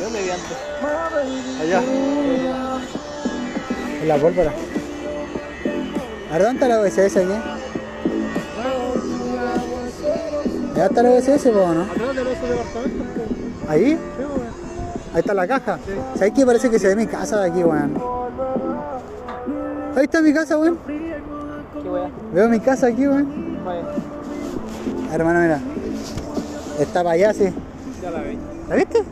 Yo 0.00 0.10
mediante. 0.10 0.54
Allá. 1.60 1.82
En 4.02 4.08
la 4.08 4.16
pólvora. 4.16 4.52
A 6.32 6.38
¿dónde 6.38 6.54
está 6.54 6.68
la 6.68 6.80
OSS 6.80 7.16
aquí? 7.16 7.32
¿Ya 10.74 10.86
está 10.86 11.02
la 11.02 11.10
OSS, 11.10 11.42
po, 11.50 11.74
no? 11.74 11.82
Atrás 11.82 12.16
de 12.16 12.24
los 12.24 12.32
departamentos, 12.40 13.06
po. 13.14 13.70
¿Ahí? 13.70 13.90
Sí. 13.90 13.98
Ahí 15.14 15.20
está 15.20 15.34
la 15.34 15.46
caja. 15.46 15.78
¿Sabes 16.14 16.32
qué? 16.34 16.46
Parece 16.46 16.70
que 16.70 16.78
se 16.78 16.88
ve 16.88 16.96
mi 16.96 17.06
casa 17.06 17.38
de 17.40 17.50
aquí, 17.50 17.62
weón. 17.62 17.92
Ahí 19.96 20.04
está 20.04 20.20
mi 20.22 20.32
casa, 20.32 20.56
weón. 20.58 20.78
Veo 22.32 22.48
mi 22.48 22.60
casa 22.60 22.86
aquí, 22.88 23.06
weón. 23.06 23.28
Hermano, 25.12 25.40
mira. 25.40 25.60
Está 26.78 27.00
para 27.02 27.10
allá, 27.14 27.32
sí. 27.34 27.52
Ya 28.02 28.10
la 28.10 28.20
veis. 28.20 28.38
¿La 28.68 28.76
viste? 28.76 29.02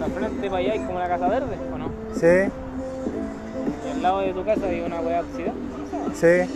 La 0.00 0.06
frente 0.06 0.46
para 0.48 0.56
allá 0.56 0.72
hay 0.72 0.78
como 0.80 0.96
una 0.96 1.08
casa 1.08 1.28
verde, 1.28 1.56
¿o 1.72 1.78
no? 1.78 1.88
Sí, 2.14 2.50
Y 3.86 3.90
al 3.90 4.02
lado 4.02 4.20
de 4.20 4.32
tu 4.32 4.44
casa 4.44 4.66
hay 4.66 4.80
una 4.80 5.00
hueá 5.00 5.20
oxidada. 5.20 5.54
sí. 6.14 6.50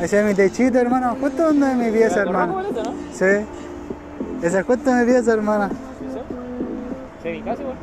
Ese 0.00 0.20
es 0.20 0.26
mi 0.26 0.34
techito, 0.34 0.78
hermano. 0.78 1.16
Justo 1.20 1.42
donde 1.44 1.74
mi 1.74 1.90
pieza, 1.90 2.20
hermano. 2.20 2.62
¿no? 2.62 2.92
Sí. 3.12 3.24
Ese 4.42 4.58
es 4.60 4.66
justo 4.66 4.92
mi 4.92 5.04
pieza, 5.06 5.32
hermana. 5.32 5.70
¿Sí? 5.70 6.20
¿Sí? 7.22 7.28
mi 7.30 7.42
casa 7.42 7.62
igual? 7.62 7.76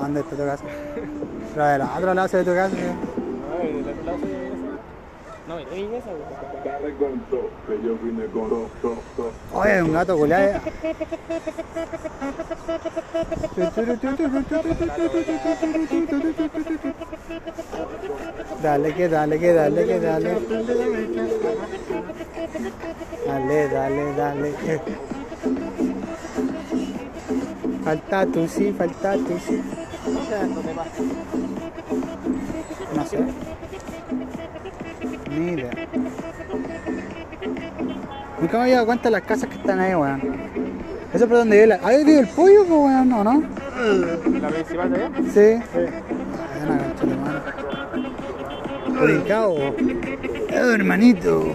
¿Dónde 0.00 0.20
está 0.20 0.36
tu 0.36 0.42
casa? 0.44 0.64
Pero 1.58 1.70
del 1.70 1.82
otro 1.82 2.14
lado 2.14 2.28
de 2.28 2.44
tu 2.44 2.54
casa. 2.54 2.70
sí. 2.70 2.76
No, 3.48 3.64
y 3.64 3.72
del 3.72 3.88
otro 3.88 4.04
lado 4.04 4.18
soy 4.20 4.30
de 4.30 4.38
mi 4.38 4.48
casa. 4.48 4.70
No, 5.48 5.58
todo. 9.16 9.32
Oye, 9.54 9.82
un 9.82 9.92
gato 9.92 10.16
culiado. 10.16 10.60
Dale 18.62 18.94
que 18.94 19.08
dale 19.08 19.38
que 19.40 19.52
dale 19.52 19.84
que 19.84 19.98
dale. 19.98 20.38
Dale, 23.26 23.68
dale, 23.68 24.14
dale. 24.14 24.54
Falta 27.82 28.26
tú 28.26 28.46
sí, 28.46 28.72
falta 28.72 29.14
tú 29.14 29.36
sí. 29.44 29.60
Ni 35.30 35.52
idea. 35.52 35.70
Nunca 38.40 38.56
me 38.56 38.62
había 38.62 38.74
dado 38.74 38.86
cuenta 38.86 39.04
de 39.04 39.10
las 39.10 39.22
casas 39.22 39.48
que 39.48 39.56
están 39.56 39.80
ahí, 39.80 39.94
weón. 39.94 40.20
Eso 41.14 41.24
es 41.24 41.28
por 41.28 41.38
donde 41.38 41.56
vive 41.56 41.68
la. 41.68 41.80
¿Ahí 41.82 42.04
vive 42.04 42.20
el 42.20 42.28
pollo, 42.28 42.64
pues, 42.66 42.80
weón? 42.80 43.12
¿O 43.12 43.24
no? 43.24 43.42
¿La 44.40 44.48
principal 44.48 44.90
de 44.90 44.96
allá? 44.96 45.10
Sí. 45.32 45.62
Madre. 47.24 47.40
Brincao. 49.00 49.56
Eh, 49.56 50.74
hermanito. 50.74 51.54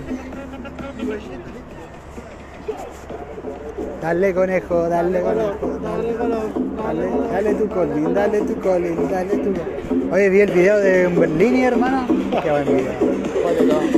Dale 4.01 4.33
conejo, 4.33 4.89
dale 4.89 5.21
conejo, 5.21 5.79
dale, 5.81 6.13
dale, 6.13 7.09
dale 7.31 7.53
tu 7.53 7.67
colín, 7.69 8.13
dale 8.13 8.41
tu 8.41 8.59
colín, 8.59 9.09
dale 9.09 9.37
tu 9.37 9.53
colín. 9.53 9.82
Oye, 10.13 10.29
vi 10.29 10.41
el 10.41 10.51
video 10.51 10.77
de 10.77 11.07
un 11.07 11.19
Berlini, 11.19 11.63
hermano. 11.63 12.05
Qué 12.43 12.51
buen 12.51 12.65
video. 12.65 12.91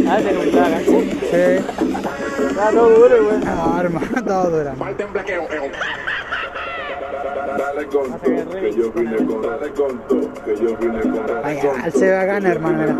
Ah, 0.08 0.18
me 0.24 0.46
la 0.46 0.70
canción. 0.70 1.10
Sí. 1.10 1.66
Ah, 2.58 2.70
todo 2.72 2.90
duro, 2.90 3.26
güey. 3.26 3.40
No, 3.40 3.82
hermano, 3.82 4.24
todo 4.24 4.50
dura. 4.50 4.74
Falta 4.76 5.04
en. 5.04 5.72
Dale 7.76 7.88
con 7.90 8.20
que 8.20 8.72
yo 8.72 8.90
vine 8.94 9.18
con 9.18 9.42
Dale 9.42 9.70
con 9.74 10.00
que 10.46 10.56
yo 10.56 10.78
vine 10.78 11.02
con 11.02 11.28
Dale 11.28 11.60
con 11.60 11.92
se 11.92 12.10
va 12.10 12.22
a 12.22 12.26
ganar, 12.26 12.52
hermano. 12.54 12.98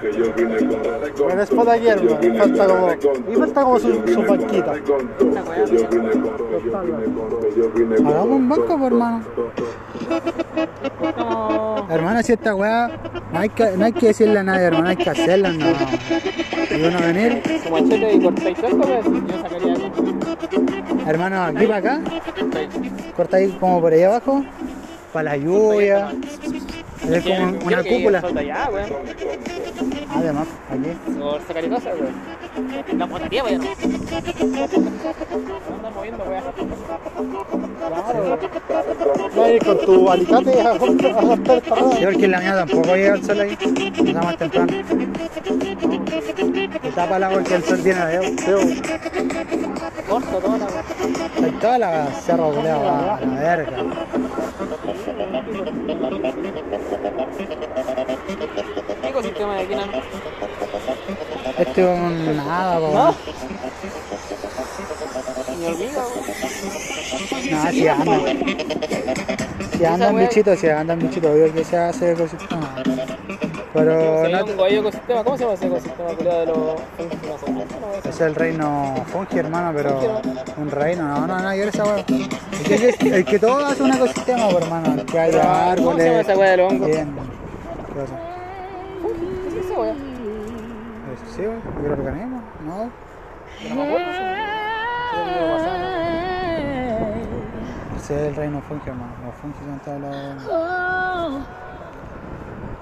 que 0.00 0.12
yo 0.12 0.32
vine 0.36 0.58
con 0.58 0.82
Dale 0.82 1.10
con 1.12 1.26
Buen 1.28 1.40
spot 1.40 1.68
aquí, 1.68 1.86
hermano. 1.86 2.38
Falta 2.38 2.66
como. 2.66 2.88
Y 3.30 3.36
falta 3.36 3.62
como 3.62 3.78
su, 3.78 4.02
su 4.08 4.22
banquita. 4.22 4.66
Dale 4.66 4.82
con 4.82 5.08
todo, 5.16 5.30
que 5.30 5.76
yo 5.76 5.88
vine 5.88 6.10
con 6.10 6.36
que 6.36 6.58
yo 6.66 6.80
vine 6.82 7.04
con 7.14 7.40
que 7.40 7.50
yo 7.56 7.70
vine 7.70 7.96
con 7.96 8.06
Hagamos 8.08 8.30
un 8.30 8.48
banco, 8.48 8.78
pues, 8.78 8.92
hermano. 8.92 9.22
Hermano, 11.88 12.22
si 12.22 12.32
esta 12.32 12.54
weá, 12.54 12.90
no 13.32 13.38
hay 13.38 13.48
que, 13.48 13.76
no 13.76 13.84
hay 13.84 13.92
que 13.92 14.06
decirle 14.08 14.38
a 14.38 14.42
nadie, 14.42 14.64
hermano, 14.64 14.88
hay 14.88 14.96
que 14.96 15.10
hacerla, 15.10 15.52
no. 15.52 15.66
Y 16.70 16.82
uno 16.82 17.00
venir, 17.00 17.42
Como 17.64 17.80
machete 17.80 18.14
y 18.14 18.20
cortáis 18.20 18.58
todo, 18.58 18.78
pues 18.80 19.04
yo 19.04 19.42
sacaría 19.42 19.74
algo. 19.74 19.92
hermano, 21.06 21.42
aquí 21.44 21.66
para 21.66 21.76
acá, 21.76 22.00
corta 23.16 23.36
ahí 23.36 23.51
como 23.60 23.80
por 23.80 23.92
ahí 23.92 24.02
abajo, 24.02 24.44
para 25.12 25.30
la 25.30 25.36
lluvia, 25.36 26.12
es 27.10 27.24
como 27.24 27.58
una 27.64 27.82
cúpula. 27.82 28.20
Güey. 28.20 28.50
Además, 30.14 30.46
aquí. 30.70 30.90
Por 31.18 31.40
sacar 31.46 31.68
cosas, 31.68 31.94
güey. 31.98 32.12
La 32.98 33.06
botaría, 33.06 33.42
güey. 33.42 33.58
No 33.58 33.64
andas 35.74 35.94
moviendo, 35.94 36.24
güey. 36.24 36.40
No 39.34 39.48
ir 39.48 39.64
con 39.64 39.78
tu 39.80 40.10
alicate 40.10 40.60
a 40.60 40.72
esta 40.74 41.60
porque 41.60 42.24
en 42.24 42.30
la 42.30 42.40
mía 42.40 42.54
tampoco 42.54 42.94
llega 42.94 43.14
el 43.14 43.24
sol 43.24 43.40
ahí, 43.40 43.58
está 44.06 44.22
más 44.22 44.36
temprano. 44.36 44.72
Y 46.82 46.88
tápala 46.90 47.30
porque 47.30 47.54
el 47.54 47.64
sol 47.64 47.80
viene 47.82 48.06
de 48.06 48.16
allá. 48.18 48.30
Corto 50.08 50.38
toda 50.38 50.58
la. 50.58 50.66
Está 50.66 51.60
toda 51.60 51.78
la 51.78 52.06
cerro 52.24 52.50
culeado, 52.52 52.88
a 52.88 53.20
la 53.20 53.40
verga. 53.40 53.76
¿Qué 59.02 59.08
ecosistema 59.08 59.54
de 59.56 59.62
aquí, 59.62 59.74
no? 59.74 59.82
Este 61.58 61.80
es 61.82 61.88
un 61.88 62.36
nada, 62.36 62.78
po. 62.78 62.88
¿No? 62.92 63.14
Ni 65.58 65.66
hormiga, 65.66 66.04
güey. 66.04 66.22
No, 67.50 67.70
si 67.70 67.88
andan. 67.88 68.22
Si 69.82 69.86
andan 69.86 70.16
bichitos, 70.16 70.58
si 70.60 70.68
andan 70.68 71.00
bichitos, 71.00 71.32
obvio 71.32 71.52
que 71.52 71.64
se 71.64 71.76
hace 71.76 72.12
ecosistema. 72.12 72.72
Pero 73.74 74.28
no, 74.28 74.46
ecosistema. 74.78 75.24
¿Cómo 75.24 75.36
se 75.36 75.42
llama 75.42 75.54
ese 75.54 75.66
ecosistema 75.66 76.12
de 76.12 76.46
los 76.46 76.80
es 78.08 78.20
el 78.20 78.36
reino 78.36 78.94
fungi, 79.06 79.38
hermano, 79.38 79.72
pero 79.74 80.20
un 80.56 80.70
reino, 80.70 81.08
no, 81.08 81.26
no, 81.26 81.36
no, 81.36 81.52
yo 81.56 81.64
esa 81.64 81.82
wea. 81.82 81.96
Es 81.98 82.04
que, 82.62 82.90
es 82.90 83.24
es 83.24 83.40
todo 83.40 83.66
hace 83.66 83.82
un 83.82 83.92
ecosistema, 83.92 84.48
po, 84.50 84.58
hermano. 84.58 85.04
Que 85.04 85.18
haya 85.18 85.74
¿Cómo 85.74 85.96
se 85.96 86.04
llama 86.04 86.20
árboles. 86.20 86.28
esa 86.28 86.38
weá 86.38 86.50
del 86.52 86.60
hongo? 86.60 86.86
Bien. 86.86 87.12
cosas. 87.92 88.20
¿Qué 89.42 89.48
es 89.58 89.66
esa 89.66 89.80
microorganismos, 91.80 92.42
no. 92.64 92.88
No 93.68 93.74
me 93.74 93.82
acuerdo. 93.82 94.06
Sí. 98.02 98.08
Sí, 98.08 98.14
digo, 98.14 98.16
pasado. 98.16 98.16
Ese 98.16 98.16
es 98.16 98.20
el 98.28 98.34
reino 98.36 98.62
fungi, 98.68 98.88
hermano. 98.88 99.12
Los 99.24 99.34
son 99.40 99.80
todos 99.80 100.00
los. 100.00 100.16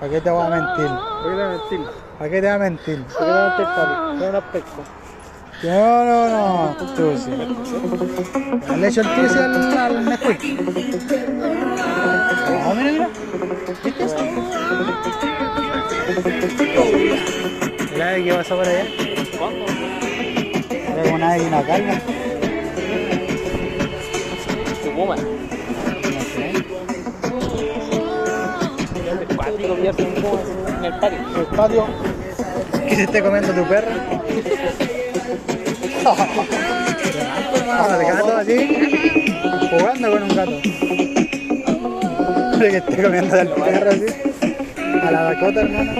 ¿Para 0.00 0.12
qué 0.12 0.20
te 0.20 0.30
voy 0.30 0.46
a 0.46 0.48
mentir? 0.48 0.90
Voy 1.22 1.32
a 1.32 1.48
mentir. 1.48 1.80
¿Para 2.18 2.30
qué 2.30 2.40
te 2.40 2.46
voy 2.46 2.56
a 2.56 2.58
mentir? 2.58 3.04
Porque 3.04 3.32
no 3.32 3.42
mentir, 3.48 3.66
papi. 3.66 4.24
Un 4.24 4.34
aspecto. 4.36 4.82
No, 5.62 6.04
no, 6.04 6.28
no. 6.28 6.76
Tú 6.96 7.18
sí. 7.18 7.30
Le 8.76 8.86
echo 8.88 9.00
el 9.02 9.08
tusi 9.14 9.38
al, 9.38 9.78
al 9.78 10.04
Nesquik. 10.04 10.40
Oh, 12.66 12.74
mira, 12.74 12.92
mira. 12.92 13.08
¿Viste 13.84 14.04
eso? 14.04 14.16
Mira 17.92 18.24
qué 18.24 18.32
pasó 18.34 18.56
por 18.56 18.66
allá. 18.66 18.84
¿Cuándo? 19.38 19.64
Era 20.70 21.14
una, 21.14 21.36
una 21.36 21.62
carga. 21.62 22.00
Puma. 25.00 25.16
Sé. 25.16 25.24
El 29.08 29.34
cuático 29.34 29.74
pillarse 29.76 30.02
un 30.02 30.14
puma 30.14 30.40
así 30.42 30.52
en 30.76 30.84
el 30.84 30.92
patio. 31.00 31.18
El 31.38 31.46
patio. 31.56 31.86
¿Qué 32.86 32.96
se 32.96 33.02
esté 33.04 33.22
comiendo 33.22 33.52
tu 33.54 33.64
perro? 33.64 33.92
Ah, 37.72 37.98
el 37.98 38.06
gato 38.06 38.36
así, 38.36 38.58
jugando 39.70 40.10
con 40.10 40.22
un 40.22 40.36
gato. 40.36 40.60
que 42.58 42.76
esté 42.76 43.02
comiendo 43.02 43.40
al 43.40 43.48
perro 43.48 43.90
así. 43.90 44.06
A 45.02 45.10
la 45.10 45.22
Dakota, 45.22 45.60
hermano. 45.62 45.92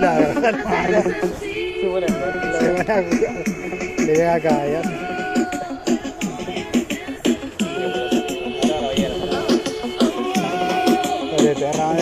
La 0.00 0.20
Dakota, 0.20 0.48
hermano. 0.48 1.14
Sí, 1.40 1.86
buena. 1.88 2.06
Se 2.08 2.72
van 2.72 2.90
a 2.90 2.94
jugar. 4.40 5.11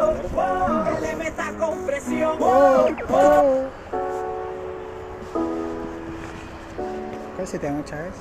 ¿Cuál 7.37 7.47
se 7.47 7.59
te 7.59 7.71
muchas 7.71 7.99
veces? 7.99 8.21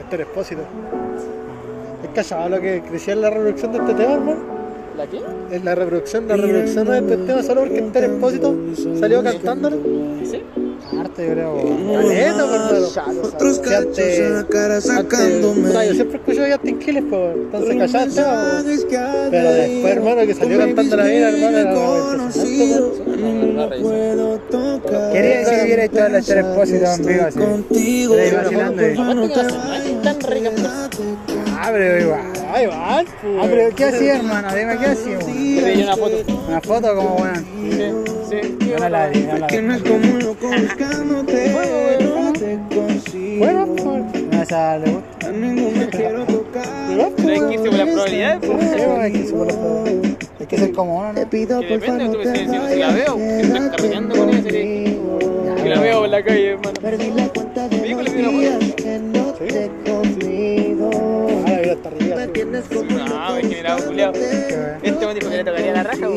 Héctor 0.00 0.20
Expósito. 0.22 0.62
¿Es 2.02 2.10
cachado 2.14 2.48
lo 2.48 2.60
que 2.60 2.82
crecía 2.82 3.14
en 3.14 3.22
la 3.22 3.30
reproducción 3.30 3.72
de 3.72 3.78
este 3.78 3.94
tema, 3.94 4.14
hermano? 4.14 4.53
¿La 4.96 5.06
qué? 5.08 5.20
En 5.50 5.64
la 5.64 5.74
reproducción, 5.74 6.28
la 6.28 6.36
reproducción 6.36 6.86
no 6.86 6.94
es 6.94 7.02
este 7.02 7.16
tema 7.16 7.42
solo 7.42 7.62
porque 7.62 7.78
Enter 7.78 8.04
Expósito 8.04 8.54
salió 8.98 9.22
cantándolo. 9.24 9.76
¿Sí? 10.24 10.42
Harto, 10.96 11.22
yo 11.22 11.32
creo. 11.32 11.56
Caleta, 11.92 12.46
por 12.46 12.60
mano. 12.60 13.22
Otros 13.22 13.58
cachos 13.58 13.98
en 13.98 14.34
la 14.34 14.44
cara 14.44 14.80
sacándome. 14.80 15.72
Yo 15.72 15.94
siempre 15.94 16.18
escucho 16.18 16.44
a 16.44 16.52
Justin 16.52 16.78
Quiles, 16.78 17.04
pues, 17.10 17.36
entonces 17.36 17.76
callaba 17.76 18.04
el 18.04 18.14
tema. 18.14 19.28
Pero 19.30 19.52
después, 19.52 19.96
hermano, 19.96 20.26
que 20.26 20.34
salió 20.34 20.58
cantando 20.58 20.96
la 20.96 21.04
vida, 21.04 21.28
hermano, 21.30 21.58
era 21.58 21.74
puedo 23.80 24.38
tocar. 24.50 25.12
Quería 25.12 25.38
decir 25.38 25.54
que 25.54 25.64
hubiera 25.64 25.84
estado 25.84 26.06
en 26.06 26.12
la 26.12 26.18
Esther 26.18 26.38
Expósito 26.38 26.84
en 26.86 27.06
vivo 27.06 27.24
así. 27.26 27.38
Contigo, 27.38 28.14
Pero 28.16 28.38
Aparte 28.38 28.92
que 28.92 29.14
no 29.14 29.24
es 29.24 30.02
tan 30.02 30.20
rica 30.20 30.50
persona. 30.50 30.90
Ah, 31.56 31.72
pero 32.54 32.72
igual. 32.72 32.80
Ay, 32.86 33.06
va, 33.36 33.42
Ah, 33.42 33.46
pero 33.50 33.74
¿qué 33.76 33.84
hacía, 33.84 34.16
hermano? 34.16 34.48
Dime, 34.54 34.78
¿qué 34.78 34.86
hacía, 34.86 35.18
pedí 35.18 35.82
una 35.82 35.96
foto. 35.96 36.16
Una 36.48 36.60
foto 36.60 36.94
como, 36.96 37.16
weón. 37.16 37.44
Sí, 38.28 38.40
sí. 38.40 38.56
Yo 38.70 38.78
no 38.78 38.88
la 38.88 39.08
no 39.08 39.38
la 39.38 39.46
que 39.46 39.60
vi. 39.60 39.66
no 39.66 39.74
es 39.74 39.82
como 39.82 39.96
un 39.96 40.18
loco 40.20 40.46
buscándote, 40.48 41.98
no 42.16 42.32
te 42.32 42.58
consigo. 42.74 43.38
Bueno, 43.44 43.66
pues. 43.76 44.22
No, 44.32 44.42
esa 44.42 44.78
le 44.78 44.90
gusta. 44.92 45.26
A 45.28 45.30
ninguno 45.32 45.86
quiero 45.90 46.24
tocar. 46.24 46.64
Pero 47.16 47.32
es 47.34 47.42
15 47.42 47.70
por 47.70 47.78
las 47.78 47.88
probabilidades, 47.88 48.40
pues. 48.50 48.70
Sí, 48.70 48.80
weón, 48.80 49.00
hay 49.00 49.12
que 49.12 49.24
ser 49.24 49.34
por 49.36 49.46
los- 49.46 49.58
Hay 50.40 50.46
que 50.46 50.58
ser 50.58 50.72
como 50.72 50.98
uno, 50.98 51.08
¿no? 51.12 51.14
Te 51.20 51.26
pido 51.26 51.60
Que 51.60 51.78
por 51.78 51.86
favor 51.86 52.02
si 52.22 52.46
la 52.78 52.90
veo, 52.92 53.14
si 53.16 53.22
estás 53.22 53.50
vayas, 53.52 53.76
cargando 53.76 54.16
con 54.16 54.28
ella, 54.30 54.42
sería 54.42 55.54
que 55.62 55.68
la 55.70 55.80
veo 55.80 56.04
en 56.04 56.10
la 56.10 56.22
calle, 56.22 56.48
hermano. 56.50 56.72
Perdí 56.80 57.10
la 57.12 57.28
cuenta 57.28 57.68
de 57.68 57.80
Digo, 57.80 58.02
los 58.02 58.12
le 58.12 58.16
pido 58.16 58.30
una 58.30 58.40
foto. 58.50 58.58
días 58.58 58.74
que 58.74 58.98
no 58.98 59.24
te 59.32 59.70
Generado, 63.74 63.86
culiao. 63.86 64.12
Este 64.82 65.06
me 65.06 65.14
dijo 65.14 65.30
que 65.30 65.36
le 65.36 65.44
tocaría 65.44 65.72
la 65.72 65.82
raja. 65.82 66.08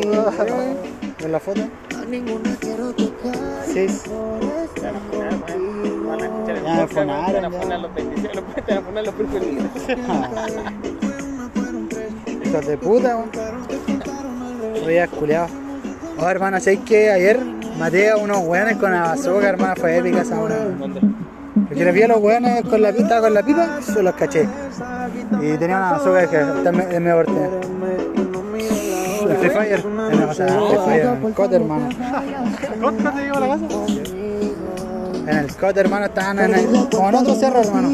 ¿Ves 1.18 1.30
la 1.30 1.40
foto? 1.40 1.62
A 1.96 2.04
ninguna 2.04 2.56
quiero 2.60 2.92
tocar. 2.92 3.34
Sí. 3.66 3.86
Por 4.06 4.42
estar 4.64 4.92
contigo. 4.92 6.06
Van 6.06 6.20
a 6.20 6.24
escuchar 6.24 6.56
el 6.56 6.62
podcast, 6.62 6.94
van 6.94 7.44
a 7.44 7.50
funar 7.50 7.80
los 7.80 7.94
bendiciones, 7.94 8.36
los 8.36 8.44
van 8.66 8.78
a 8.78 8.82
funar 8.82 9.04
los 9.04 9.14
preferidos. 9.14 9.66
Hijos 12.44 12.66
de 12.66 12.78
puta, 12.78 13.16
weón. 13.16 13.30
Oye, 14.86 15.08
culiao. 15.08 15.46
Oh, 16.18 16.28
hermano, 16.28 16.60
¿sabes 16.60 16.80
que 16.80 17.10
ayer 17.10 17.38
maté 17.78 18.10
a 18.10 18.16
unos 18.16 18.38
weones 18.38 18.76
con 18.76 18.90
la 18.90 19.02
bazooka, 19.02 19.48
hermano? 19.48 19.74
Fue 19.76 19.98
épica 19.98 20.22
esa 20.22 20.38
weón. 20.38 21.16
Porque 21.66 21.92
vi 21.92 22.02
a 22.02 22.08
los 22.08 22.20
weones 22.20 22.64
con 22.64 22.82
la 22.82 22.92
pipa, 22.92 23.20
con 23.20 23.34
la 23.34 23.42
pipa, 23.42 23.80
se 23.82 24.02
los 24.02 24.14
caché. 24.14 24.48
Y 25.40 25.56
tenía 25.56 25.76
una 25.76 25.92
bazooka 25.92 26.26
que 26.28 26.38
también 26.62 26.92
es 26.92 27.00
mi 27.00 27.10
oportunidad. 27.10 27.50
El 29.28 29.36
Free 29.36 29.50
Fire, 29.50 29.78
es 29.78 29.84
o 29.84 30.34
sea, 30.34 30.46
el 30.46 30.68
Free 30.68 30.78
Fire, 30.84 31.06
en 31.06 31.26
el 31.26 31.34
COT, 31.34 31.52
hermano. 31.52 31.88
¿Cuánto 32.80 33.10
te 33.10 33.22
llevo 33.22 33.36
a 33.36 33.40
la 33.40 33.48
casa? 33.48 33.66
En 35.26 35.38
el 35.38 35.56
COT, 35.56 35.76
hermano, 35.76 36.06
estaban 36.06 36.38
en 36.38 36.54
el, 36.54 36.88
como 36.88 37.08
en 37.08 37.14
otro 37.14 37.34
cerro, 37.34 37.60
hermano. 37.60 37.88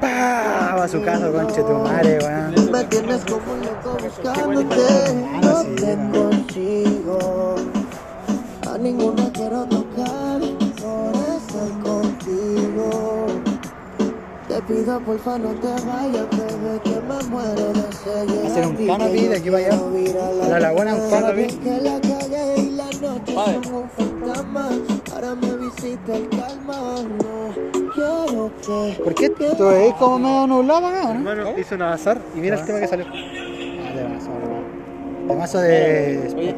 ¡Pah! 0.00 0.74
Va 0.76 0.84
a 0.84 0.88
su 0.88 1.02
casa, 1.02 1.30
conche 1.30 1.62
tu 1.62 1.72
madre, 1.72 2.18
weón. 2.22 2.70
Me 2.70 2.84
tienes 2.84 3.24
como 3.24 3.52
un 3.52 3.60
loco 3.60 3.96
buscándote. 4.02 5.14
No 5.42 5.62
te 5.76 5.96
no. 5.96 6.12
consigo. 6.12 7.54
A 8.70 8.78
ninguna 8.78 9.30
quiero 9.32 9.66
pido 14.68 15.00
porfa 15.00 15.38
no 15.38 15.48
te 15.48 15.66
vayas, 15.66 16.26
bebé, 16.30 16.80
que 16.84 17.00
me 17.08 17.18
muero 17.30 17.72
de 17.72 17.92
seguir. 17.92 18.46
Hacer 18.46 18.66
un 18.66 18.76
canopy 18.86 19.26
de 19.26 19.36
aquí 19.36 19.50
para 19.50 19.66
allá. 19.66 19.78
La 20.48 20.60
laguna, 20.60 20.94
un 20.94 21.10
canopy. 21.10 21.46
Que 21.46 21.80
la 21.80 22.00
calle 22.00 22.54
y 22.58 22.70
la 22.72 22.84
noche 22.84 23.34
son 23.34 23.74
un 23.74 23.88
fantasma. 23.90 24.68
Ahora 25.14 25.34
me 25.34 25.56
visita 25.56 26.14
el 26.14 26.28
calma. 26.28 27.02
No 27.02 27.90
quiero 27.94 28.50
que. 28.60 29.02
¿Por 29.02 29.14
qué 29.14 29.30
tú 29.30 29.68
ves 29.68 29.94
como 29.94 30.18
medio 30.18 30.46
nublado 30.46 30.82
para 30.82 31.00
acá, 31.00 31.10
o 31.10 31.14
no? 31.14 31.30
Hermano, 31.30 31.58
hice 31.58 31.74
un 31.74 31.82
azar 31.82 32.20
y 32.36 32.38
mira 32.40 32.60
el 32.60 32.64
tema 32.66 32.80
que 32.80 32.88
salió. 32.88 33.06
Ah, 33.06 33.94
de 33.94 34.04
mazo. 34.08 34.30
De 35.28 35.34
mazo 35.34 35.58
de. 35.60 36.34
Oye. 36.36 36.54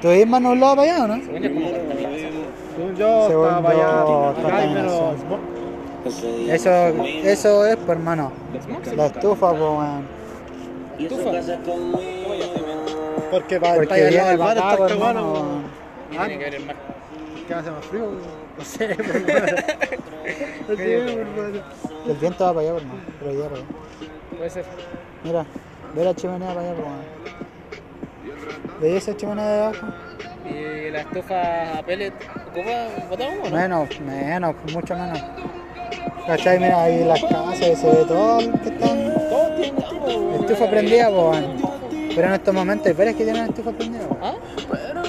¿Tú 0.00 0.08
ves 0.08 0.26
más 0.26 0.40
nublado 0.40 0.76
para 0.76 0.94
allá, 0.94 1.04
o 1.04 1.08
no? 1.08 1.16
Según 1.24 1.42
yo, 1.42 1.58
como 1.58 1.82
contaminación. 1.84 2.32
Según 2.76 2.94
yo, 2.96 3.28
Según 3.28 3.46
estaba 3.46 3.62
para 3.62 4.56
allá. 4.58 5.47
Eso, 6.08 6.70
eso 6.70 7.66
es, 7.66 7.76
pues, 7.76 7.88
hermano. 7.90 8.32
La 8.96 9.06
estufa, 9.06 9.50
pues, 9.50 9.60
weón. 9.60 10.06
¿Estufa? 10.98 11.30
Porque 13.30 13.60
para 13.60 13.74
Porque 13.74 13.88
para 13.88 14.06
allá 14.06 14.08
viene 14.08 14.24
para 14.24 14.36
mar 14.38 14.56
está 14.56 14.76
pues, 14.76 14.92
cagado, 14.92 15.08
hermano. 15.08 15.32
weón. 15.32 15.62
¿Qué 16.10 16.16
tiene 16.16 16.38
que 16.38 16.44
ver 16.44 16.54
el 16.54 16.66
mar? 16.66 16.76
¿Qué 17.46 17.54
hace 17.54 17.70
más 17.70 17.84
frío? 17.84 18.10
No 18.58 18.64
sé, 18.64 18.94
pues, 18.96 20.78
sé, 20.78 20.94
hermano. 20.94 21.62
El 22.06 22.16
viento 22.16 22.44
va 22.44 22.54
para 22.54 22.60
allá, 22.60 22.72
pues, 22.72 22.82
hermano. 22.82 23.00
Pero 23.20 23.32
ya, 23.42 23.48
pues. 23.48 23.62
Puede 24.36 24.50
ser. 24.50 24.64
Mira, 25.24 25.46
ve 25.94 26.04
la 26.04 26.14
chimenea 26.14 26.48
para 26.48 26.60
allá, 26.60 26.74
pues, 26.74 26.86
weón. 26.86 27.28
¿Veis 28.80 28.96
esa 29.08 29.16
chimenea 29.16 29.44
de 29.44 29.62
abajo? 29.64 29.86
¿Y 30.48 30.90
la 30.90 31.00
estufa 31.00 31.78
a 31.78 31.82
pellet 31.82 32.14
ocupa 32.46 32.88
botón 33.10 33.26
o 33.44 33.50
no? 33.50 33.56
Menos, 33.56 34.00
menos, 34.00 34.54
mucho 34.72 34.94
menos. 34.96 35.22
¿Cachai? 36.26 36.58
Mira, 36.58 36.82
ahí 36.82 37.04
las 37.04 37.22
casas, 37.24 37.58
se 37.58 37.86
ve 37.86 38.04
todo 38.06 38.40
lo 38.42 38.52
que 38.52 38.68
weón. 38.70 40.40
Estufa 40.40 40.70
prendida, 40.70 41.08
pues, 41.10 41.20
weón. 41.22 41.78
Pero 42.14 42.28
en 42.28 42.34
estos 42.34 42.54
momentos 42.54 42.86
hay 42.86 42.92
varias 42.94 43.14
que 43.16 43.24
tienen 43.24 43.42
la 43.42 43.48
estufa 43.48 43.70
prendida. 43.72 44.04
¿Ah? 44.20 44.34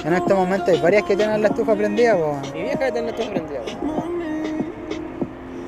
En 0.04 0.14
estos 0.14 0.38
momentos 0.38 0.68
hay 0.68 0.80
varias 0.80 1.02
que 1.04 1.16
tienen 1.16 1.42
la 1.42 1.48
estufa 1.48 1.74
prendida, 1.74 2.12
pues. 2.16 2.24
weón. 2.30 2.52
Mi 2.54 2.62
vieja 2.62 2.78
tener 2.78 3.04
la 3.04 3.10
estufa 3.10 3.30
prendida. 3.30 3.60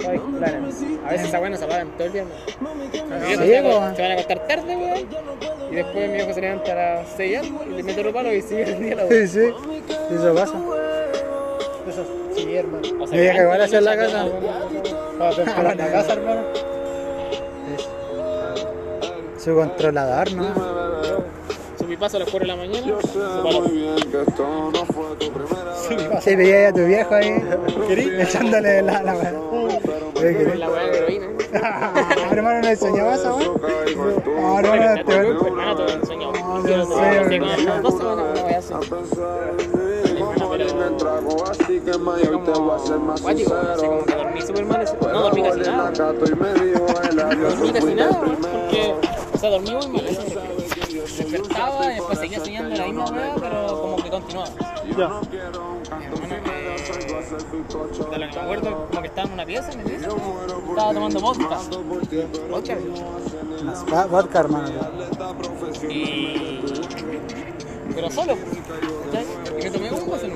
Ay. 0.08 0.20
A 1.06 1.10
veces 1.12 1.28
esa 1.28 1.40
weá 1.40 1.50
no 1.50 1.56
se 1.56 1.64
apagan 1.64 1.88
todo 1.96 2.06
el 2.06 2.12
día, 2.12 2.24
viejo 2.24 3.42
Sí, 3.42 3.46
se, 3.48 3.60
va- 3.62 3.68
weón. 3.68 3.96
se 3.96 4.02
van 4.02 4.10
a 4.10 4.14
acostar 4.14 4.38
tarde, 4.48 4.76
weón. 4.76 4.98
Y 5.70 5.74
después 5.76 6.08
mi 6.08 6.14
viejo 6.14 6.34
se 6.34 6.40
levanta 6.40 6.72
a 6.72 6.74
las 6.74 7.08
6 7.16 7.38
algo 7.38 7.64
y 7.64 7.74
le 7.76 7.82
mete 7.82 8.02
los 8.02 8.12
palos 8.12 8.32
y 8.34 8.42
sigue 8.42 8.62
el 8.64 8.80
día 8.80 8.94
la 8.96 9.06
Sí, 9.08 9.28
sí. 9.28 9.40
Eso 10.14 10.34
pasa. 10.34 10.54
Eso 11.88 12.04
sí, 12.34 12.54
hermano. 12.56 12.88
O 13.00 13.06
sea, 13.06 13.16
Mi 13.16 13.22
vieja 13.22 13.42
igual 13.42 13.60
hace 13.62 13.76
en 13.76 13.84
la 13.84 13.92
weón. 13.92 14.32
Para 15.18 15.34
temperar 15.36 15.76
la 15.76 15.92
casa, 15.92 16.12
hermano. 16.14 16.42
Su 19.38 19.54
controlador, 19.54 20.32
¿no? 20.34 20.44
Su 21.78 21.84
pipazo 21.86 22.16
a 22.18 22.20
las 22.20 22.30
4 22.30 22.40
de 22.40 22.46
la 22.46 22.56
mañana. 22.56 22.86
Yo 22.86 23.00
sé 23.00 23.08
se 23.08 23.18
paró. 23.18 23.60
muy 23.62 23.72
bien 23.72 23.96
que 24.10 24.22
esto 24.22 24.70
no 24.72 24.84
fue 24.86 25.16
tu 25.18 25.32
primera 25.32 25.64
vez. 25.64 26.22
Sí, 26.24 26.36
veía 26.36 26.68
a 26.68 26.72
tu 26.72 26.84
viejo 26.84 27.14
ahí, 27.14 27.42
echándole 28.20 28.82
la, 28.82 29.02
la 29.02 29.14
weá. 29.16 29.34
Oye, 29.40 30.36
¿querés? 30.36 30.58
La 30.58 30.70
weá 30.70 30.84
de 30.86 30.98
heroína. 30.98 31.26
hermano, 32.30 32.60
¿no 32.62 32.68
enseñaba 32.68 33.14
esa 33.16 33.34
weá? 33.34 33.44
Yo 33.44 33.54
caigo 33.60 34.10
en 34.10 34.22
tu 34.22 34.30
No, 34.30 34.58
hermano, 34.60 34.82
Hermano, 34.84 35.04
te 35.04 35.46
hermano, 35.48 35.76
tuve 35.76 35.96
un 35.96 36.06
sueño. 36.06 36.32
No, 36.32 36.62
Quiero 36.62 36.84
no 36.86 36.94
sé, 36.94 37.00
tener 37.00 37.18
así 37.18 37.38
weón. 37.38 37.40
como 37.40 37.62
unas 37.62 37.82
dos 37.82 37.98
semanas, 37.98 38.24
una 38.32 38.44
weá 38.44 38.58
así. 38.58 38.72
a 38.72 38.78
pensar 38.78 39.50
en 39.50 39.56
mí 39.56 39.64
como 39.64 39.70
en 39.70 39.70
el 39.70 39.70
trago, 39.72 39.81
así 41.72 41.80
que 41.80 41.98
mayor 41.98 42.44
te 42.44 42.50
voy 42.52 42.70
a 42.70 42.78
ser 42.78 42.98
más 42.98 43.22
Guático, 43.22 43.54
así 43.54 43.86
como 43.86 43.98
sincero. 44.00 44.04
que 44.06 44.14
dormí 44.14 44.42
súper 44.42 44.64
mal. 44.66 44.82
ese- 44.82 44.96
No 45.00 45.22
dormí 45.22 45.42
casi 45.42 45.60
nada. 45.60 45.88
el 45.88 45.94
dormí 45.96 47.72
casi 47.72 47.86
el 47.88 47.98
porque, 48.52 48.94
o 49.32 49.38
sea, 49.38 49.50
dormí 49.50 49.70
muy 49.72 49.88
mal. 49.88 50.06
eso 50.06 50.22
sí. 50.22 50.34
Despertaba 51.22 51.84
y 51.86 51.94
después 51.94 52.18
seguía 52.18 52.40
soñando 52.40 52.76
la 52.76 52.84
misma 52.86 53.04
weá, 53.10 53.34
pero 53.40 53.80
como 53.80 53.96
que 53.96 54.10
continuaba. 54.10 54.48
Ya. 54.98 55.20
De 58.10 58.18
lo 58.18 58.28
que 58.28 58.34
me 58.36 58.40
acuerdo, 58.40 58.86
como 58.88 59.00
que 59.00 59.06
estaba 59.08 59.26
en 59.28 59.32
una 59.34 59.46
pieza, 59.46 59.72
en 59.72 59.78
mi 59.78 59.84
pieza, 59.84 60.08
estaba 60.68 60.92
tomando 60.92 61.20
vodka. 61.20 61.58
Vodka, 64.10 64.40
hermano. 64.40 64.68
y... 65.88 66.60
Pero 67.94 68.10
solo. 68.10 68.34
Y 68.34 69.62
me 69.64 69.70
tomé 69.70 69.90
un 69.92 70.10
vaso. 70.10 70.26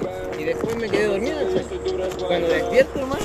Después 0.46 0.76
me 0.76 0.88
quedé 0.88 1.06
dormido. 1.08 1.38
Cuando 2.24 2.46
despierto, 2.46 3.00
hermano, 3.00 3.20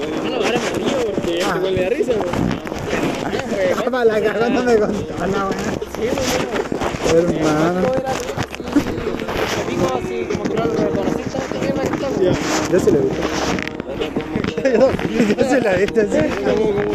Hermano, 0.00 0.36
ahora 0.36 0.58
me 0.58 0.70
río 0.78 0.98
porque 1.04 1.36
ya 1.38 1.52
se 1.52 1.58
vuelve 1.58 1.84
a 1.84 1.90
risa, 1.90 2.12
weón. 2.12 2.60
Para 3.90 4.04
la 4.06 4.22
cagada 4.22 4.48
me 4.48 4.78
contó 4.78 5.26
la 5.26 5.48
weá. 5.48 5.58
Hermano. 7.12 7.92
Pico 9.68 9.86
así, 9.98 10.24
como 10.30 10.44
que 10.44 10.54
no 10.54 10.64
lo 10.64 10.72
reconociste, 10.72 11.36
se 12.80 12.90
como, 16.42 16.72
como 16.72 16.90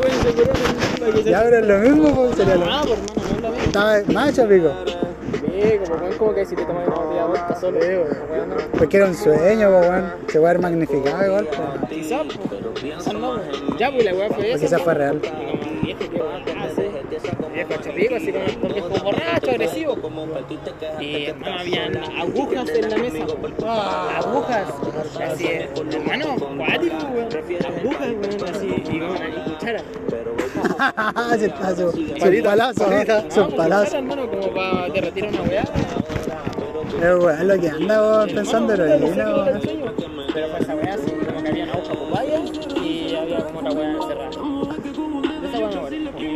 weón, 0.00 0.20
curó 0.34 0.52
Ya, 1.24 1.42
pero 1.42 1.58
es 1.58 1.66
lo 1.66 1.78
mismo, 1.78 2.14
pues 2.14 2.36
sería 2.36 2.56
lo 2.56 2.66
Ah, 2.66 2.82
no 2.84 2.96
misma. 2.96 3.64
Estaba 3.64 4.02
macho, 4.12 4.48
pico. 4.48 4.72
Sí, 5.32 5.78
como, 5.86 6.18
como 6.18 6.34
que 6.34 6.46
si 6.46 6.56
te 6.56 6.64
tomas 6.64 6.86
una 6.86 6.96
botella 6.96 7.22
de 7.22 7.28
vodka 7.28 7.60
solo, 7.60 7.78
weón, 7.78 8.48
no. 8.50 8.56
Porque 8.78 8.96
era 8.96 9.06
un 9.06 9.14
sueño, 9.14 9.70
po, 9.70 9.78
weón. 9.78 10.12
Se 10.28 10.38
va 10.38 10.50
a 10.50 10.52
ver 10.52 10.62
magnificado 10.62 11.26
igual, 11.26 11.46
po. 11.46 11.86
Quizás, 11.88 12.22
pues, 12.24 12.74
quizás 12.80 13.14
no. 13.14 13.36
pues. 13.36 13.78
Ya, 13.78 13.90
pues 13.90 14.04
la 14.04 14.14
weá 14.14 14.28
fue 14.28 14.50
esa. 14.50 14.58
quizás 14.58 14.82
fue 14.82 14.94
pues. 14.94 14.96
real. 14.96 15.20
Viejo 17.66 17.82
chorrico, 17.82 18.14
así 18.16 18.32
como 18.32 18.44
un 18.66 18.72
viejo 18.72 18.88
borracho, 19.04 19.50
agresivo. 19.50 19.96
Y, 21.00 21.24
hermano, 21.26 21.58
habían 21.60 21.96
agujas 21.96 22.68
en 22.70 22.90
la 22.90 22.96
mesa. 22.96 23.18
Agujas. 24.16 24.66
Así, 25.22 25.46
hermano, 25.46 26.36
cuático, 26.56 26.96
weón. 27.14 27.28
Agujas, 27.66 28.08
weón, 28.08 28.44
así. 28.54 28.66
Y, 28.90 28.96
y 28.96 29.00
cuchara. 29.50 29.82
Se 31.38 31.46
está 31.46 31.76
su, 31.76 31.92
su 31.92 32.42
palazo, 32.42 32.86
No, 32.90 32.96
su 32.98 33.04
pues, 33.06 33.24
cuchara, 33.34 33.56
palazo. 33.56 33.96
hermano, 33.98 34.30
como 34.30 34.54
para 34.54 34.88
derretir 34.88 35.24
una 35.26 35.42
weá. 35.42 35.64
Es 37.02 37.44
lo 37.44 37.58
que 37.60 37.68
anda 37.68 38.00
vos 38.00 38.32
pensando 38.32 38.72
heroína, 38.74 39.06
Pero 39.14 39.44
weón. 39.44 39.60
fue 40.32 40.60
esa 40.60 40.74
weá 40.74 40.94
así, 40.94 41.12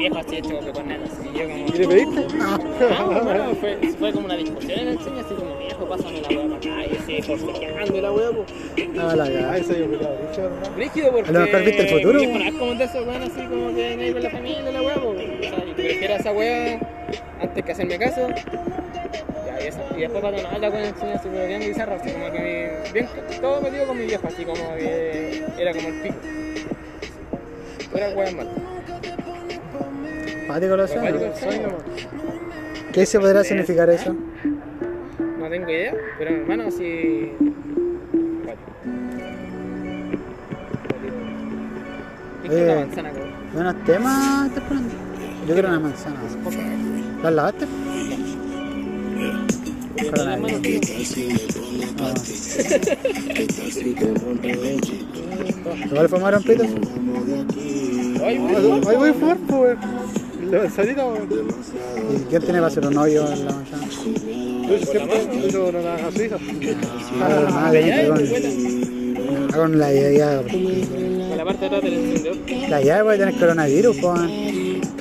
viejo 0.04 0.18
así 0.18 0.36
hecho 0.36 0.72
con 0.72 0.88
nada, 0.88 1.04
así. 1.04 1.28
Y 1.32 1.38
yo 1.38 1.48
como... 1.48 1.66
¿Y 1.66 1.78
le 1.78 1.88
pediste? 1.88 2.26
Ah, 2.40 3.20
bueno, 3.22 3.54
fue, 3.54 3.78
fue 3.98 4.12
como 4.12 4.26
una 4.26 4.36
discusión 4.36 4.78
en 4.78 4.88
el 4.88 4.98
cine, 4.98 5.20
así 5.20 5.34
como 5.34 5.56
viejo 5.58 5.88
pásame 5.88 6.20
la 6.20 6.28
weá 6.28 6.42
para 6.42 6.56
acá 6.56 6.86
y 6.86 6.96
así 6.96 7.22
forcejeando 7.22 8.00
la 8.00 8.12
weá, 8.12 8.30
pues. 8.32 8.88
No, 8.88 9.16
la 9.16 9.24
cagada. 9.24 9.56
Un 9.56 9.64
pelado, 9.64 10.18
bicho, 10.28 10.42
hermano. 10.42 10.76
Rígido 10.76 11.12
porque... 11.12 11.30
A 11.30 11.32
lo 11.32 11.40
mejor 11.40 11.64
viste 11.64 11.82
el 11.82 11.88
futuro, 11.88 12.18
no 12.18 12.44
es 12.44 12.54
como 12.54 12.74
de 12.74 12.84
esos 12.84 13.06
weón 13.06 13.22
así 13.22 13.42
como 13.46 13.74
que 13.74 13.96
me 13.96 14.12
con 14.12 14.22
la 14.22 14.30
familia 14.30 14.72
la 14.72 14.82
weá, 14.82 14.94
pues. 14.94 15.16
O 15.16 15.42
sea, 15.42 15.64
yo 15.64 15.74
prefiero 15.74 16.14
esa 16.14 16.32
weá 16.32 16.80
antes 17.40 17.64
que 17.64 17.72
hacerme 17.72 17.98
caso. 17.98 18.28
Y, 18.28 19.66
eso. 19.66 19.80
y 19.96 20.00
después 20.00 20.22
para 20.22 20.36
tomar 20.36 20.60
la 20.60 20.68
weá 20.68 20.88
en 20.88 20.94
el 20.94 21.12
así 21.14 21.28
como 21.28 21.46
bien 21.46 21.60
bizarro, 21.60 21.94
así 21.94 22.10
como 22.10 22.30
que 22.30 22.78
bien, 22.92 23.08
todo 23.40 23.60
metido 23.62 23.86
con 23.86 23.98
mi 23.98 24.04
viejo, 24.04 24.26
así 24.26 24.44
como 24.44 24.76
que 24.76 25.44
era 25.56 25.72
como 25.72 25.88
el 25.88 25.94
pico. 26.02 26.16
Fuera 27.90 28.10
weá 28.10 28.30
mal. 28.32 28.63
Pático 30.54 30.76
lo 30.76 30.86
Cuático 30.86 31.00
sueño. 31.02 31.26
el 31.26 31.34
sueño, 31.34 31.68
¿Qué 32.92 33.06
se 33.06 33.18
podrá 33.18 33.42
significar 33.42 33.90
eso? 33.90 34.14
No 35.40 35.48
tengo 35.50 35.68
idea, 35.68 35.92
pero 36.16 36.30
hermano, 36.30 36.70
sí. 36.70 37.32
¿Qué 42.42 42.46
es 42.48 42.52
Eh. 42.52 42.66
la 42.68 42.74
manzana? 42.76 43.10
¿Buenos 43.52 43.84
temas 43.84 44.46
estás 44.46 44.62
poniendo? 44.62 44.94
Yo 45.48 45.54
quiero 45.54 45.68
una 45.70 45.80
manzana. 45.80 46.20
¿Las 47.24 47.32
lavaste? 47.32 47.66
Ah. 52.00 52.14
¿Igual 55.90 56.08
fumaron 56.08 56.42
pitos? 56.42 56.66
Ay, 56.66 58.22
Ahí 58.24 58.38
weón. 58.38 58.88
ahí 58.88 58.96
voy 58.96 59.10
a 59.10 59.14
fumar, 59.14 59.36
pues, 59.48 59.76
manzanita, 60.58 61.04
weón. 61.04 61.28
¿Y 61.30 62.24
quién 62.28 62.42
tiene 62.42 62.58
para 62.58 62.66
hacer 62.66 62.86
un 62.86 62.96
hoyo 62.96 63.32
en 63.32 63.44
la 63.44 63.52
manzana? 63.52 63.86
Yo 64.68 64.78
siempre 64.78 65.46
uso 65.46 65.66
una 65.66 65.80
naranja 65.82 66.10
suiza. 66.12 66.36
Ah, 67.20 67.72
con, 68.08 69.52
con 69.52 69.78
la 69.78 69.92
llave. 69.92 70.50
Con 71.28 71.36
la 71.36 71.44
parte 71.44 71.60
de 71.60 71.66
atrás 71.66 71.82
del 71.82 71.94
encendedor. 71.94 72.36
La 72.70 72.80
llave 72.80 73.04
puede 73.04 73.18
tener 73.18 73.34
coronavirus, 73.34 73.96
pues. 73.98 74.20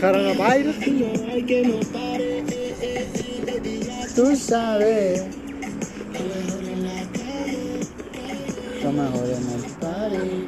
Coronavirus. 0.02 0.76
Tú 4.16 4.36
sabes. 4.36 5.24
Lo 8.84 8.92
mejor 8.92 9.26
en 9.26 9.44
el 9.50 9.64
party. 9.80 10.46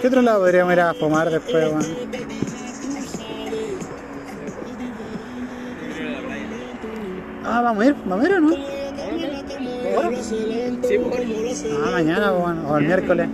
¿Qué 0.00 0.08
otro 0.08 0.22
lado 0.22 0.40
podríamos 0.40 0.72
ir 0.72 0.80
a 0.80 0.94
fumar 0.94 1.30
después, 1.30 1.64
weón? 1.70 1.86
Ah, 7.54 7.60
vamos 7.60 7.84
a 7.84 7.86
ir, 7.88 7.94
vamos 8.06 8.24
a 8.24 8.28
ir 8.30 8.34
o 8.34 8.40
no? 8.40 8.50
Sí, 10.88 10.98
pues. 10.98 11.64
Ah, 11.84 11.90
mañana, 11.92 12.32
weón, 12.32 12.64
o 12.66 12.78
el 12.78 12.86
miércoles. 12.86 13.28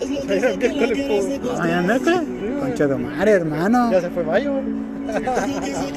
Ahí 0.00 0.42
el 0.42 0.58
miércoles, 0.58 0.98
pues. 1.06 1.40
Ah, 1.54 1.58
¿Mañana 1.58 1.80
el 1.80 1.86
miércoles? 1.86 2.20
Concha 2.60 2.88
tu 2.88 2.98
madre, 2.98 3.30
hermano. 3.30 3.92
Ya 3.92 4.00
se 4.00 4.10
fue 4.10 4.24
mayo. 4.24 4.54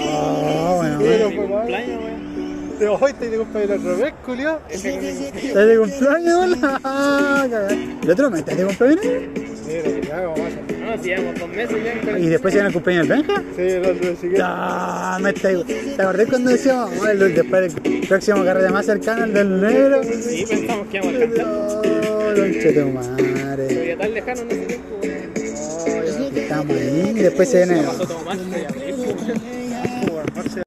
Oh, 0.06 0.76
bueno, 0.78 1.00
Sí, 1.00 1.06
weón. 1.06 1.20
no 1.20 1.30
fue 1.32 1.48
mayo. 1.48 1.58
Cumpleaños, 1.58 2.00
weón. 2.04 3.14
Te 3.20 3.30
de 3.30 3.38
cumpleaños 3.38 3.72
al 3.72 3.84
revés, 3.84 4.14
culiao. 4.24 4.60
¿Estás 4.70 5.68
de 5.68 5.78
cumpleaños? 5.80 6.58
Ah. 6.84 7.46
¿El 8.04 8.12
otro 8.12 8.30
mes 8.30 8.40
estás 8.42 8.58
de 8.58 8.66
cumpleaños? 8.66 9.06
A 10.14 10.43
No, 10.96 11.02
si 11.02 11.10
llevamos 11.10 11.40
dos 11.40 11.50
meses 11.50 11.78
ya. 11.84 12.12
el- 12.12 12.24
¿Y 12.24 12.28
después 12.30 12.54
llegan 12.54 12.68
el 12.68 12.74
cumpleaños 12.74 13.08
del 13.08 13.24
Benja? 13.24 13.44
Sí, 13.56 13.62
el 13.62 13.86
otro 13.86 14.16
siguiente. 14.16 14.42
Ah, 14.44 15.18
me 15.22 15.30
está 15.32 15.50
¿Te 15.50 16.02
acordás 16.02 16.28
cuando 16.30 16.52
decíamos, 16.52 17.08
el- 17.08 17.34
después 17.36 17.74
del 17.74 18.08
próximo 18.08 18.44
carrete 18.46 18.70
más 18.70 18.86
cercano, 18.86 19.24
el 19.26 19.34
del 19.34 19.62
negro? 19.62 20.04
Sí, 20.04 20.46
pensamos 20.48 20.88
que 20.88 20.98
íbamos 20.98 21.14
a 21.16 21.18
alcanzar. 21.24 21.46
Oh, 21.46 22.34
concha 22.36 22.74
tu 22.74 22.90
madre. 22.90 23.66
Pero 23.68 23.84
ya 23.84 23.98
tan 23.98 24.14
lejano 24.14 24.42
en 24.42 24.52
ese 24.52 24.66
tiempo, 24.66 25.00
weón. 25.02 26.38
Estamos 26.38 26.78
ahí, 26.78 27.14
y 27.16 27.20
después 27.22 27.50
se 27.50 27.58
viene. 27.66 27.82
Ves, 30.36 30.58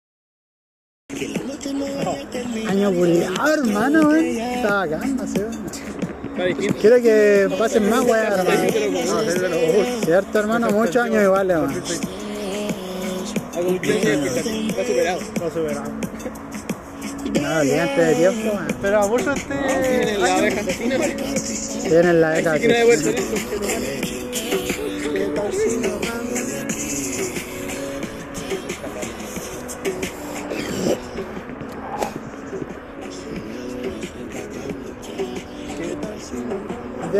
Año 2.68 2.92
culiado, 2.92 3.54
hermano, 3.54 4.08
weón. 4.08 4.24
Está 4.24 4.74
bacán, 4.86 5.16
no 5.16 5.26
sé. 5.26 5.46
Quiero 6.36 6.96
que 7.00 7.48
pasen 7.58 7.88
más, 7.88 8.04
weón, 8.04 8.32
hermano. 8.32 8.60
Pero, 8.70 9.56
uy, 9.56 9.86
Cierto, 10.04 10.38
hermano, 10.38 10.70
muchos 10.70 10.96
años 10.96 11.22
iguales, 11.22 11.56
weón. 11.56 11.82
A 13.54 13.60
cumpleaños 13.60 14.36
está 14.36 15.50
superado. 15.50 15.90
no 17.40 17.48
antes 17.48 17.96
de 17.96 18.14
tiempo, 18.14 18.52
weón. 18.52 18.66
Esperaba 18.68 19.06
mucho 19.06 19.32
este. 19.32 19.54
Tienen 19.54 20.20
la 20.20 20.36
abeja 20.36 20.60
asesina. 20.60 20.98
Tienen 21.88 22.20
la. 22.20 22.32
Así 22.32 24.15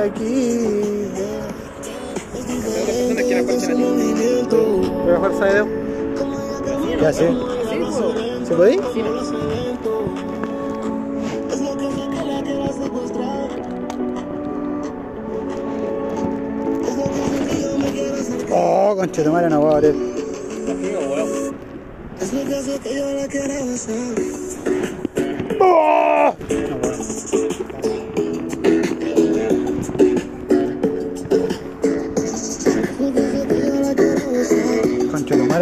aquí. 0.07 0.59
Que 3.17 5.15
la. 5.15 5.67
Voy 6.97 7.05
a. 7.05 7.13
¿Se 8.47 8.55
puede 8.55 8.75
ir? 8.75 8.81
Sí, 8.95 9.03
no. 9.03 9.11
Oh, 18.59 18.95
concha 18.97 19.23
tu 19.23 19.31
madre, 19.33 19.51
no 19.51 19.61
puedo 19.61 19.75
abrir. 19.75 19.95
Oh. 25.59 25.59
No 25.59 25.59
puedo. 25.59 26.36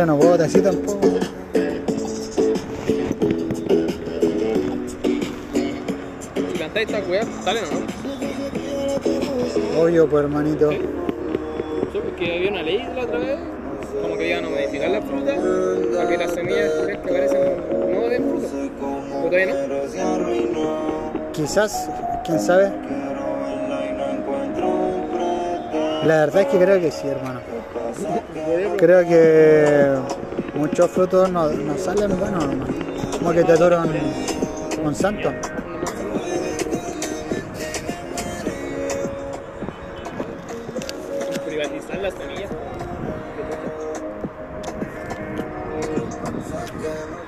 Madre, 0.05 0.07
no 0.07 0.19
puedo 0.19 0.45
así 0.45 0.61
tampoco. 0.61 1.01
Esta 6.75 6.99
weá, 7.09 7.23
salen 7.43 7.65
o 7.65 7.67
no. 9.77 9.83
Obvio, 9.83 10.09
pues 10.09 10.25
hermanito. 10.25 10.71
Sí, 10.73 10.79
porque 11.93 12.35
había 12.35 12.51
una 12.51 12.63
ley 12.63 12.87
la 12.95 13.05
otra 13.05 13.19
vez, 13.19 13.39
como 14.03 14.17
que 14.19 14.29
iban 14.29 14.45
a 14.45 14.49
modificar 14.51 14.91
la 14.91 15.01
fruta 15.01 15.35
para 15.95 16.09
que 16.11 16.19
las 16.19 16.35
semillas 16.35 16.73
que 16.87 16.93
aparecen 16.95 17.41
no 17.91 18.09
den 18.09 18.29
fruta. 18.29 18.49
¿O 18.83 19.25
todavía 19.31 19.47
no? 20.53 21.33
Quizás, 21.33 21.89
quién 22.25 22.39
sabe. 22.41 22.71
La 26.05 26.17
verdad 26.21 26.43
es 26.43 26.49
que 26.49 26.59
creo 26.59 26.79
que 26.81 26.91
sí, 26.91 27.09
hermano. 27.09 27.41
Creo 28.77 29.09
que 29.09 29.89
muchos 30.55 30.91
frutos 30.91 31.31
no, 31.31 31.49
no 31.49 31.79
salen 31.79 32.19
buenos, 32.19 32.45
hermano. 32.45 32.67
Como 33.19 33.33
que 33.33 33.43
te 33.43 33.57
duran 33.57 33.89
un 34.85 34.95
santo. 34.95 35.33
Privatizar 41.47 41.99
las 41.99 42.15
semillas. 42.15 42.51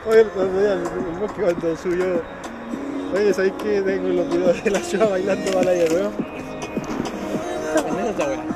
Oye, 0.07 0.21
el 0.21 0.27
otro 0.27 0.61
día 0.61 0.73
el, 0.75 0.81
el 0.81 1.19
Mosque 1.19 1.41
cuando 1.41 1.77
subió. 1.77 2.23
Oye, 3.15 3.33
¿sabéis 3.33 3.55
que 3.55 3.81
tengo 3.81 4.09
los 4.09 4.29
videos 4.29 4.63
de 4.65 4.71
la 4.71 4.81
Shoa 4.81 5.07
bailando 5.07 5.51
balaya, 5.53 5.85
weón? 5.95 6.13
También 7.75 8.07
esa 8.09 8.29
weá. 8.29 8.56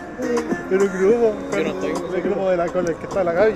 Pero 0.68 0.85
un 0.85 0.93
grupo, 1.01 1.33
Yo 1.53 1.59
no 1.62 1.68
estoy. 1.70 1.93
el 2.16 2.22
grupo 2.22 2.51
de 2.51 2.57
la 2.57 2.68
cola, 2.68 2.89
el 2.91 2.97
que 2.97 3.05
está 3.05 3.24
la 3.24 3.33
Gaby. 3.33 3.55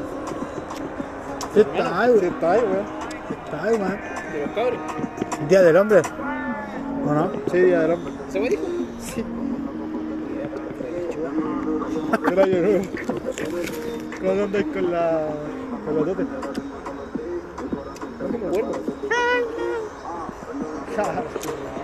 Sí, 1.54 1.60
está 1.60 2.00
ahí, 2.00 2.10
Sí, 2.12 2.18
weón. 2.20 2.34
está 2.34 2.52
ahí, 2.52 2.60
weón. 2.60 2.86
Está 3.44 3.64
ahí, 3.64 3.74
weón. 3.76 3.98
De 4.32 4.40
los 4.46 4.50
cabros. 4.54 4.80
Día 5.48 5.62
del 5.62 5.76
hombre. 5.76 6.02
¿O 7.06 7.12
no? 7.12 7.30
Sí, 7.52 7.58
día 7.58 7.80
del 7.80 7.90
hombre. 7.92 8.12
¿Se 8.30 8.40
me 8.40 8.48
dijo? 8.48 8.62
Sí. 9.00 9.24
Era 12.32 12.46
yo, 12.46 12.56
weón. 12.60 12.88
¿Cómo 14.20 14.42
andáis 14.44 14.66
con 14.72 14.90
la. 14.90 15.26
con 15.84 15.96
la 15.96 16.04
tote? 16.04 16.24
No 18.20 18.28
me 18.38 18.46
acuerdo. 18.46 18.72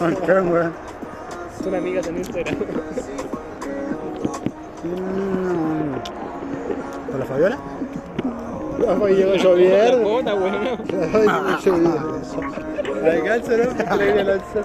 ¿Con 0.00 0.16
qué, 0.16 0.32
weón? 0.32 0.72
Son 1.62 1.74
amigas 1.74 2.06
en 2.06 2.16
Instagram. 2.16 2.56
Mm. 4.82 5.92
¿Con 7.10 7.20
la 7.20 7.26
Fabiola? 7.26 7.58
Pues 8.98 9.18
llegó 9.18 9.54
La 9.56 9.96
bota, 9.96 10.34
weón. 10.34 10.56
Ay. 11.12 11.28
Alcanza, 13.10 13.56
¿no? 13.58 13.96
Le 13.96 14.04
viene 14.04 14.20
a 14.20 14.24
lanzar. 14.24 14.64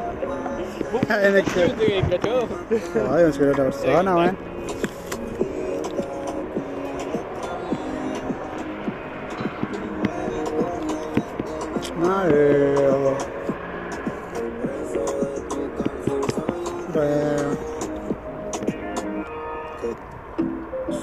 Cachó. 2.10 2.48
Ay, 3.14 3.34
me 3.38 3.50
otra 3.52 3.64
persona, 3.66 4.16
weón. 4.16 4.38
Bueno. 17.06 17.58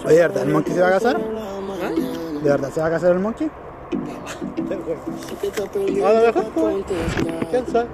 Oye, 0.04 0.14
¿de 0.14 0.20
verdad 0.20 0.42
el 0.42 0.48
monkey 0.48 0.74
se 0.74 0.80
va 0.80 0.88
a 0.88 0.90
casar? 0.90 1.18
¿De 1.18 2.50
verdad 2.50 2.70
se 2.70 2.80
va 2.80 2.86
a 2.86 2.90
casar 2.90 3.12
el 3.12 3.18
monkey? 3.20 3.50
A 6.04 6.12
lo 6.12 6.20
mejor, 6.26 6.44
pues. 6.54 6.84
¿Quién 7.50 7.66
sabe? 7.66 7.88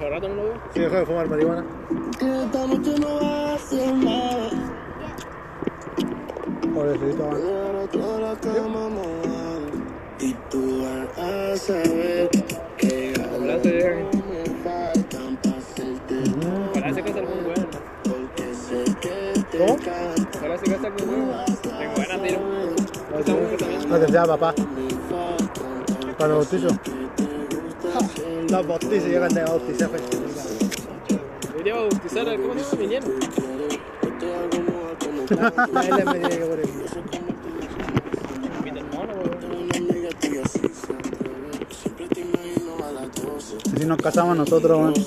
Al 0.00 0.10
rato 0.10 0.28
no 0.28 0.34
lo 0.34 0.44
veo. 0.44 0.54
Si 0.74 0.80
dejó 0.80 0.96
de 0.96 1.06
fumar 1.06 1.28
marihuana. 1.28 1.64
Esta 2.10 2.66
noche 2.66 2.94
no 2.98 3.20
va 3.20 3.54
a 3.54 3.58
ser 3.58 3.94
nada. 3.94 4.50
Pobrecito, 6.74 7.24
mojada. 8.68 9.14
Y 10.20 10.34
tú 10.50 10.82
vas 10.82 11.18
a 11.18 11.56
saber 11.56 12.28
que 12.76 13.14
casa 20.60 20.88
weón. 21.06 21.44
Tengo 21.62 21.94
ganas 21.96 22.22
de 22.22 22.28
ir. 22.28 22.38
No 23.88 24.08
sea 24.08 24.24
papá. 24.24 24.54
Para 26.18 26.34
los 26.34 26.50
bautizos. 26.50 26.72
Los 28.50 28.66
bautizos 28.66 29.08
llegan 29.08 29.34
de 29.34 29.42
bautizar, 29.44 29.88
pues. 29.90 30.02
Debería 31.52 31.74
bautizar 31.74 32.28
a, 32.28 32.36
¿cómo 32.36 32.54
se 32.54 32.60
llama? 32.60 32.78
Mi 32.78 32.86
nieto. 32.86 33.08
Ahí 35.74 35.90
le 35.90 36.04
me 36.04 36.12
tiene 36.12 36.28
que 36.28 36.44
poner. 36.44 36.68
Invita 38.58 38.80
al 38.80 38.86
mono, 38.92 39.12
weón. 39.14 39.44
Una 39.64 39.76
amiga 39.76 40.10
tuya 40.20 40.42
sí 40.46 40.60
se 40.60 40.92
atreve. 40.92 41.66
Siempre 41.70 42.08
te 42.08 42.20
imagino 42.20 42.84
a 42.84 42.92
las 42.92 43.12
12. 43.14 43.80
Si 43.80 43.86
nos 43.86 43.98
casamos 43.98 44.36
nosotros, 44.36 44.98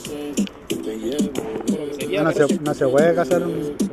No 2.23 2.31
se, 2.31 2.59
no 2.59 2.73
se 2.73 2.87
puede 2.87 3.13
casar. 3.15 3.43
un-. 3.43 3.86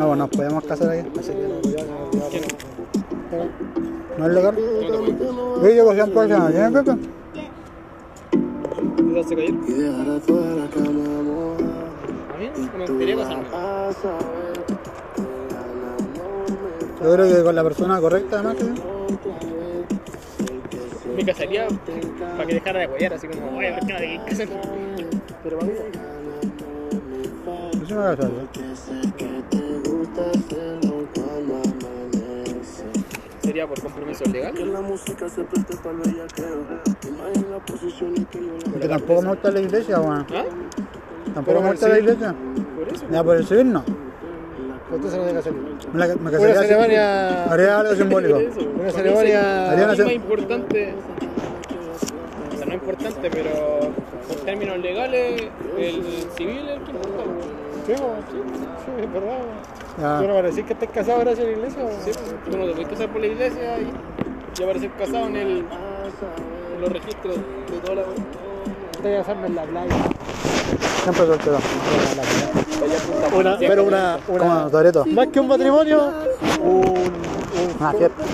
No, 0.00 0.06
pues 0.06 0.18
nos 0.18 0.30
podemos 0.30 0.64
casar 0.64 0.88
ahí. 0.90 1.02
¿Qué 1.02 2.40
no? 2.40 3.44
¿No 4.18 4.26
es 4.26 4.32
legal? 4.34 4.54
No 4.56 4.88
te. 4.88 5.66
Oye, 5.66 5.76
yo 5.76 5.84
cogí 5.84 6.00
al 6.00 6.10
próximo. 6.10 6.46
¿Tienes 6.48 6.72
Pepe? 6.72 6.92
Mí 12.38 12.50
no 12.54 12.78
me 12.78 12.86
casarme. 13.16 13.44
Que 16.98 17.04
Yo 17.04 17.12
creo 17.14 17.36
que 17.36 17.42
con 17.42 17.54
la 17.54 17.62
persona 17.62 18.00
correcta, 18.00 18.36
además. 18.36 18.56
que- 18.56 18.90
Me 21.16 21.24
casaría 21.26 21.66
para 22.36 22.46
que 22.46 22.54
dejara 22.54 22.80
de 22.80 22.86
huellar, 22.86 23.12
así 23.14 23.26
como, 23.28 23.58
oye, 23.58 23.72
¿por 23.72 23.86
qué 23.86 23.92
no 23.92 23.98
te 23.98 24.06
quieres 24.06 24.24
casar? 24.26 24.48
Pero 25.42 25.58
vamos. 25.58 25.74
Yo 27.80 27.86
sí 27.86 27.94
me 27.94 28.00
voy 28.00 29.29
posiciones 37.66 38.26
que 38.30 38.38
yo 38.38 38.52
le 38.56 38.70
Porque 38.70 38.88
tampoco 38.88 39.22
me 39.22 39.28
gusta 39.30 39.50
la 39.50 39.60
iglesia, 39.60 40.00
weón. 40.00 40.26
¿Ah? 40.34 40.44
Tampoco 41.34 41.60
me 41.62 41.70
gusta 41.70 41.88
la 41.88 41.98
iglesia. 41.98 42.34
Por 42.76 42.88
eso. 42.88 43.04
Ya 43.10 43.24
por 43.24 43.36
el 43.36 43.46
civil 43.46 43.72
no. 43.72 43.84
Usted 44.92 45.08
se 45.08 45.16
lo 45.16 45.22
tiene 45.22 45.32
que 45.32 45.38
hacer. 45.38 45.52
Me, 45.92 45.98
la- 46.00 46.06
me 46.08 46.14
Una 46.20 46.30
casaría 46.32 46.54
así. 46.58 46.68
ceremonia. 46.68 47.44
Haría 47.44 47.78
algo 47.80 47.94
simbólico. 47.94 48.38
Eso. 48.38 48.60
Una 48.80 48.90
ceremonia. 48.90 49.70
Haría 49.70 49.84
una 49.84 49.92
Es 49.92 49.98
más 50.00 50.08
ce- 50.08 50.14
importante, 50.14 50.94
o 52.52 52.56
sea, 52.56 52.66
no 52.66 52.74
importante, 52.74 53.30
pero 53.30 53.80
en 54.30 54.44
términos 54.44 54.78
legales, 54.78 55.42
el 55.78 56.02
civil 56.36 56.58
es 56.68 56.76
el 56.76 56.82
que 56.82 56.90
importa. 56.90 57.22
Sí, 57.86 57.94
sí, 57.94 58.02
sí, 58.02 59.02
es 59.02 59.12
verdad. 59.12 59.38
Ya. 60.00 60.18
¿Tú 60.18 60.26
no 60.26 60.34
van 60.34 60.44
a 60.44 60.48
decir 60.48 60.64
que 60.64 60.72
estés 60.72 60.90
casado 60.90 61.20
gracias 61.20 61.40
a 61.46 61.50
la 61.50 61.56
iglesia? 61.56 61.82
Sí, 62.04 62.10
tú 62.50 62.56
no 62.56 62.64
te 62.64 62.72
puedes 62.72 62.88
casar 62.88 63.08
por 63.10 63.20
la 63.20 63.26
iglesia 63.26 63.78
y 63.80 63.90
ya 64.58 64.64
aparecer 64.64 64.90
casado 64.98 65.26
en, 65.26 65.36
el, 65.36 65.58
en 65.58 66.80
los 66.80 66.90
registros 66.90 67.36
de 67.36 67.78
toda 67.84 67.94
la 67.96 68.02
Te 69.02 69.08
voy 69.08 69.12
a 69.14 69.18
casarme 69.18 69.46
en 69.48 69.54
la 69.56 69.62
playa. 69.64 69.94
Siempre 71.02 71.26
soltero. 71.26 71.58
Una, 73.36 73.58
pero 73.58 73.84
una, 73.84 74.18
Como 74.26 74.42
una, 74.42 74.70
Toreto. 74.70 75.04
más 75.06 75.26
que 75.28 75.40
un 75.40 75.48
matrimonio, 75.48 76.12
un, 76.62 76.70
un 76.70 77.10
Una 77.80 77.92
fiesta. 77.92 78.24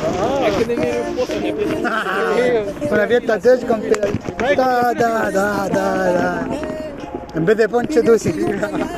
Una 2.91 3.07
fiesta 3.07 3.39
tech 3.41 3.67
con 3.67 3.83
ta, 3.83 4.57
ta, 4.57 4.95
ta, 4.95 5.33
ta, 5.33 5.69
ta. 5.71 6.47
En 7.35 7.45
vez 7.45 7.57
de 7.57 7.69
ponche, 7.69 8.03
tú 8.03 8.19
sí. 8.19 8.33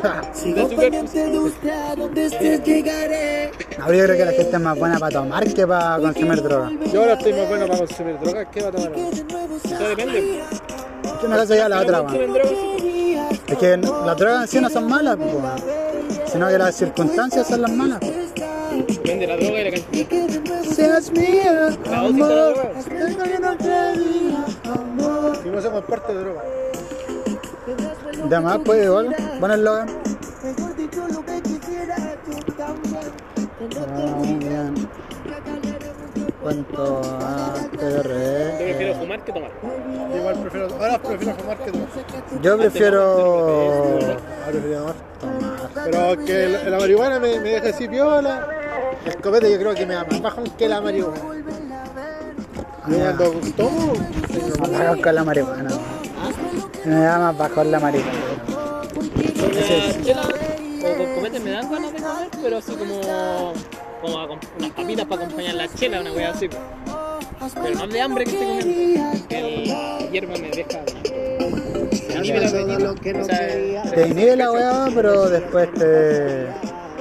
Sigo 0.32 0.68
pendiente 0.68 1.24
de 1.26 1.38
usted, 1.38 1.70
a 1.70 1.96
donde 1.96 2.26
estés 2.26 2.62
llegaré. 2.64 3.50
No, 3.78 3.92
yo 3.92 4.04
creo 4.04 4.16
que 4.16 4.24
la 4.24 4.32
gente 4.32 4.56
es 4.56 4.60
más 4.60 4.78
buena 4.78 4.98
para 4.98 5.20
tomar 5.20 5.52
que 5.52 5.66
para 5.66 5.98
consumir 5.98 6.42
droga. 6.42 6.70
yo 6.92 7.00
ahora 7.00 7.14
estoy 7.14 7.32
más 7.32 7.48
bueno 7.48 7.66
para 7.66 7.78
consumir 7.78 8.18
drogas. 8.18 8.46
¿Qué 8.52 8.62
va 8.62 8.68
a 8.68 8.72
tomar? 8.72 8.92
Eso 8.92 9.88
depende. 9.88 10.42
Yo 11.22 11.28
me 11.28 11.36
caso 11.36 11.54
ya 11.54 11.68
la 11.68 11.80
otra. 11.80 12.06
Es 13.46 13.58
que 13.58 13.76
las 13.76 14.16
drogas 14.16 14.42
en 14.42 14.48
sí 14.48 14.60
no 14.60 14.70
son 14.70 14.88
malas, 14.88 15.16
pues, 15.16 15.34
weón. 15.34 16.24
sino 16.32 16.48
que 16.48 16.58
las 16.58 16.74
circunstancias 16.74 17.46
son 17.46 17.62
las 17.62 17.70
malas. 17.70 18.00
Depende 18.00 19.26
de 19.26 19.26
la 19.26 19.36
droga 19.36 19.60
y 19.60 19.64
la 19.64 19.70
cantidad. 19.70 20.62
Seas 20.62 21.10
mía, 21.10 21.70
droga. 21.70 22.70
Si 25.42 25.48
no 25.48 25.60
somos 25.60 25.84
parte 25.84 26.14
de 26.14 26.20
droga. 26.20 26.42
Lo 31.08 31.24
que 31.24 31.42
quisiera 31.42 31.96
tú 32.24 32.52
también. 32.52 33.12
Ah, 33.88 34.22
bien. 34.22 34.88
Cuento 36.42 37.02
a 37.20 37.54
Yo 37.72 38.02
prefiero 38.58 38.94
fumar 38.94 39.24
que 39.24 39.32
tomar. 39.32 39.50
Yo 40.10 40.16
igual 40.16 40.34
prefiero, 40.40 40.68
ahora 40.74 40.98
prefiero 40.98 41.34
fumar 41.36 41.58
que 41.58 41.70
tomar. 41.70 41.88
Yo 42.42 42.58
prefiero. 42.58 43.02
Ahora 43.02 44.50
prefiero 44.50 44.94
tomar. 45.20 45.60
Pero 45.84 46.24
que 46.24 46.48
la, 46.48 46.70
la 46.70 46.78
marihuana 46.78 47.18
me, 47.18 47.40
me 47.40 47.50
deja 47.50 47.68
así 47.68 47.88
piola. 47.88 48.48
El 49.04 49.16
copete 49.16 49.50
yo 49.50 49.58
creo 49.58 49.74
que 49.74 49.86
me 49.86 49.94
da 49.94 50.04
más 50.04 50.20
bajón 50.22 50.44
que 50.58 50.68
la 50.68 50.80
marihuana. 50.80 51.20
Ah, 52.82 53.14
cuando 53.16 53.40
tomo, 53.56 53.92
Me 54.96 55.02
con 55.02 55.14
la 55.14 55.24
marihuana. 55.24 55.70
Me 56.84 56.94
da 57.00 57.18
más 57.18 57.36
bajo 57.38 57.64
la. 57.64 57.78
Una 57.78 57.92
chela 60.02 60.22
o 60.22 60.96
con 60.96 61.14
cometes 61.14 61.42
me 61.42 61.50
dan 61.50 61.70
ganas 61.70 61.92
de 61.92 61.98
comer, 62.02 62.28
pero 62.42 62.56
así 62.58 62.72
como, 62.72 63.00
como 64.00 64.38
unas 64.58 64.70
papitas 64.70 65.06
para 65.06 65.24
acompañar 65.24 65.54
la 65.54 65.68
chela, 65.68 66.00
una 66.00 66.12
wea 66.12 66.30
así. 66.30 66.48
Pero 67.62 67.74
no 67.78 67.86
de 67.86 68.00
hambre 68.00 68.24
que 68.24 68.30
estoy 68.32 68.46
comiendo. 68.60 69.26
El- 69.30 69.68
La 69.68 69.98
hierba 70.10 70.34
me 70.38 70.50
deja. 70.50 70.80
Me 72.08 72.16
inhibe. 72.16 72.46
O 73.20 73.24
sea, 73.24 73.48
Te 73.94 74.08
inhibe 74.08 74.36
la 74.36 74.52
weá, 74.52 74.88
pero 74.94 75.28
después 75.28 75.72
te, 75.74 76.46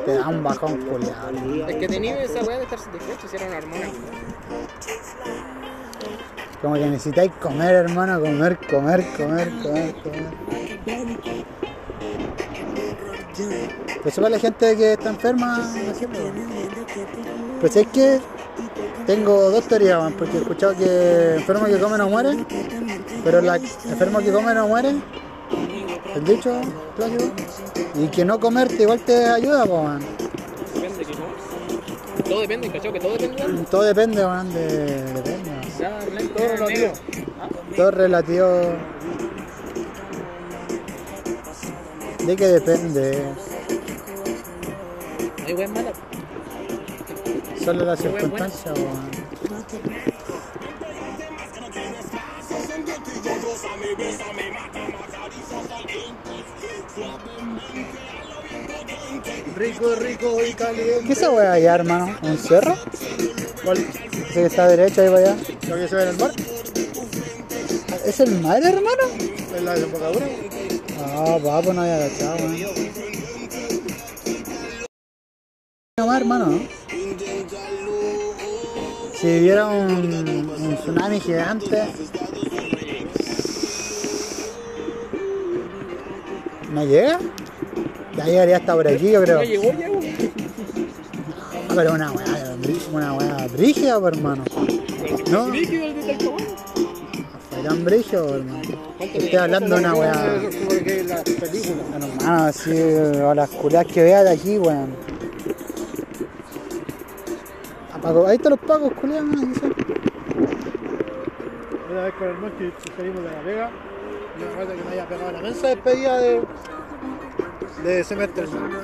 te 0.06 0.14
da 0.14 0.28
un 0.28 0.44
bajón 0.44 0.78
culiado. 0.86 1.68
Es 1.68 1.76
que 1.78 1.88
tenía 1.88 2.22
esa 2.24 2.44
weá 2.44 2.58
de 2.58 2.64
estar 2.64 2.80
satisfecho 2.80 3.28
si 3.28 3.36
era 3.36 3.46
una 3.48 3.58
hormona. 3.58 3.88
Como 6.62 6.76
que 6.76 6.86
necesitáis 6.88 7.32
comer, 7.42 7.74
hermano, 7.76 8.20
comer, 8.20 8.58
comer, 8.70 9.06
comer, 9.16 9.50
comer, 9.62 9.96
comer. 10.04 10.26
Eso 14.06 14.22
para 14.22 14.30
la 14.36 14.40
gente 14.40 14.76
que 14.76 14.94
está 14.94 15.10
enferma, 15.10 15.58
así, 15.92 16.06
pues. 16.06 16.22
Pues 17.62 17.76
es 17.76 17.88
que 17.88 18.20
tengo 19.06 19.50
dos 19.52 19.68
teorías, 19.68 20.00
man, 20.00 20.14
porque 20.18 20.38
he 20.38 20.42
escuchado 20.42 20.76
que 20.76 21.36
enfermo 21.36 21.66
que 21.66 21.80
come 21.80 21.98
no 21.98 22.10
muere, 22.10 22.46
pero 23.24 23.42
la 23.42 23.56
enfermo 23.56 24.20
que 24.20 24.32
come 24.32 24.54
no 24.54 24.68
muere, 24.68 24.96
el 26.16 26.24
dicho 26.26 26.62
clásico, 26.96 27.32
y 27.96 28.08
que 28.08 28.26
no 28.26 28.40
comerte 28.40 28.84
igual 28.84 29.00
te 29.00 29.28
ayuda, 29.28 29.66
pues, 29.66 29.84
man. 29.84 30.00
Depende 30.74 31.06
que 31.06 31.14
no. 31.14 32.30
Todo 32.30 32.42
depende, 32.42 32.70
¿cachai? 32.70 32.94
Que 32.94 33.00
todo 33.00 33.18
depende. 33.18 33.66
Todo 33.72 33.82
depende, 33.84 34.26
man, 34.26 34.54
de... 34.54 35.14
depende, 35.14 35.50
man. 35.52 36.29
Relativo. 36.50 36.94
Todo 37.76 37.92
relativo. 37.92 38.48
De 42.26 42.36
que 42.36 42.48
depende. 42.48 43.24
No 45.38 45.46
hay 45.46 45.54
weas 45.54 45.70
malas. 45.70 45.94
Solo 47.64 47.86
las 47.86 48.00
circunstancias, 48.00 48.80
weón. 48.80 49.10
Rico, 59.56 59.96
rico 59.96 60.38
y 60.46 60.54
caliente. 60.54 61.04
¿Qué 61.06 61.14
es 61.14 61.18
esa 61.18 61.32
weá 61.32 61.54
allá, 61.54 61.76
hermano? 61.76 62.16
¿Un 62.22 62.38
cerro? 62.38 62.76
¿Cuál? 63.64 63.86
Ese 64.30 64.42
que 64.42 64.46
está 64.46 64.68
derecho 64.68 65.02
ahí 65.02 65.08
para 65.10 65.20
allá. 65.20 65.36
¿Lo 65.68 65.76
que 65.76 65.88
se 65.88 65.96
ve 65.96 66.04
en 66.04 66.10
el 66.10 66.18
mar? 66.18 66.32
¿Es 68.06 68.20
el 68.20 68.42
mar, 68.42 68.64
hermano? 68.64 69.04
En 69.58 69.66
la 69.66 69.74
desembocadura. 69.74 70.26
Ah, 71.06 71.38
va, 71.46 71.62
pues 71.62 71.76
no 71.76 71.82
había 71.82 71.96
agachado, 71.96 72.36
weón. 72.38 72.58
No 75.98 76.06
más, 76.08 76.22
hermano, 76.22 76.46
¿no? 76.46 76.60
Si 79.20 79.28
hubiera 79.40 79.68
un, 79.68 80.14
un 80.14 80.78
tsunami 80.78 81.20
gigante. 81.20 81.84
¿No 86.72 86.86
llega? 86.86 87.20
Ya 88.16 88.26
llegaría 88.26 88.58
hasta 88.58 88.74
por 88.76 88.88
aquí, 88.88 89.12
yo 89.12 89.22
creo. 89.24 89.38
No 89.40 89.44
llegó 89.44 89.74
ya, 89.74 89.90
weón. 89.90 90.06
Ah, 91.70 91.74
Pero 91.76 91.94
una 91.94 92.12
weá, 92.12 92.39
una 92.92 93.14
weá 93.14 93.48
brígida, 93.48 94.00
pues, 94.00 94.18
hermano. 94.18 94.44
No, 95.32 95.50
Líquido 95.50 95.86
el 95.86 95.96
de 95.96 96.02
Talcahuano. 96.14 96.46
fue 97.50 97.64
tan 97.64 97.86
brígido, 97.86 98.36
hermano. 98.36 98.62
Estoy 99.00 99.36
hablando 99.36 99.76
de 99.76 99.82
una 99.82 99.94
weá. 99.96 100.36
Hermano, 100.36 102.08
así, 102.26 102.72
a 102.72 103.34
las 103.36 103.50
culias 103.50 103.86
que 103.86 104.04
vea 104.04 104.24
de 104.24 104.32
aquí, 104.32 104.58
weón. 104.58 104.90
Ahí 108.28 108.36
están 108.36 108.52
los 108.52 108.60
pacos, 108.60 108.94
culias. 108.94 109.22
Una 109.22 109.42
vez 112.04 112.14
con 112.14 112.28
el 112.28 112.38
man 112.38 112.52
que 112.58 112.72
salimos 112.96 113.24
de 113.24 113.30
la 113.30 113.42
pega, 113.44 113.72
y 114.38 114.42
me 114.42 114.48
acuerdo 114.50 114.74
que 114.76 114.84
me 114.84 114.90
había 114.92 115.08
pegado 115.08 115.32
la 115.32 115.42
mensa 115.42 115.68
despedida 115.68 116.18
de, 116.20 116.42
de 117.84 118.04
semestre. 118.04 118.44
hermano. 118.44 118.80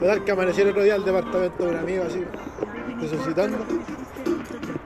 Total 0.00 0.24
que 0.24 0.30
amanecí 0.30 0.60
el 0.60 0.68
otro 0.68 0.82
día 0.82 0.94
al 0.94 1.04
departamento 1.04 1.64
de 1.64 1.70
un 1.70 1.76
amigo 1.76 2.04
así, 2.04 2.24
resucitando. 3.00 3.58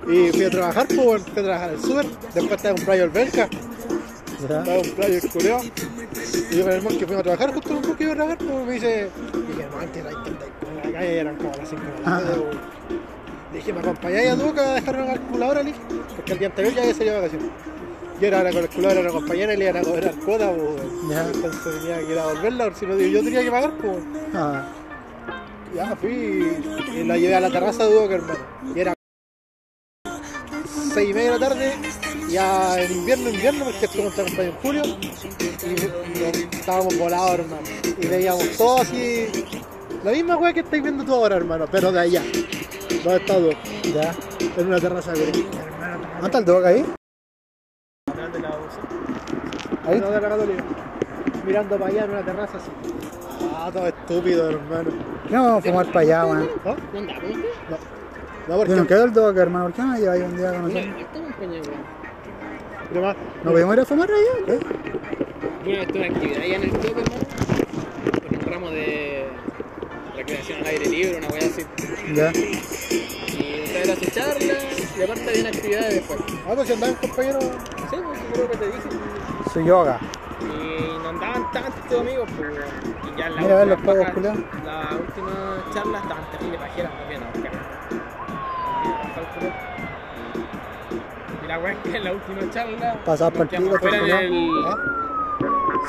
Y 0.08 0.30
fui 0.32 0.44
a 0.44 0.50
trabajar, 0.50 0.86
pues 0.88 1.22
fui 1.22 1.40
a 1.40 1.44
trabajar 1.44 1.70
al 1.70 1.80
súper, 1.80 2.06
después 2.06 2.52
estaba 2.52 2.74
un 2.74 2.84
playo 2.84 3.10
¿Ya? 3.12 4.58
estaba 4.58 4.78
un 4.78 4.90
playo 4.90 5.14
el 5.14 5.30
culeado. 5.30 5.62
Y 6.50 6.56
yo 6.56 6.64
con 6.64 6.72
el 6.72 6.82
man 6.82 6.98
que 6.98 7.06
fuimos 7.06 7.20
a 7.20 7.22
trabajar, 7.22 7.54
justo 7.54 7.72
un 7.74 7.82
poco 7.82 7.96
que 7.96 8.04
iba 8.04 8.12
a 8.12 8.16
trabajar, 8.16 8.38
pues 8.38 8.66
me 8.66 8.72
dice, 8.72 9.10
dije, 9.48 9.68
man, 9.74 9.88
que 9.92 10.02
la 10.02 10.12
intenta 10.12 10.44
en 10.46 10.76
la 10.76 10.98
calle, 10.98 11.18
eran 11.18 11.36
como 11.36 11.52
las 11.56 11.68
5 11.68 11.82
de 11.82 11.88
la 11.88 12.04
tarde, 12.04 12.44
dije, 13.52 13.72
¿me 13.72 13.80
acompañáis 13.80 14.30
a 14.30 14.36
Duca 14.36 14.70
a 14.70 14.74
dejar 14.74 14.96
una 14.96 15.06
calculadora, 15.06 15.62
le? 15.62 15.74
Porque 16.16 16.32
el 16.32 16.38
día 16.38 16.48
anterior 16.48 16.74
ya 16.74 16.82
había 16.82 16.94
salido 16.94 17.14
de 17.14 17.20
vacaciones. 17.20 17.50
Y 18.20 18.24
era 18.24 18.42
la 18.42 18.52
calculadora 18.52 19.00
a 19.00 19.02
una 19.02 19.12
compañera 19.12 19.54
y 19.54 19.56
le 19.56 19.64
iban 19.64 19.76
a 19.76 19.82
cobrar 19.82 20.14
cuota, 20.16 20.52
pues. 20.52 20.82
Ya. 21.10 21.26
Entonces 21.26 21.80
tenía 21.80 21.98
que 21.98 22.12
ir 22.12 22.18
a 22.18 22.26
devolverla, 22.26 22.64
porque 22.64 22.78
si 22.80 22.86
no, 22.86 22.96
yo 22.98 23.22
tenía 23.22 23.42
que 23.42 23.50
pagar, 23.50 23.72
pues. 23.78 23.98
Ya 25.74 25.96
fui 25.96 26.60
y 26.94 27.04
la 27.04 27.16
llevé 27.16 27.34
a 27.34 27.40
la 27.40 27.50
terraza 27.50 27.86
de 27.86 27.94
Duca, 27.94 28.14
hermano. 28.14 28.38
Y 28.74 28.80
era 28.80 28.92
6 30.92 31.10
y 31.10 31.14
media 31.14 31.32
de 31.32 31.38
la 31.38 31.48
tarde, 31.48 31.72
ya 32.28 32.78
en 32.82 32.92
invierno, 32.92 33.30
invierno, 33.30 33.64
porque 33.64 33.86
esto 33.86 34.02
está 34.02 34.22
acompañado 34.22 34.54
en 34.54 34.60
julio. 34.60 34.82
Y, 35.64 36.18
y 36.18 36.48
estábamos 36.52 36.98
volados, 36.98 37.40
hermano. 37.40 37.62
Y 37.98 38.06
veíamos 38.06 38.56
todo 38.58 38.82
así. 38.82 39.28
La 40.04 40.12
misma 40.12 40.36
weá 40.36 40.52
que 40.52 40.60
estáis 40.60 40.82
viendo 40.82 41.04
tú 41.04 41.14
ahora, 41.14 41.36
hermano, 41.36 41.66
pero 41.70 41.90
de 41.90 42.00
allá. 42.00 42.22
¿Dónde 43.02 43.16
está 43.16 43.38
Duca? 43.38 43.58
ya. 43.94 44.14
En 44.56 44.66
una 44.66 44.78
terraza 44.78 45.12
de 45.12 45.32
¿Dónde 46.22 46.26
está 46.26 46.38
el 46.38 46.44
Duoc 46.44 46.64
ahí? 46.64 46.84
Ahí. 49.86 50.00
De 50.00 50.10
la 50.10 50.20
Católica. 50.20 50.64
Mirando 51.46 51.78
para 51.78 51.90
allá 51.90 52.04
en 52.04 52.10
una 52.10 52.24
terraza 52.24 52.58
así. 52.58 53.11
Ah, 53.64 53.70
todo 53.72 53.86
estúpido, 53.86 54.50
hermano. 54.50 54.90
¿Qué 55.28 55.34
no 55.34 55.44
vamos 55.44 55.58
a 55.64 55.68
fumar 55.68 55.86
para 55.86 56.00
allá, 56.00 56.26
weón? 56.26 56.50
¿No? 56.64 56.74
¿No 56.74 57.00
usted? 57.00 57.36
No, 58.48 58.56
porque. 58.56 58.70
Yo 58.72 58.76
no 58.76 58.86
quedo 58.88 59.04
el 59.04 59.12
Duoc, 59.12 59.36
hermano. 59.36 59.64
¿Por 59.66 59.72
qué 59.74 59.82
no 59.82 59.88
me 59.88 60.00
lleváis 60.00 60.24
un 60.24 60.36
día 60.36 60.46
con 60.50 60.62
No, 60.62 60.68
nosotros? 60.68 60.84
esto 60.98 61.18
me 61.20 61.28
acompaña, 61.28 61.52
weón. 61.52 62.02
Además, 62.90 63.16
¿No 63.44 63.50
podemos 63.52 63.74
ir 63.74 63.80
a 63.80 63.84
fumar 63.84 64.10
allá? 64.10 64.46
¿Qué? 64.46 64.58
Bueno, 65.64 65.82
esto 65.82 65.94
es 65.94 65.96
una 65.96 66.06
actividad 66.16 66.42
allá 66.42 66.56
en 66.56 66.62
el 66.64 66.70
club, 66.70 66.98
hermano. 66.98 67.26
Con 68.28 68.38
un 68.38 68.52
ramo 68.52 68.70
de 68.70 69.28
recreación 70.16 70.58
al 70.60 70.66
aire 70.66 70.88
libre, 70.88 71.18
una 71.18 71.28
weá 71.28 71.46
así. 71.46 71.62
Ya. 72.14 72.32
Y 72.32 73.62
esta 73.62 73.78
era 73.78 73.94
su 73.96 74.10
charla, 74.10 74.54
y 74.98 75.02
aparte 75.02 75.28
había 75.30 75.48
actividades 75.48 75.94
después. 75.94 76.18
Ah, 76.48 76.52
pues 76.56 76.66
si 76.66 76.72
andaban 76.74 76.96
compañeros. 76.96 77.44
Sí, 77.44 77.96
pues 78.04 78.18
seguro 78.18 78.50
que 78.50 78.56
te 78.56 78.66
dije. 78.66 78.88
Su 79.52 79.60
yoga. 79.64 80.00
Y 80.42 80.98
no 81.02 81.08
andaban 81.08 81.50
tantos 81.52 82.00
amigos, 82.00 82.28
pues. 82.36 82.50
Y 83.04 83.18
ya 83.18 83.26
en 83.26 83.36
la 83.36 83.42
Mira, 83.42 83.54
ver 83.56 83.68
los 83.68 83.78
última 83.78 83.92
pagos, 83.94 84.10
culiao. 84.12 84.34
La 84.64 84.96
última 84.96 85.64
charla 85.74 85.98
estaban 85.98 86.24
terribles 86.30 86.60
pajeras, 86.60 86.92
bien, 87.08 87.22
ahora. 87.22 87.50
Y 91.42 91.46
la 91.46 91.58
weá 91.58 91.72
es 91.72 91.78
que 91.78 91.96
en 91.96 92.04
la 92.04 92.12
última 92.12 92.50
charla. 92.50 92.94
Pico, 93.48 93.74
en 93.74 93.78
culiao. 93.78 94.18
el, 94.18 94.50
¿Ah? 94.66 94.76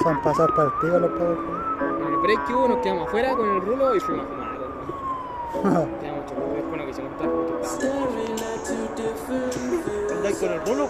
Son 0.03 0.21
pasados 0.21 0.51
para 0.55 0.67
el 0.67 0.73
pico 0.81 0.99
los 0.99 1.11
pagos. 1.11 1.37
en 1.99 2.13
el 2.13 2.17
break 2.17 2.45
que 2.45 2.53
hubo, 2.53 2.67
nos 2.67 2.77
quedamos 2.79 3.07
afuera 3.07 3.35
con 3.35 3.49
el 3.49 3.61
rulo 3.61 3.95
y 3.95 3.99
fuimos 3.99 4.25
a 4.25 4.29
fumar. 4.29 4.53
Quedamos 6.01 6.25
chocos, 6.25 6.43
después 6.55 6.81
no 6.81 6.85
quisimos 6.87 7.11
estar 7.11 7.29
estábamos. 7.63 8.13
¿Andáis 10.11 10.37
con 10.37 10.51
el 10.51 10.65
rulo? 10.65 10.89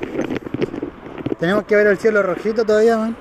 Tenemos 1.41 1.63
que 1.65 1.75
ver 1.75 1.87
el 1.87 1.97
cielo 1.97 2.21
rojito 2.21 2.63
todavía, 2.63 2.97
man. 2.97 3.17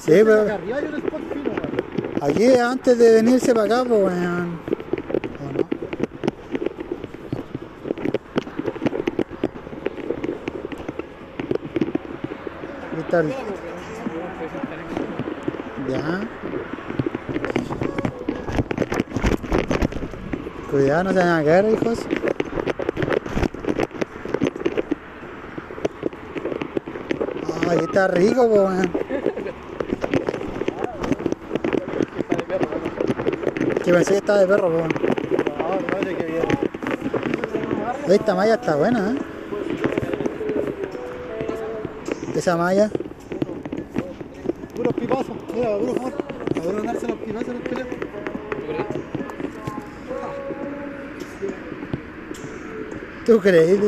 Sí, 0.00 0.22
pero 0.24 0.46
aquí 2.22 2.54
antes 2.54 2.96
de 2.96 3.12
venirse 3.12 3.52
para 3.52 3.66
acá, 3.66 3.84
pues, 3.86 4.00
weón. 4.00 4.58
¿O 5.38 5.52
no? 5.52 5.72
Ya. 13.12 13.20
Cuidado, 20.70 21.04
no 21.04 21.10
se 21.10 21.16
vayan 21.18 21.40
a 21.40 21.44
caer, 21.44 21.68
hijos. 21.74 21.98
Ay, 27.68 27.78
está 27.82 28.08
rico, 28.08 28.48
po. 28.48 28.70
Que 33.84 33.92
pensé 33.92 34.12
que 34.12 34.18
estaba 34.18 34.38
de 34.38 34.46
perro, 34.46 34.70
po. 34.70 34.86
Esta 38.10 38.34
malla 38.34 38.54
está 38.54 38.76
buena, 38.76 39.10
¿eh? 39.10 39.18
Esa 42.34 42.56
malla. 42.56 42.90
Puros 45.62 45.78
pipazos, 45.78 45.78
mira, 45.78 45.78
puro 45.78 45.94
fumar. 45.94 46.12
A 46.12 46.60
ver, 46.60 46.82
darse 46.82 47.06
los 47.06 47.18
en 47.22 47.36
el 47.36 47.62
teléfono. 47.62 48.06
¿Tú 53.24 53.38
crees? 53.38 53.80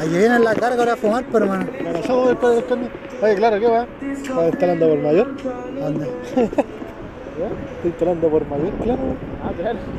Ahí 0.00 0.08
viene 0.08 0.38
la 0.38 0.54
carga 0.54 0.78
ahora 0.78 0.92
a 0.94 0.96
fumar, 0.96 1.24
pero 1.30 1.44
hermano. 1.44 1.66
La 1.82 1.92
pasamos 1.92 2.28
después 2.28 2.54
del 2.56 2.66
cambio. 2.66 2.88
Oye, 3.22 3.34
claro, 3.36 3.60
¿qué 3.60 3.66
va? 3.66 3.86
¿Estás 4.00 4.46
instalando 4.46 4.88
por 4.88 4.98
mayor? 4.98 5.36
¿Dónde? 5.78 6.06
¿Estás 6.34 7.84
instalando 7.84 8.28
por 8.28 8.46
mayor? 8.48 8.72
Claro. 8.82 9.16
Ah, 9.44 9.52
claro. 9.54 9.78